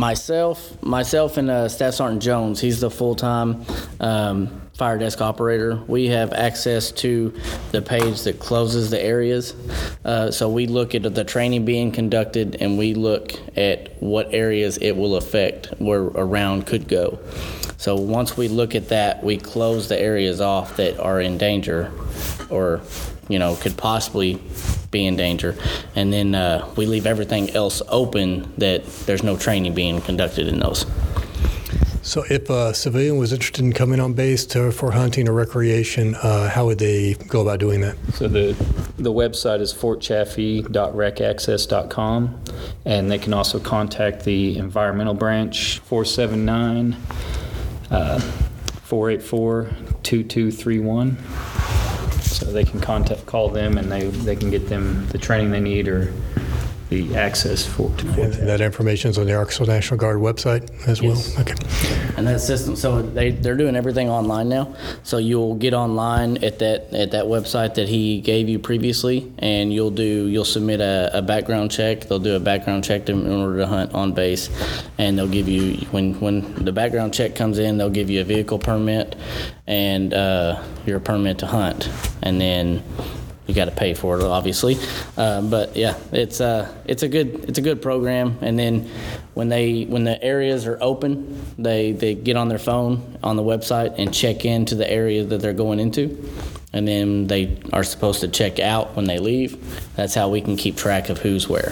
myself, 0.00 0.82
myself, 0.82 1.36
and 1.36 1.50
uh, 1.50 1.68
Staff 1.68 1.94
Sergeant 1.94 2.22
Jones. 2.22 2.58
He's 2.58 2.80
the 2.80 2.90
full-time 2.90 3.66
um, 4.00 4.62
fire 4.72 4.96
desk 4.96 5.20
operator. 5.20 5.76
We 5.86 6.06
have 6.06 6.32
access 6.32 6.90
to 6.92 7.38
the 7.70 7.82
page 7.82 8.22
that 8.22 8.40
closes 8.40 8.88
the 8.88 8.98
areas. 8.98 9.54
Uh, 10.02 10.30
so 10.30 10.48
we 10.48 10.66
look 10.66 10.94
at 10.94 11.02
the 11.02 11.22
training 11.22 11.66
being 11.66 11.92
conducted, 11.92 12.56
and 12.60 12.78
we 12.78 12.94
look 12.94 13.32
at 13.58 14.02
what 14.02 14.32
areas 14.32 14.78
it 14.78 14.96
will 14.96 15.16
affect, 15.16 15.66
where 15.78 16.00
a 16.00 16.24
round 16.24 16.66
could 16.66 16.88
go. 16.88 17.18
So 17.76 17.94
once 17.96 18.38
we 18.38 18.48
look 18.48 18.74
at 18.74 18.88
that, 18.88 19.22
we 19.22 19.36
close 19.36 19.88
the 19.88 20.00
areas 20.00 20.40
off 20.40 20.76
that 20.76 20.98
are 20.98 21.20
in 21.20 21.36
danger, 21.36 21.92
or 22.48 22.80
you 23.30 23.38
know 23.38 23.54
could 23.56 23.76
possibly 23.76 24.40
be 24.90 25.04
in 25.06 25.16
danger, 25.16 25.54
and 25.94 26.10
then 26.12 26.34
uh, 26.34 26.68
we 26.76 26.86
leave 26.86 27.06
everything 27.06 27.50
else 27.50 27.80
open 27.88 28.52
that 28.58 28.84
there's 29.06 29.22
no 29.22 29.36
training 29.36 29.74
being 29.74 30.00
conducted 30.00 30.48
in 30.48 30.58
those. 30.58 30.84
So, 32.02 32.24
if 32.30 32.48
a 32.50 32.74
civilian 32.74 33.18
was 33.18 33.32
interested 33.32 33.64
in 33.64 33.72
coming 33.72 34.00
on 34.00 34.14
base 34.14 34.44
to, 34.46 34.72
for 34.72 34.90
hunting 34.92 35.28
or 35.28 35.32
recreation, 35.32 36.16
uh, 36.16 36.48
how 36.48 36.66
would 36.66 36.78
they 36.78 37.14
go 37.28 37.42
about 37.42 37.60
doing 37.60 37.82
that? 37.82 37.96
So 38.14 38.26
the 38.26 38.56
the 38.96 39.12
website 39.12 39.60
is 39.60 39.72
fortchaffee.recaccess.com, 39.72 42.44
and 42.84 43.10
they 43.10 43.18
can 43.18 43.34
also 43.34 43.60
contact 43.60 44.24
the 44.24 44.58
environmental 44.58 45.14
branch 45.14 45.78
479 45.80 46.96
484 48.90 49.70
2231. 50.02 51.79
So 52.30 52.46
they 52.46 52.64
can 52.64 52.80
contact, 52.80 53.26
call 53.26 53.48
them, 53.48 53.76
and 53.76 53.90
they, 53.90 54.06
they 54.08 54.36
can 54.36 54.50
get 54.50 54.68
them 54.68 55.06
the 55.08 55.18
training 55.18 55.50
they 55.50 55.60
need 55.60 55.88
or 55.88 56.12
the 56.90 57.14
access 57.14 57.64
for 57.64 57.88
to 57.96 58.04
Fort 58.04 58.18
And 58.18 58.48
that 58.48 58.60
information 58.60 59.10
is 59.10 59.18
on 59.18 59.26
the 59.26 59.34
Arkansas 59.34 59.64
National 59.64 59.98
Guard 59.98 60.18
website 60.18 60.68
as 60.88 61.00
well? 61.00 61.12
Yes. 61.12 61.38
Okay. 61.38 61.54
And 62.16 62.26
that 62.26 62.40
system, 62.40 62.74
so 62.74 63.00
they, 63.00 63.30
they're 63.30 63.56
doing 63.56 63.76
everything 63.76 64.10
online 64.10 64.48
now. 64.48 64.74
So 65.04 65.18
you'll 65.18 65.54
get 65.54 65.72
online 65.72 66.42
at 66.44 66.58
that, 66.58 66.92
at 66.92 67.12
that 67.12 67.24
website 67.24 67.74
that 67.74 67.88
he 67.88 68.20
gave 68.20 68.48
you 68.48 68.58
previously, 68.58 69.32
and 69.38 69.72
you'll 69.72 69.92
do, 69.92 70.26
you'll 70.26 70.44
submit 70.44 70.80
a, 70.80 71.10
a 71.14 71.22
background 71.22 71.70
check. 71.70 72.08
They'll 72.08 72.18
do 72.18 72.34
a 72.34 72.40
background 72.40 72.82
check 72.84 73.06
to- 73.06 73.12
in 73.12 73.30
order 73.30 73.58
to 73.58 73.66
hunt 73.66 73.94
on 73.94 74.12
base. 74.12 74.50
And 74.98 75.16
they'll 75.16 75.28
give 75.28 75.48
you, 75.48 75.86
when, 75.92 76.18
when 76.20 76.56
the 76.56 76.72
background 76.72 77.14
check 77.14 77.36
comes 77.36 77.58
in, 77.60 77.78
they'll 77.78 77.88
give 77.88 78.10
you 78.10 78.20
a 78.20 78.24
vehicle 78.24 78.58
permit 78.58 79.14
and, 79.68 80.12
uh, 80.12 80.60
your 80.86 80.98
permit 80.98 81.38
to 81.38 81.46
hunt. 81.46 81.88
And 82.22 82.40
then 82.40 82.82
you 83.46 83.54
got 83.54 83.64
to 83.64 83.70
pay 83.72 83.94
for 83.94 84.18
it, 84.18 84.22
obviously. 84.22 84.76
Uh, 85.16 85.42
but 85.42 85.76
yeah, 85.76 85.98
it's 86.12 86.40
uh, 86.40 86.72
it's 86.84 87.02
a 87.02 87.08
good 87.08 87.44
it's 87.48 87.58
a 87.58 87.62
good 87.62 87.82
program. 87.82 88.38
And 88.40 88.58
then 88.58 88.88
when 89.34 89.48
they 89.48 89.84
when 89.84 90.04
the 90.04 90.22
areas 90.22 90.66
are 90.66 90.78
open, 90.80 91.40
they 91.58 91.92
they 91.92 92.14
get 92.14 92.36
on 92.36 92.48
their 92.48 92.58
phone 92.58 93.18
on 93.22 93.36
the 93.36 93.42
website 93.42 93.98
and 93.98 94.14
check 94.14 94.44
into 94.44 94.74
the 94.74 94.90
area 94.90 95.24
that 95.24 95.40
they're 95.40 95.52
going 95.52 95.80
into. 95.80 96.28
And 96.72 96.86
then 96.86 97.26
they 97.26 97.58
are 97.72 97.82
supposed 97.82 98.20
to 98.20 98.28
check 98.28 98.60
out 98.60 98.94
when 98.94 99.06
they 99.06 99.18
leave. 99.18 99.58
That's 99.96 100.14
how 100.14 100.28
we 100.28 100.40
can 100.40 100.56
keep 100.56 100.76
track 100.76 101.08
of 101.08 101.18
who's 101.18 101.48
where 101.48 101.70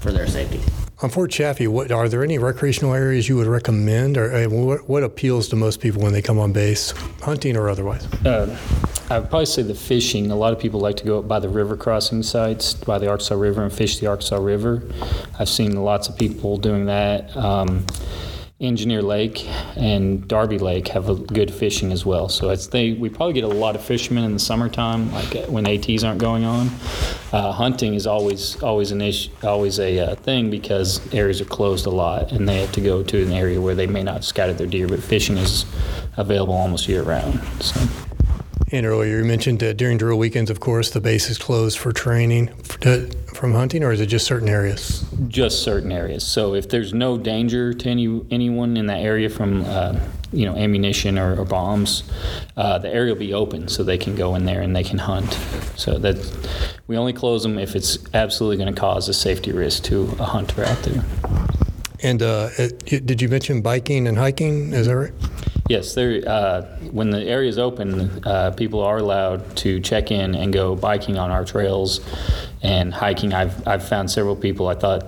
for 0.00 0.12
their 0.12 0.26
safety. 0.26 0.60
On 1.02 1.10
Fort 1.10 1.30
Chaffee, 1.30 1.66
what, 1.66 1.92
are 1.92 2.08
there 2.08 2.24
any 2.24 2.38
recreational 2.38 2.94
areas 2.94 3.28
you 3.28 3.36
would 3.36 3.46
recommend, 3.46 4.16
or 4.16 4.32
uh, 4.32 4.48
what, 4.48 4.88
what 4.88 5.02
appeals 5.02 5.48
to 5.48 5.56
most 5.56 5.80
people 5.80 6.02
when 6.02 6.14
they 6.14 6.22
come 6.22 6.38
on 6.38 6.52
base, 6.52 6.92
hunting 7.20 7.54
or 7.54 7.68
otherwise? 7.68 8.06
Uh, 8.24 8.56
I 9.08 9.20
would 9.20 9.30
probably 9.30 9.46
say 9.46 9.62
the 9.62 9.74
fishing. 9.74 10.32
A 10.32 10.36
lot 10.36 10.52
of 10.52 10.58
people 10.58 10.80
like 10.80 10.96
to 10.96 11.04
go 11.04 11.20
up 11.20 11.28
by 11.28 11.38
the 11.38 11.48
river 11.48 11.76
crossing 11.76 12.24
sites, 12.24 12.74
by 12.74 12.98
the 12.98 13.08
Arkansas 13.08 13.36
River, 13.36 13.62
and 13.62 13.72
fish 13.72 14.00
the 14.00 14.08
Arkansas 14.08 14.36
River. 14.36 14.82
I've 15.38 15.48
seen 15.48 15.76
lots 15.76 16.08
of 16.08 16.18
people 16.18 16.56
doing 16.56 16.86
that. 16.86 17.36
Um, 17.36 17.86
Engineer 18.58 19.02
Lake 19.02 19.46
and 19.76 20.26
Darby 20.26 20.58
Lake 20.58 20.88
have 20.88 21.08
a 21.08 21.14
good 21.14 21.52
fishing 21.52 21.92
as 21.92 22.04
well. 22.04 22.28
So 22.28 22.50
it's 22.50 22.66
they 22.66 22.94
we 22.94 23.08
probably 23.08 23.34
get 23.34 23.44
a 23.44 23.48
lot 23.48 23.76
of 23.76 23.84
fishermen 23.84 24.24
in 24.24 24.32
the 24.32 24.38
summertime, 24.40 25.12
like 25.12 25.36
uh, 25.36 25.42
when 25.42 25.68
ATs 25.68 26.02
aren't 26.02 26.20
going 26.20 26.44
on. 26.44 26.70
Uh, 27.32 27.52
hunting 27.52 27.94
is 27.94 28.08
always 28.08 28.60
always 28.62 28.90
an 28.90 29.02
issue, 29.02 29.30
always 29.44 29.78
a 29.78 30.00
uh, 30.00 30.14
thing 30.16 30.50
because 30.50 31.00
areas 31.14 31.40
are 31.40 31.44
closed 31.44 31.86
a 31.86 31.90
lot, 31.90 32.32
and 32.32 32.48
they 32.48 32.60
have 32.62 32.72
to 32.72 32.80
go 32.80 33.04
to 33.04 33.22
an 33.22 33.30
area 33.30 33.60
where 33.60 33.74
they 33.74 33.86
may 33.86 34.02
not 34.02 34.24
scatter 34.24 34.54
their 34.54 34.66
deer. 34.66 34.88
But 34.88 35.00
fishing 35.00 35.36
is 35.36 35.64
available 36.16 36.54
almost 36.54 36.88
year 36.88 37.02
round. 37.02 37.40
So. 37.62 38.05
And 38.72 38.84
earlier 38.84 39.18
you 39.18 39.24
mentioned 39.24 39.62
uh, 39.62 39.74
during 39.74 39.96
drill 39.96 40.18
weekends, 40.18 40.50
of 40.50 40.58
course, 40.58 40.90
the 40.90 41.00
base 41.00 41.30
is 41.30 41.38
closed 41.38 41.78
for 41.78 41.92
training 41.92 42.48
to, 42.80 43.08
from 43.32 43.52
hunting, 43.52 43.84
or 43.84 43.92
is 43.92 44.00
it 44.00 44.06
just 44.06 44.26
certain 44.26 44.48
areas? 44.48 45.06
Just 45.28 45.62
certain 45.62 45.92
areas. 45.92 46.26
So 46.26 46.54
if 46.54 46.68
there's 46.68 46.92
no 46.92 47.16
danger 47.16 47.72
to 47.72 47.88
any 47.88 48.20
anyone 48.32 48.76
in 48.76 48.86
that 48.86 48.98
area 48.98 49.28
from 49.28 49.64
uh, 49.64 50.00
you 50.32 50.46
know 50.46 50.56
ammunition 50.56 51.16
or, 51.16 51.40
or 51.40 51.44
bombs, 51.44 52.02
uh, 52.56 52.78
the 52.78 52.92
area 52.92 53.12
will 53.12 53.20
be 53.20 53.32
open 53.32 53.68
so 53.68 53.84
they 53.84 53.98
can 53.98 54.16
go 54.16 54.34
in 54.34 54.46
there 54.46 54.62
and 54.62 54.74
they 54.74 54.82
can 54.82 54.98
hunt. 54.98 55.38
So 55.76 55.98
that 55.98 56.16
we 56.88 56.96
only 56.96 57.12
close 57.12 57.44
them 57.44 57.58
if 57.58 57.76
it's 57.76 57.98
absolutely 58.14 58.56
going 58.56 58.74
to 58.74 58.80
cause 58.80 59.08
a 59.08 59.14
safety 59.14 59.52
risk 59.52 59.84
to 59.84 60.04
a 60.18 60.24
hunter 60.24 60.64
out 60.64 60.78
there. 60.82 61.04
And 62.02 62.20
uh, 62.20 62.48
it, 62.58 63.06
did 63.06 63.22
you 63.22 63.28
mention 63.28 63.62
biking 63.62 64.08
and 64.08 64.18
hiking? 64.18 64.72
Is 64.72 64.88
that 64.88 64.96
right? 64.96 65.12
Yes, 65.68 65.94
there. 65.94 66.22
Uh, 66.26 66.62
when 66.92 67.10
the 67.10 67.22
area 67.22 67.48
is 67.48 67.58
open, 67.58 68.24
uh, 68.24 68.52
people 68.52 68.80
are 68.80 68.98
allowed 68.98 69.56
to 69.56 69.80
check 69.80 70.12
in 70.12 70.34
and 70.34 70.52
go 70.52 70.76
biking 70.76 71.18
on 71.18 71.32
our 71.32 71.44
trails 71.44 72.00
and 72.62 72.94
hiking. 72.94 73.32
I've 73.32 73.66
I've 73.66 73.86
found 73.86 74.10
several 74.10 74.36
people. 74.36 74.68
I 74.68 74.76
thought 74.76 75.06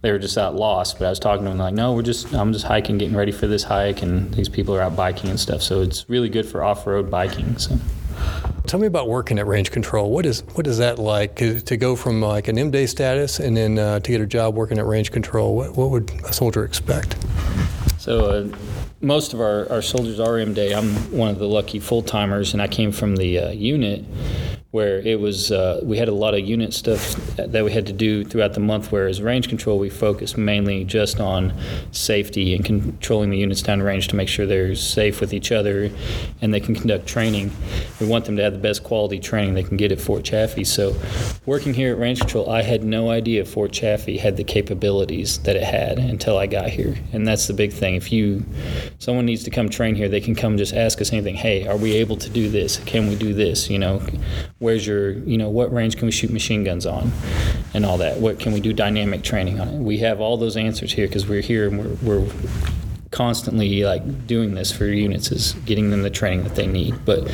they 0.00 0.10
were 0.10 0.18
just 0.18 0.38
out 0.38 0.54
lost, 0.54 0.98
but 0.98 1.06
I 1.06 1.10
was 1.10 1.18
talking 1.18 1.44
to 1.44 1.50
them 1.50 1.58
like, 1.58 1.74
no, 1.74 1.92
we're 1.92 2.02
just 2.02 2.32
I'm 2.34 2.54
just 2.54 2.64
hiking, 2.64 2.96
getting 2.96 3.16
ready 3.16 3.32
for 3.32 3.46
this 3.46 3.62
hike, 3.62 4.00
and 4.00 4.32
these 4.32 4.48
people 4.48 4.74
are 4.74 4.80
out 4.80 4.96
biking 4.96 5.28
and 5.28 5.38
stuff. 5.38 5.62
So 5.62 5.82
it's 5.82 6.08
really 6.08 6.30
good 6.30 6.46
for 6.46 6.64
off-road 6.64 7.10
biking. 7.10 7.58
So. 7.58 7.76
Tell 8.66 8.80
me 8.80 8.86
about 8.86 9.08
working 9.08 9.38
at 9.38 9.46
range 9.46 9.70
control. 9.70 10.10
What 10.10 10.24
is 10.24 10.42
what 10.54 10.66
is 10.66 10.78
that 10.78 10.98
like 10.98 11.36
to 11.36 11.76
go 11.76 11.96
from 11.96 12.22
like 12.22 12.48
an 12.48 12.58
M 12.58 12.70
day 12.70 12.86
status 12.86 13.40
and 13.40 13.56
then 13.56 13.78
uh, 13.78 14.00
to 14.00 14.10
get 14.10 14.22
a 14.22 14.26
job 14.26 14.54
working 14.54 14.78
at 14.78 14.86
range 14.86 15.12
control? 15.12 15.54
What, 15.54 15.76
what 15.76 15.90
would 15.90 16.10
a 16.24 16.32
soldier 16.32 16.64
expect? 16.64 17.16
So. 17.98 18.26
Uh, 18.26 18.56
most 19.00 19.32
of 19.32 19.40
our, 19.40 19.70
our 19.70 19.82
soldiers 19.82 20.20
are 20.20 20.38
M 20.38 20.54
day. 20.54 20.72
I'm 20.74 20.94
one 21.10 21.30
of 21.30 21.38
the 21.38 21.48
lucky 21.48 21.78
full 21.78 22.02
timers, 22.02 22.52
and 22.52 22.62
I 22.62 22.68
came 22.68 22.92
from 22.92 23.16
the 23.16 23.38
uh, 23.38 23.50
unit 23.50 24.04
where 24.70 24.98
it 24.98 25.18
was 25.18 25.50
uh, 25.50 25.80
we 25.82 25.96
had 25.96 26.08
a 26.08 26.12
lot 26.12 26.34
of 26.34 26.40
unit 26.40 26.74
stuff 26.74 27.14
that 27.36 27.64
we 27.64 27.72
had 27.72 27.86
to 27.86 27.92
do 27.92 28.22
throughout 28.22 28.52
the 28.52 28.60
month 28.60 28.92
whereas 28.92 29.22
range 29.22 29.48
control 29.48 29.78
we 29.78 29.88
focused 29.88 30.36
mainly 30.36 30.84
just 30.84 31.20
on 31.20 31.50
safety 31.90 32.54
and 32.54 32.66
controlling 32.66 33.30
the 33.30 33.38
units 33.38 33.62
down 33.62 33.80
range 33.80 34.08
to 34.08 34.14
make 34.14 34.28
sure 34.28 34.44
they're 34.44 34.74
safe 34.74 35.22
with 35.22 35.32
each 35.32 35.50
other 35.52 35.90
and 36.42 36.52
they 36.52 36.60
can 36.60 36.74
conduct 36.74 37.06
training. 37.06 37.50
We 37.98 38.06
want 38.06 38.26
them 38.26 38.36
to 38.36 38.42
have 38.42 38.52
the 38.52 38.58
best 38.58 38.84
quality 38.84 39.18
training 39.18 39.54
they 39.54 39.62
can 39.62 39.78
get 39.78 39.90
at 39.90 40.02
fort 40.02 40.22
chaffee 40.22 40.64
so 40.64 40.94
working 41.46 41.72
here 41.72 41.92
at 41.92 41.98
range 41.98 42.20
control 42.20 42.50
i 42.50 42.60
had 42.60 42.84
no 42.84 43.08
idea 43.08 43.46
fort 43.46 43.72
chaffee 43.72 44.18
had 44.18 44.36
the 44.36 44.44
capabilities 44.44 45.38
that 45.40 45.56
it 45.56 45.64
had 45.64 45.98
until 45.98 46.36
i 46.36 46.46
got 46.46 46.68
here. 46.68 46.94
And 47.14 47.26
that's 47.26 47.46
the 47.46 47.54
big 47.54 47.72
thing. 47.72 47.94
If 47.94 48.12
you 48.12 48.44
someone 48.98 49.24
needs 49.24 49.44
to 49.44 49.50
come 49.50 49.70
train 49.70 49.94
here 49.94 50.10
they 50.10 50.20
can 50.20 50.34
come 50.34 50.58
just 50.58 50.74
ask 50.74 51.00
us 51.00 51.10
anything. 51.10 51.36
Hey 51.36 51.66
are 51.66 51.78
we 51.78 51.94
able 51.94 52.18
to 52.18 52.28
do 52.28 52.50
this? 52.50 52.76
Can 52.84 53.08
we 53.08 53.16
do 53.16 53.32
this? 53.32 53.70
You 53.70 53.78
know 53.78 54.02
where's 54.58 54.86
your 54.86 55.12
you 55.12 55.38
know 55.38 55.48
what 55.48 55.72
range 55.72 55.96
can 55.96 56.06
we 56.06 56.12
shoot 56.12 56.30
machine 56.30 56.64
guns 56.64 56.86
on 56.86 57.12
and 57.74 57.84
all 57.84 57.98
that? 57.98 58.18
What 58.18 58.40
can 58.40 58.52
we 58.52 58.60
do 58.60 58.72
dynamic 58.72 59.22
training 59.22 59.60
on 59.60 59.68
it? 59.68 59.78
We 59.78 59.98
have 59.98 60.20
all 60.20 60.36
those 60.36 60.56
answers 60.56 60.92
here 60.92 61.06
because 61.06 61.26
we're 61.26 61.42
here 61.42 61.68
and 61.68 61.78
we're, 61.78 62.18
we're 62.20 62.32
constantly 63.10 63.84
like 63.84 64.26
doing 64.26 64.54
this 64.54 64.70
for 64.70 64.84
units 64.86 65.32
is 65.32 65.54
getting 65.64 65.90
them 65.90 66.02
the 66.02 66.10
training 66.10 66.44
that 66.44 66.54
they 66.54 66.66
need. 66.66 67.04
But 67.04 67.30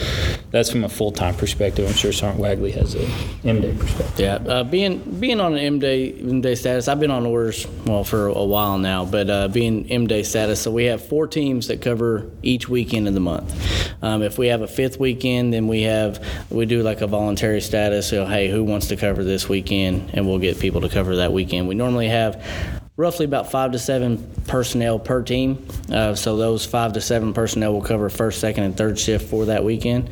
that's 0.51 0.71
from 0.71 0.85
a 0.85 0.89
full 0.89 1.13
time 1.13 1.35
perspective. 1.35 1.87
I'm 1.89 1.95
sure 1.95 2.13
Sergeant 2.13 2.41
Wagley 2.41 2.73
has 2.73 2.95
a 2.95 3.07
M 3.47 3.61
day 3.61 3.75
perspective. 3.77 4.19
Yeah, 4.19 4.35
uh, 4.37 4.65
being 4.65 4.99
being 5.19 5.41
on 5.41 5.55
an 5.55 5.59
M 5.59 5.79
day 5.79 6.13
M 6.13 6.41
day 6.41 6.55
status, 6.55 6.89
I've 6.89 7.01
been 7.01 7.11
on 7.11 7.27
orders 7.27 7.67
well 7.87 8.05
for 8.05 8.29
a 8.29 8.45
while 8.45 8.79
now, 8.79 9.05
but 9.05 9.29
uh, 9.29 9.49
being 9.49 9.91
M 9.91 10.07
day 10.07 10.23
status, 10.23 10.61
so 10.61 10.71
we 10.71 10.85
have 10.85 11.05
four 11.05 11.27
teams 11.27 11.69
that 11.69 11.83
cover 11.83 12.31
each 12.43 12.69
weekend 12.69 13.09
of 13.09 13.15
the 13.15 13.21
month. 13.21 13.55
Um, 14.03 14.23
if 14.23 14.39
we 14.39 14.49
have 14.49 14.63
a 14.63 14.69
fifth 14.69 15.01
weekend, 15.01 15.53
then 15.53 15.67
we 15.67 15.83
have 15.83 16.25
we 16.51 16.67
do 16.67 16.83
like 16.83 17.01
a 17.01 17.07
voluntary 17.07 17.61
status. 17.61 18.09
So 18.09 18.27
hey, 18.27 18.49
who 18.49 18.65
wants 18.65 18.89
to 18.89 18.97
cover 18.97 19.25
this 19.25 19.49
weekend, 19.49 20.11
and 20.15 20.27
we'll 20.27 20.39
get 20.39 20.61
people 20.61 20.83
to 20.83 20.89
cover 20.89 21.17
that 21.17 21.33
weekend. 21.33 21.69
We 21.69 21.75
normally 21.75 22.09
have 22.09 22.84
roughly 22.97 23.25
about 23.25 23.51
five 23.51 23.73
to 23.73 23.79
seven 23.79 24.31
personnel 24.47 24.99
per 24.99 25.23
team. 25.23 25.67
Uh, 25.91 26.15
so 26.15 26.37
those 26.37 26.65
five 26.65 26.93
to 26.93 27.01
seven 27.01 27.33
personnel 27.33 27.73
will 27.73 27.83
cover 27.83 28.09
first, 28.09 28.41
second, 28.41 28.65
and 28.65 28.77
third 28.77 28.99
shift 28.99 29.29
for 29.29 29.47
that 29.47 29.65
weekend. 29.65 30.11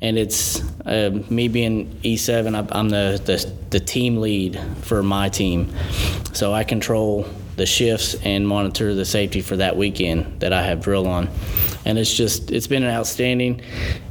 And 0.00 0.18
it's 0.18 0.60
uh, 0.82 1.22
me 1.30 1.48
being 1.48 1.94
E7, 2.02 2.68
I'm 2.72 2.88
the, 2.88 3.20
the, 3.24 3.52
the 3.70 3.80
team 3.80 4.18
lead 4.18 4.60
for 4.82 5.02
my 5.02 5.28
team. 5.28 5.72
So 6.32 6.52
I 6.52 6.64
control 6.64 7.26
the 7.56 7.66
shifts 7.66 8.14
and 8.24 8.46
monitor 8.46 8.94
the 8.94 9.04
safety 9.04 9.40
for 9.40 9.56
that 9.56 9.76
weekend 9.76 10.40
that 10.40 10.52
I 10.52 10.62
have 10.62 10.80
drill 10.80 11.06
on. 11.06 11.28
And 11.84 11.98
it's 11.98 12.12
just 12.12 12.50
it's 12.50 12.66
been 12.66 12.82
an 12.82 12.90
outstanding. 12.90 13.60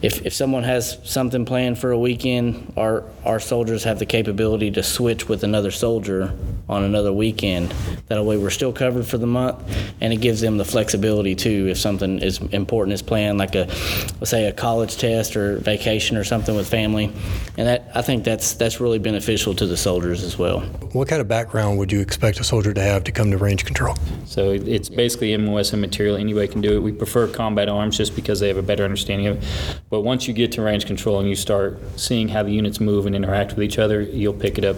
If, 0.01 0.25
if 0.25 0.33
someone 0.33 0.63
has 0.63 0.97
something 1.03 1.45
planned 1.45 1.77
for 1.77 1.91
a 1.91 1.99
weekend, 1.99 2.73
our 2.77 3.03
our 3.23 3.39
soldiers 3.39 3.83
have 3.83 3.99
the 3.99 4.05
capability 4.05 4.71
to 4.71 4.83
switch 4.83 5.29
with 5.29 5.43
another 5.43 5.71
soldier 5.71 6.33
on 6.67 6.83
another 6.83 7.13
weekend. 7.13 7.73
That 8.07 8.23
way 8.23 8.37
we're 8.37 8.49
still 8.49 8.73
covered 8.73 9.05
for 9.05 9.17
the 9.17 9.27
month, 9.27 9.63
and 10.01 10.11
it 10.11 10.17
gives 10.17 10.41
them 10.41 10.57
the 10.57 10.65
flexibility 10.65 11.35
too. 11.35 11.67
If 11.69 11.77
something 11.77 12.19
is 12.19 12.39
important 12.51 12.93
is 12.93 13.01
planned, 13.01 13.37
like 13.37 13.55
a 13.55 13.65
let's 14.19 14.29
say 14.29 14.47
a 14.47 14.51
college 14.51 14.97
test 14.97 15.35
or 15.35 15.57
vacation 15.57 16.17
or 16.17 16.23
something 16.23 16.55
with 16.55 16.69
family, 16.69 17.11
and 17.57 17.67
that 17.67 17.91
I 17.95 18.01
think 18.01 18.23
that's 18.23 18.53
that's 18.53 18.79
really 18.79 18.99
beneficial 18.99 19.55
to 19.55 19.65
the 19.65 19.77
soldiers 19.77 20.23
as 20.23 20.37
well. 20.37 20.61
What 20.93 21.07
kind 21.07 21.21
of 21.21 21.27
background 21.27 21.77
would 21.77 21.91
you 21.91 22.01
expect 22.01 22.39
a 22.39 22.43
soldier 22.43 22.73
to 22.73 22.81
have 22.81 23.03
to 23.05 23.11
come 23.11 23.31
to 23.31 23.37
range 23.37 23.65
control? 23.65 23.95
So 24.25 24.51
it's 24.51 24.89
basically 24.89 25.35
MOS 25.37 25.73
and 25.73 25.81
material. 25.81 26.17
Anybody 26.17 26.47
can 26.47 26.61
do 26.61 26.75
it. 26.75 26.79
We 26.79 26.91
prefer 26.91 27.27
combat 27.27 27.60
arms 27.69 27.97
just 27.97 28.15
because 28.15 28.39
they 28.39 28.47
have 28.47 28.57
a 28.57 28.63
better 28.63 28.83
understanding 28.83 29.27
of 29.27 29.37
it. 29.37 29.79
But 29.89 30.01
once 30.01 30.27
you 30.27 30.33
get 30.33 30.51
to 30.53 30.61
range 30.61 30.85
control 30.85 31.19
and 31.19 31.27
you 31.27 31.35
start 31.35 31.79
seeing 31.97 32.29
how 32.29 32.43
the 32.43 32.51
units 32.51 32.79
move 32.79 33.05
and 33.05 33.15
interact 33.15 33.53
with 33.53 33.63
each 33.63 33.79
other, 33.79 34.01
you'll 34.01 34.33
pick 34.33 34.57
it 34.57 34.65
up 34.65 34.77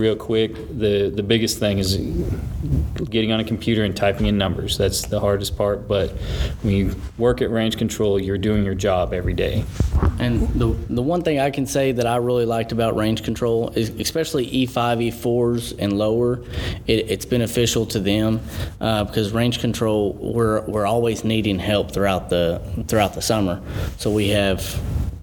real 0.00 0.16
quick. 0.16 0.54
The 0.78 1.12
the 1.14 1.22
biggest 1.22 1.58
thing 1.58 1.78
is 1.78 1.96
getting 3.10 3.32
on 3.32 3.40
a 3.40 3.44
computer 3.44 3.84
and 3.84 3.96
typing 3.96 4.26
in 4.26 4.38
numbers. 4.38 4.78
That's 4.78 5.06
the 5.06 5.20
hardest 5.20 5.56
part. 5.56 5.86
But 5.86 6.10
when 6.62 6.74
you 6.74 6.96
work 7.18 7.42
at 7.42 7.50
range 7.50 7.76
control, 7.76 8.20
you're 8.20 8.38
doing 8.38 8.64
your 8.64 8.74
job 8.74 9.12
every 9.12 9.34
day. 9.34 9.64
And 10.18 10.48
the 10.48 10.68
the 10.88 11.02
one 11.02 11.22
thing 11.22 11.38
I 11.38 11.50
can 11.50 11.66
say 11.66 11.92
that 11.92 12.06
I 12.06 12.16
really 12.16 12.46
liked 12.46 12.72
about 12.72 12.96
range 12.96 13.22
control 13.22 13.70
is 13.76 13.90
especially 13.90 14.46
E5, 14.66 15.10
E4s 15.10 15.76
and 15.78 15.98
lower, 15.98 16.40
it, 16.86 17.10
it's 17.10 17.24
beneficial 17.24 17.86
to 17.86 18.00
them 18.00 18.40
uh, 18.80 19.04
because 19.04 19.32
range 19.32 19.60
control 19.60 20.14
we're 20.14 20.62
we're 20.62 20.86
always 20.86 21.24
needing 21.24 21.58
help 21.58 21.92
throughout 21.92 22.30
the 22.30 22.62
throughout 22.88 23.14
the 23.14 23.22
summer. 23.22 23.60
So 23.98 24.10
we 24.10 24.28
have 24.28 24.80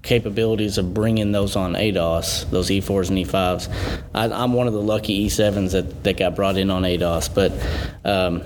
capabilities 0.08 0.78
of 0.78 0.94
bringing 0.94 1.32
those 1.32 1.54
on 1.54 1.74
ADOS, 1.74 2.50
those 2.50 2.70
E4s 2.70 3.10
and 3.10 3.18
E5s. 3.18 4.02
I, 4.14 4.42
am 4.42 4.54
one 4.54 4.66
of 4.66 4.72
the 4.72 4.80
lucky 4.80 5.26
E7s 5.26 5.72
that, 5.72 6.02
that 6.04 6.16
got 6.16 6.34
brought 6.34 6.56
in 6.56 6.70
on 6.70 6.82
ADOS, 6.82 7.32
but 7.32 7.52
um, 8.06 8.40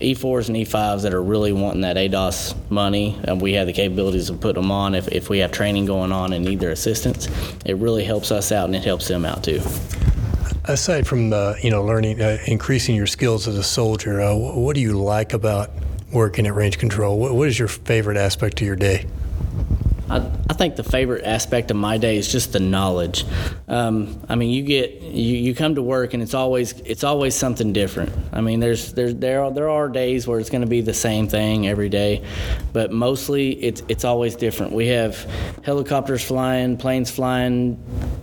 E4s 0.00 0.46
and 0.46 0.56
E5s 0.56 1.02
that 1.02 1.12
are 1.12 1.22
really 1.22 1.52
wanting 1.52 1.80
that 1.80 1.96
ADOS 1.96 2.54
money, 2.70 3.18
and 3.24 3.40
we 3.40 3.54
have 3.54 3.66
the 3.66 3.72
capabilities 3.72 4.30
of 4.30 4.40
putting 4.40 4.62
them 4.62 4.70
on 4.70 4.94
if, 4.94 5.08
if 5.08 5.28
we 5.28 5.38
have 5.38 5.50
training 5.50 5.86
going 5.86 6.12
on 6.12 6.32
and 6.32 6.44
need 6.44 6.60
their 6.60 6.70
assistance. 6.70 7.26
It 7.66 7.76
really 7.78 8.04
helps 8.04 8.30
us 8.30 8.52
out 8.52 8.66
and 8.66 8.76
it 8.76 8.84
helps 8.84 9.08
them 9.08 9.24
out 9.24 9.42
too. 9.42 9.60
Aside 10.66 11.06
from 11.06 11.32
you 11.62 11.70
know 11.70 11.82
learning, 11.82 12.20
uh, 12.20 12.38
increasing 12.46 12.94
your 12.94 13.06
skills 13.06 13.48
as 13.48 13.56
a 13.56 13.64
soldier, 13.64 14.20
uh, 14.20 14.36
what 14.36 14.74
do 14.74 14.80
you 14.80 15.02
like 15.02 15.32
about 15.32 15.70
working 16.12 16.46
at 16.46 16.54
range 16.54 16.78
control? 16.78 17.18
what, 17.18 17.34
what 17.34 17.48
is 17.48 17.58
your 17.58 17.68
favorite 17.68 18.16
aspect 18.16 18.60
of 18.60 18.66
your 18.66 18.76
day? 18.76 19.06
I, 20.10 20.16
I 20.48 20.54
think 20.54 20.76
the 20.76 20.84
favorite 20.84 21.24
aspect 21.24 21.70
of 21.70 21.76
my 21.76 21.98
day 21.98 22.16
is 22.16 22.30
just 22.30 22.52
the 22.52 22.60
knowledge. 22.60 23.24
Um, 23.68 24.20
I 24.28 24.34
mean, 24.34 24.50
you 24.50 24.62
get 24.62 25.00
you, 25.02 25.36
you 25.36 25.54
come 25.54 25.74
to 25.74 25.82
work 25.82 26.14
and 26.14 26.22
it's 26.22 26.34
always 26.34 26.72
it's 26.80 27.04
always 27.04 27.34
something 27.34 27.72
different. 27.72 28.12
I 28.32 28.40
mean, 28.40 28.60
there's 28.60 28.92
there's 28.92 29.14
there 29.14 29.44
are, 29.44 29.50
there 29.50 29.68
are 29.68 29.88
days 29.88 30.26
where 30.26 30.40
it's 30.40 30.50
going 30.50 30.62
to 30.62 30.68
be 30.68 30.80
the 30.80 30.94
same 30.94 31.28
thing 31.28 31.68
every 31.68 31.88
day, 31.88 32.24
but 32.72 32.90
mostly 32.92 33.52
it's 33.62 33.82
it's 33.88 34.04
always 34.04 34.36
different. 34.36 34.72
We 34.72 34.88
have 34.88 35.16
helicopters 35.64 36.24
flying, 36.24 36.76
planes 36.76 37.10
flying, 37.10 37.82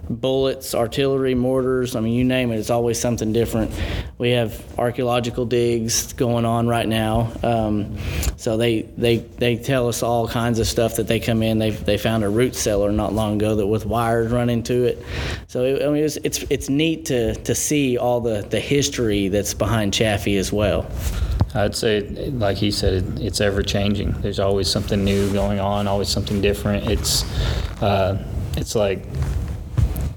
bullets, 0.10 0.74
artillery, 0.74 1.36
mortars. 1.36 1.96
I 1.96 2.00
mean, 2.00 2.14
you 2.14 2.24
name 2.24 2.52
it. 2.52 2.58
It's 2.58 2.70
always 2.70 3.00
something 3.00 3.34
different. 3.34 3.72
We 4.18 4.32
have 4.32 4.64
archaeological 4.80 5.46
digs 5.46 6.14
going 6.14 6.46
on 6.46 6.68
right 6.68 6.88
now. 6.88 7.32
Um, 7.44 7.98
so 8.38 8.58
they, 8.58 8.84
they 8.84 9.18
they 9.18 9.58
tell 9.58 9.88
us 9.88 10.04
all 10.04 10.28
kinds 10.28 10.60
of 10.60 10.68
stuff 10.68 10.96
that 10.96 11.08
they 11.08 11.20
come 11.20 11.44
in. 11.44 11.60
They 11.60 11.75
they 11.84 11.98
found 11.98 12.24
a 12.24 12.30
root 12.30 12.56
cellar 12.56 12.92
not 12.92 13.14
long 13.14 13.36
ago 13.36 13.56
that 13.56 13.68
with 13.68 13.86
wires 13.86 14.32
running 14.32 14.64
to 14.64 14.84
it. 14.86 15.04
So 15.48 15.64
it, 15.64 15.84
I 15.84 15.88
mean, 15.88 16.04
it's, 16.04 16.18
it's 16.50 16.70
neat 16.70 17.06
to 17.06 17.36
to 17.36 17.56
see 17.56 17.98
all 17.98 18.22
the 18.22 18.42
the 18.42 18.60
history 18.60 19.28
that's 19.28 19.54
behind 19.54 19.94
Chaffee 19.94 20.38
as 20.38 20.54
well. 20.54 20.90
I'd 21.54 21.76
say, 21.76 22.02
like 22.32 22.58
he 22.58 22.70
said, 22.70 22.94
it, 22.94 23.20
it's 23.20 23.40
ever 23.40 23.64
changing. 23.64 24.12
There's 24.22 24.40
always 24.40 24.70
something 24.70 25.04
new 25.04 25.32
going 25.32 25.60
on, 25.60 25.88
always 25.88 26.10
something 26.10 26.42
different. 26.42 26.90
It's 26.90 27.24
uh, 27.82 28.24
it's 28.58 28.76
like 28.76 29.06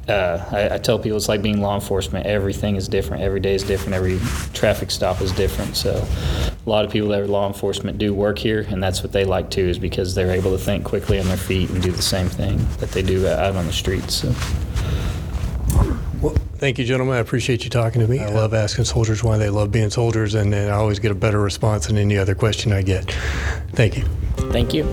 uh, 0.09 0.49
I, 0.51 0.75
I, 0.75 0.79
tell 0.79 0.99
people 0.99 1.17
it's 1.17 1.29
like 1.29 1.43
being 1.43 1.61
law 1.61 1.75
enforcement. 1.75 2.27
Everything 2.27 2.77
is 2.77 2.89
different. 2.89 3.23
Every 3.23 3.41
day 3.41 3.55
is 3.55 3.63
different. 3.63 3.95
Every 3.95 4.19
traffic 4.55 4.91
stop 4.91 5.21
is 5.21 5.33
different. 5.33 5.77
So, 5.77 6.07
a 6.67 6.69
lot 6.69 6.85
of 6.85 6.91
people 6.91 7.09
that 7.09 7.21
are 7.21 7.27
law 7.27 7.47
enforcement 7.47 7.99
do 7.99 8.15
work 8.15 8.39
here, 8.39 8.67
and 8.69 8.83
that's 8.83 9.03
what 9.03 9.13
they 9.13 9.25
like 9.25 9.51
too, 9.51 9.69
is 9.69 9.79
because 9.79 10.15
they're 10.15 10.31
able 10.31 10.51
to 10.53 10.59
think 10.59 10.85
quickly 10.85 11.21
on 11.21 11.27
their 11.27 11.37
feet 11.37 11.69
and 11.71 11.83
do 11.83 11.93
the 11.93 12.03
same 12.03 12.29
thing 12.29 12.59
that 12.79 12.91
they 12.91 13.03
do 13.03 13.27
out 13.29 13.55
on 13.55 13.67
the 13.67 13.73
streets. 13.73 14.15
So. 14.15 14.29
Well, 16.23 16.35
thank 16.57 16.79
you, 16.79 16.85
gentlemen. 16.85 17.15
I 17.17 17.19
appreciate 17.19 17.65
you 17.65 17.71
talking 17.71 18.01
to 18.01 18.09
me. 18.09 18.19
I 18.19 18.31
love 18.31 18.55
asking 18.55 18.87
soldiers 18.87 19.23
why 19.23 19.37
they 19.37 19.51
love 19.51 19.71
being 19.71 19.91
soldiers, 19.91 20.35
and, 20.35 20.53
and 20.55 20.71
I 20.71 20.75
always 20.75 20.99
get 20.99 21.13
a 21.13 21.15
better 21.15 21.41
response 21.41 21.87
than 21.87 21.97
any 21.97 22.19
other 22.19 22.35
question 22.35 22.73
I 22.73 22.83
get. 22.83 23.13
Thank 23.73 23.97
you. 23.97 24.05
Thank 24.51 24.75
you. 24.75 24.85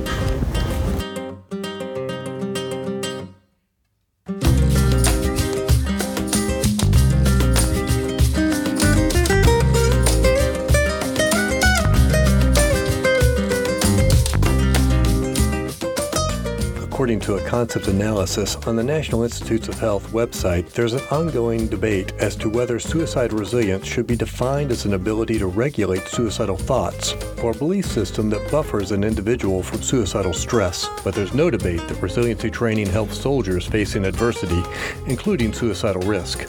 To 17.25 17.37
a 17.37 17.49
concept 17.49 17.87
analysis 17.87 18.55
on 18.67 18.75
the 18.75 18.83
National 18.83 19.23
Institutes 19.23 19.67
of 19.67 19.79
Health 19.79 20.11
website, 20.11 20.69
there's 20.73 20.93
an 20.93 21.01
ongoing 21.09 21.65
debate 21.65 22.13
as 22.19 22.35
to 22.35 22.49
whether 22.49 22.77
suicide 22.77 23.33
resilience 23.33 23.87
should 23.87 24.05
be 24.05 24.15
defined 24.15 24.69
as 24.69 24.85
an 24.85 24.93
ability 24.93 25.39
to 25.39 25.47
regulate 25.47 26.07
suicidal 26.07 26.55
thoughts 26.55 27.13
or 27.41 27.49
a 27.49 27.55
belief 27.55 27.87
system 27.87 28.29
that 28.29 28.51
buffers 28.51 28.91
an 28.91 29.03
individual 29.03 29.63
from 29.63 29.81
suicidal 29.81 30.33
stress. 30.33 30.87
But 31.03 31.15
there's 31.15 31.33
no 31.33 31.49
debate 31.49 31.87
that 31.87 31.99
resiliency 31.99 32.51
training 32.51 32.89
helps 32.89 33.19
soldiers 33.19 33.65
facing 33.65 34.05
adversity, 34.05 34.61
including 35.07 35.51
suicidal 35.51 36.03
risk. 36.03 36.47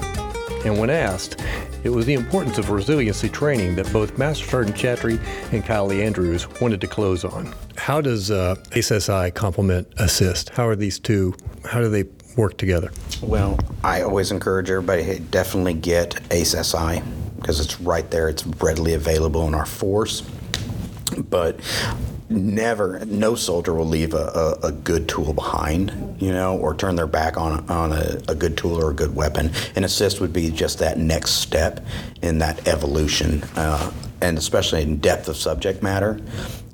And 0.67 0.79
when 0.79 0.91
asked, 0.91 1.41
it 1.87 1.93
was 1.93 2.05
the 2.05 2.15
importance 2.15 2.59
of 2.59 2.71
resiliency 2.71 3.29
training 3.29 3.77
that 3.77 3.91
both 3.93 4.19
Master 4.19 4.45
Sergeant 4.45 4.77
Chatry 4.77 5.21
and 5.53 5.65
Kylea 5.65 6.05
Andrews 6.05 6.49
wanted 6.61 6.81
to 6.81 6.89
close 6.89 7.25
on. 7.25 7.55
How 7.77 8.01
does 8.01 8.29
uh, 8.29 8.57
ACE-SI 8.73 9.31
complement 9.31 9.89
ASIST? 9.95 10.51
How 10.51 10.67
are 10.67 10.75
these 10.75 10.99
two, 10.99 11.35
how 11.65 11.81
do 11.81 11.89
they 11.89 12.05
work 12.37 12.57
together? 12.57 12.91
Well, 13.23 13.57
I 13.85 14.03
always 14.03 14.33
encourage 14.33 14.69
everybody 14.69 15.05
to 15.05 15.21
definitely 15.21 15.75
get 15.75 16.21
ACE-SI 16.33 17.03
because 17.37 17.61
it's 17.61 17.81
right 17.81 18.11
there. 18.11 18.29
It's 18.29 18.45
readily 18.45 18.95
available 18.95 19.47
in 19.47 19.55
our 19.55 19.67
force. 19.67 20.23
But 21.17 21.61
never, 22.29 23.05
no 23.05 23.35
soldier 23.35 23.73
will 23.73 23.87
leave 23.87 24.15
a, 24.15 24.17
a, 24.63 24.69
a, 24.69 24.73
good 24.73 25.09
tool 25.09 25.33
behind, 25.33 26.17
you 26.21 26.33
know, 26.33 26.59
or 26.59 26.75
turn 26.75 26.97
their 26.97 27.07
back 27.07 27.37
on, 27.37 27.69
on 27.71 27.93
a, 27.93 28.21
a, 28.29 28.35
good 28.35 28.57
tool 28.57 28.77
or 28.77 28.91
a 28.91 28.95
good 28.95 29.15
weapon. 29.15 29.47
And 29.77 29.85
ASIST 29.85 30.21
would 30.21 30.33
be 30.33 30.51
just 30.51 30.79
that 30.81 30.99
next 30.99 31.33
step 31.33 31.85
in 32.23 32.39
that 32.39 32.67
evolution, 32.67 33.43
uh, 33.55 33.93
and 34.21 34.39
especially 34.39 34.83
in 34.83 34.97
depth 34.97 35.29
of 35.29 35.37
subject 35.37 35.83
matter 35.83 36.21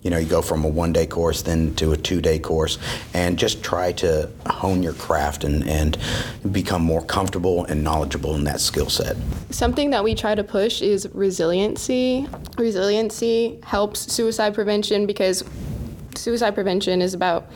you 0.03 0.11
know, 0.11 0.19
you 0.19 0.27
go 0.27 0.43
from 0.43 0.65
a 0.65 0.69
one 0.69 0.93
day 0.93 1.07
course 1.07 1.43
then 1.43 1.75
to 1.77 1.93
a 1.93 1.97
two 1.97 2.21
day 2.21 2.39
course 2.39 2.79
and 3.15 3.39
just 3.39 3.63
try 3.63 3.93
to 3.93 4.29
hone 4.47 4.83
your 4.83 4.95
craft 4.95 5.45
and, 5.45 5.67
and 5.69 5.97
become 6.51 6.83
more 6.83 7.03
comfortable 7.03 7.65
and 7.67 7.83
knowledgeable 7.83 8.35
in 8.35 8.45
that 8.45 8.61
skill 8.61 8.91
set. 8.91 9.17
Something 9.51 9.91
that 9.91 10.03
we 10.03 10.15
try 10.15 10.35
to 10.35 10.45
push 10.45 10.83
is 10.83 11.09
resiliency. 11.13 12.27
Resiliency 12.59 13.59
helps 13.63 14.13
suicide 14.13 14.55
prevention 14.55 15.07
because 15.07 15.45
suicide 16.17 16.55
prevention 16.55 17.01
is 17.01 17.15
about 17.15 17.47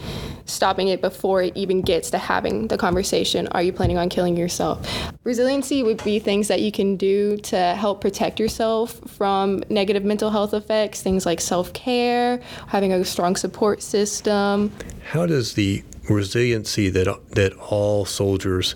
stopping 0.47 0.88
it 0.88 1.01
before 1.01 1.42
it 1.42 1.57
even 1.57 1.82
gets 1.82 2.11
to 2.11 2.18
having 2.18 2.68
the 2.68 2.78
conversation. 2.78 3.47
Are 3.49 3.62
you 3.62 3.72
planning 3.72 3.99
on 3.99 4.09
killing 4.09 4.36
yourself? 4.36 4.86
Resiliency 5.24 5.82
would 5.82 6.03
be 6.05 6.18
things 6.18 6.49
that 6.49 6.61
you 6.61 6.72
can 6.72 6.97
do 6.97 7.36
to 7.38 7.57
help 7.74 8.01
protect 8.01 8.40
yourself 8.40 9.01
from 9.09 9.62
negative 9.68 10.05
mental 10.05 10.30
health 10.30 10.55
effects 10.55 11.03
things 11.03 11.26
like 11.26 11.40
self-care 11.40 12.40
having 12.68 12.92
a 12.92 13.05
strong 13.05 13.36
support 13.36 13.82
system. 13.82 14.72
How 15.05 15.26
does 15.26 15.55
the 15.55 15.82
resiliency 16.09 16.88
that 16.90 17.07
that 17.30 17.53
all 17.55 18.05
soldiers 18.05 18.74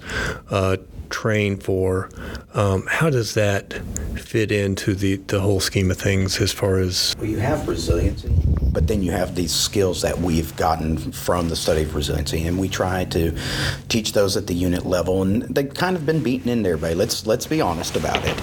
uh, 0.51 0.77
train 1.11 1.57
for. 1.59 2.09
Um, 2.55 2.87
how 2.89 3.11
does 3.11 3.35
that 3.35 3.75
fit 4.17 4.53
into 4.53 4.95
the, 4.95 5.17
the 5.17 5.41
whole 5.41 5.61
scheme 5.61 5.91
of 5.91 5.99
things 5.99 6.41
as 6.41 6.53
far 6.53 6.79
as? 6.79 7.15
Well, 7.19 7.29
you 7.29 7.39
have 7.39 7.69
resiliency, 7.69 8.33
but 8.73 8.87
then 8.87 9.03
you 9.03 9.11
have 9.11 9.35
these 9.35 9.53
skills 9.53 10.03
that 10.03 10.19
we've 10.19 10.55
gotten 10.57 10.97
from 11.13 11.49
the 11.49 11.57
study 11.57 11.83
of 11.83 11.95
resiliency, 11.95 12.47
and 12.47 12.59
we 12.59 12.69
try 12.69 13.05
to 13.07 13.37
teach 13.89 14.13
those 14.13 14.37
at 14.37 14.47
the 14.47 14.55
unit 14.55 14.87
level, 14.87 15.23
and 15.23 15.43
they've 15.55 15.73
kind 15.73 15.97
of 15.97 16.07
been 16.07 16.23
beaten 16.23 16.49
in 16.49 16.63
there, 16.63 16.77
by 16.77 16.95
let's 16.95 17.27
let's 17.27 17.47
be 17.47 17.61
honest 17.61 17.97
about 17.97 18.25
it. 18.25 18.41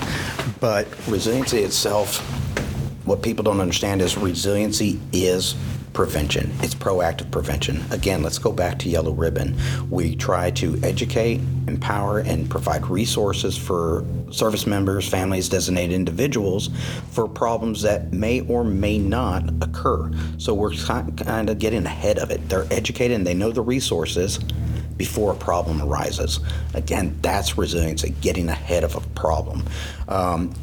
But 0.59 0.88
resiliency 1.07 1.59
itself, 1.59 2.20
what 3.05 3.22
people 3.22 3.43
don't 3.43 3.61
understand 3.61 4.01
is 4.01 4.18
resiliency 4.18 4.99
is 5.13 5.55
prevention. 5.97 6.53
It's 6.61 6.75
proactive 6.75 7.31
prevention. 7.31 7.83
Again, 7.89 8.21
let's 8.21 8.37
go 8.37 8.51
back 8.51 8.77
to 8.79 8.87
Yellow 8.87 9.13
Ribbon. 9.13 9.57
We 9.89 10.15
try 10.15 10.51
to 10.51 10.79
educate, 10.83 11.39
empower, 11.67 12.19
and 12.19 12.47
provide 12.47 12.85
resources 12.85 13.57
for 13.57 14.05
service 14.29 14.67
members, 14.67 15.09
families, 15.09 15.49
designated 15.49 15.95
individuals 15.95 16.69
for 17.09 17.27
problems 17.27 17.81
that 17.81 18.13
may 18.13 18.41
or 18.41 18.63
may 18.63 18.99
not 18.99 19.49
occur. 19.63 20.11
So 20.37 20.53
we're 20.53 20.75
kind 20.75 21.49
of 21.49 21.57
getting 21.57 21.87
ahead 21.87 22.19
of 22.19 22.29
it. 22.29 22.47
They're 22.47 22.67
educated 22.69 23.15
and 23.15 23.25
they 23.25 23.33
know 23.33 23.51
the 23.51 23.63
resources 23.63 24.37
before 24.97 25.31
a 25.31 25.35
problem 25.35 25.81
arises. 25.81 26.39
Again, 26.75 27.17
that's 27.23 27.57
resiliency, 27.57 28.11
getting 28.21 28.49
ahead 28.49 28.83
of 28.83 28.95
a 28.95 29.01
problem. 29.15 29.63
Um, 30.07 30.53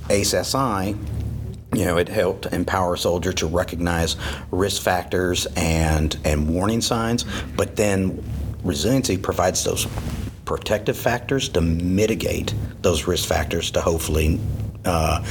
you 1.76 1.84
know, 1.84 1.96
it 1.96 2.08
helped 2.08 2.46
empower 2.46 2.94
a 2.94 2.98
soldier 2.98 3.32
to 3.34 3.46
recognize 3.46 4.16
risk 4.50 4.82
factors 4.82 5.46
and 5.56 6.16
and 6.24 6.48
warning 6.48 6.80
signs, 6.80 7.24
but 7.56 7.76
then 7.76 8.22
resiliency 8.62 9.16
provides 9.16 9.64
those 9.64 9.86
protective 10.44 10.96
factors 10.96 11.48
to 11.50 11.60
mitigate 11.60 12.54
those 12.82 13.06
risk 13.06 13.28
factors 13.28 13.70
to 13.70 13.80
hopefully 13.80 14.38
uh, 14.84 15.24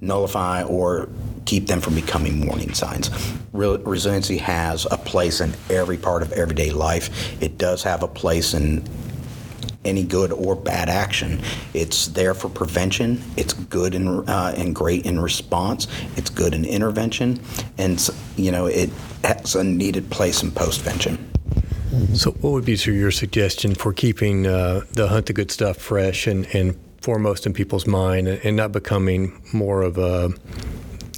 nullify 0.00 0.62
or 0.62 1.08
keep 1.44 1.66
them 1.66 1.80
from 1.80 1.94
becoming 1.94 2.46
warning 2.46 2.72
signs. 2.74 3.10
resiliency 3.52 4.38
has 4.38 4.86
a 4.90 4.96
place 4.96 5.40
in 5.40 5.52
every 5.68 5.96
part 5.96 6.22
of 6.22 6.32
everyday 6.32 6.70
life. 6.70 7.42
It 7.42 7.58
does 7.58 7.82
have 7.82 8.02
a 8.02 8.08
place 8.08 8.54
in 8.54 8.84
any 9.84 10.04
good 10.04 10.32
or 10.32 10.54
bad 10.54 10.88
action. 10.88 11.40
It's 11.74 12.08
there 12.08 12.34
for 12.34 12.48
prevention. 12.48 13.22
It's 13.36 13.54
good 13.54 13.94
and 13.94 14.28
uh, 14.28 14.54
and 14.56 14.74
great 14.74 15.06
in 15.06 15.20
response. 15.20 15.86
It's 16.16 16.30
good 16.30 16.54
in 16.54 16.64
intervention, 16.64 17.40
and 17.78 18.08
you 18.36 18.52
know 18.52 18.66
it 18.66 18.90
has 19.24 19.54
a 19.54 19.64
needed 19.64 20.10
place 20.10 20.42
in 20.42 20.50
postvention. 20.50 21.18
So, 22.14 22.30
what 22.32 22.52
would 22.52 22.64
be 22.64 22.74
your 22.74 23.10
suggestion 23.10 23.74
for 23.74 23.92
keeping 23.92 24.46
uh, 24.46 24.82
the 24.92 25.08
hunt 25.08 25.26
the 25.26 25.32
good 25.32 25.50
stuff 25.50 25.76
fresh 25.76 26.26
and, 26.26 26.46
and 26.54 26.78
foremost 27.00 27.46
in 27.46 27.52
people's 27.52 27.86
mind, 27.86 28.28
and 28.28 28.56
not 28.56 28.72
becoming 28.72 29.42
more 29.52 29.82
of 29.82 29.98
a 29.98 30.30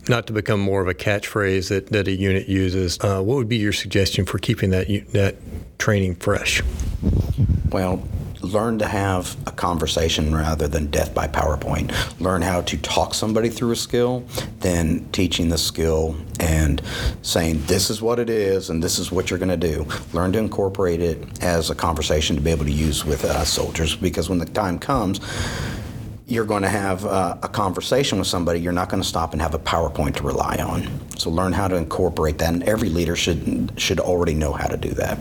not 0.08 0.26
to 0.26 0.32
become 0.32 0.60
more 0.60 0.80
of 0.80 0.88
a 0.88 0.94
catchphrase 0.94 1.68
that, 1.68 1.88
that 1.88 2.08
a 2.08 2.12
unit 2.12 2.48
uses. 2.48 2.98
Uh, 3.00 3.22
what 3.22 3.36
would 3.36 3.48
be 3.48 3.56
your 3.56 3.72
suggestion 3.72 4.24
for 4.24 4.38
keeping 4.38 4.70
that 4.70 4.86
that 5.12 5.36
training 5.78 6.14
fresh? 6.16 6.62
Well, 7.70 8.06
learn 8.52 8.78
to 8.78 8.86
have 8.86 9.36
a 9.46 9.52
conversation 9.52 10.34
rather 10.34 10.68
than 10.68 10.86
death 10.86 11.14
by 11.14 11.26
PowerPoint. 11.26 11.92
Learn 12.20 12.42
how 12.42 12.62
to 12.62 12.76
talk 12.78 13.14
somebody 13.14 13.48
through 13.48 13.72
a 13.72 13.76
skill, 13.76 14.24
then 14.60 15.08
teaching 15.12 15.48
the 15.48 15.58
skill 15.58 16.16
and 16.40 16.82
saying, 17.22 17.62
this 17.66 17.90
is 17.90 18.02
what 18.02 18.18
it 18.18 18.30
is 18.30 18.70
and 18.70 18.82
this 18.82 18.98
is 18.98 19.10
what 19.10 19.30
you're 19.30 19.38
going 19.38 19.48
to 19.48 19.56
do. 19.56 19.86
Learn 20.12 20.32
to 20.32 20.38
incorporate 20.38 21.00
it 21.00 21.42
as 21.42 21.70
a 21.70 21.74
conversation 21.74 22.36
to 22.36 22.42
be 22.42 22.50
able 22.50 22.64
to 22.64 22.72
use 22.72 23.04
with 23.04 23.24
uh, 23.24 23.44
soldiers 23.44 23.96
because 23.96 24.28
when 24.28 24.38
the 24.38 24.46
time 24.46 24.78
comes, 24.78 25.20
you're 26.26 26.44
going 26.46 26.62
to 26.62 26.68
have 26.68 27.04
uh, 27.04 27.36
a 27.42 27.48
conversation 27.48 28.18
with 28.18 28.26
somebody, 28.26 28.58
you're 28.58 28.72
not 28.72 28.88
going 28.88 29.02
to 29.02 29.08
stop 29.08 29.32
and 29.32 29.42
have 29.42 29.54
a 29.54 29.58
PowerPoint 29.58 30.16
to 30.16 30.22
rely 30.22 30.56
on. 30.56 30.88
So 31.18 31.28
learn 31.30 31.52
how 31.52 31.68
to 31.68 31.76
incorporate 31.76 32.38
that, 32.38 32.54
and 32.54 32.62
every 32.62 32.88
leader 32.88 33.16
should 33.16 33.72
should 33.76 34.00
already 34.00 34.32
know 34.32 34.52
how 34.52 34.66
to 34.66 34.78
do 34.78 34.90
that. 34.90 35.18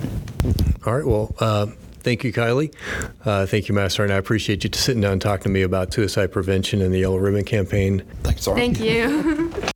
All 0.86 0.96
right. 0.96 1.06
Well, 1.06 1.36
uh, 1.40 1.68
thank 2.02 2.24
you, 2.24 2.34
Kylea. 2.34 2.74
Uh, 3.24 3.46
thank 3.46 3.68
you, 3.70 3.76
Master, 3.76 4.04
and 4.04 4.12
I 4.12 4.18
appreciate 4.18 4.64
you 4.64 4.70
sitting 4.74 5.02
down 5.02 5.14
and 5.14 5.22
talking 5.22 5.44
to 5.44 5.50
me 5.50 5.62
about 5.62 5.94
suicide 5.94 6.32
prevention 6.32 6.82
and 6.82 6.94
the 6.94 7.00
Yellow 7.00 7.18
Ribbon 7.18 7.46
Campaign. 7.46 8.04
Thanks, 8.24 8.44
Sergeant. 8.44 8.78
Thank 8.78 8.90
you. 8.90 9.52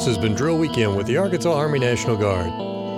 This 0.00 0.06
has 0.06 0.16
been 0.16 0.34
Drill 0.34 0.56
Weekend 0.56 0.96
with 0.96 1.06
the 1.06 1.18
Arkansas 1.18 1.52
Army 1.52 1.78
National 1.78 2.16
Guard. 2.16 2.48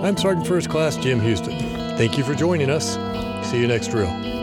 I'm 0.04 0.16
Sergeant 0.16 0.46
First 0.46 0.70
Class 0.70 0.96
Jim 0.96 1.20
Houston. 1.20 1.58
Thank 1.96 2.16
you 2.16 2.22
for 2.22 2.32
joining 2.32 2.70
us. 2.70 2.94
See 3.50 3.58
you 3.58 3.66
next 3.66 3.88
drill. 3.88 4.41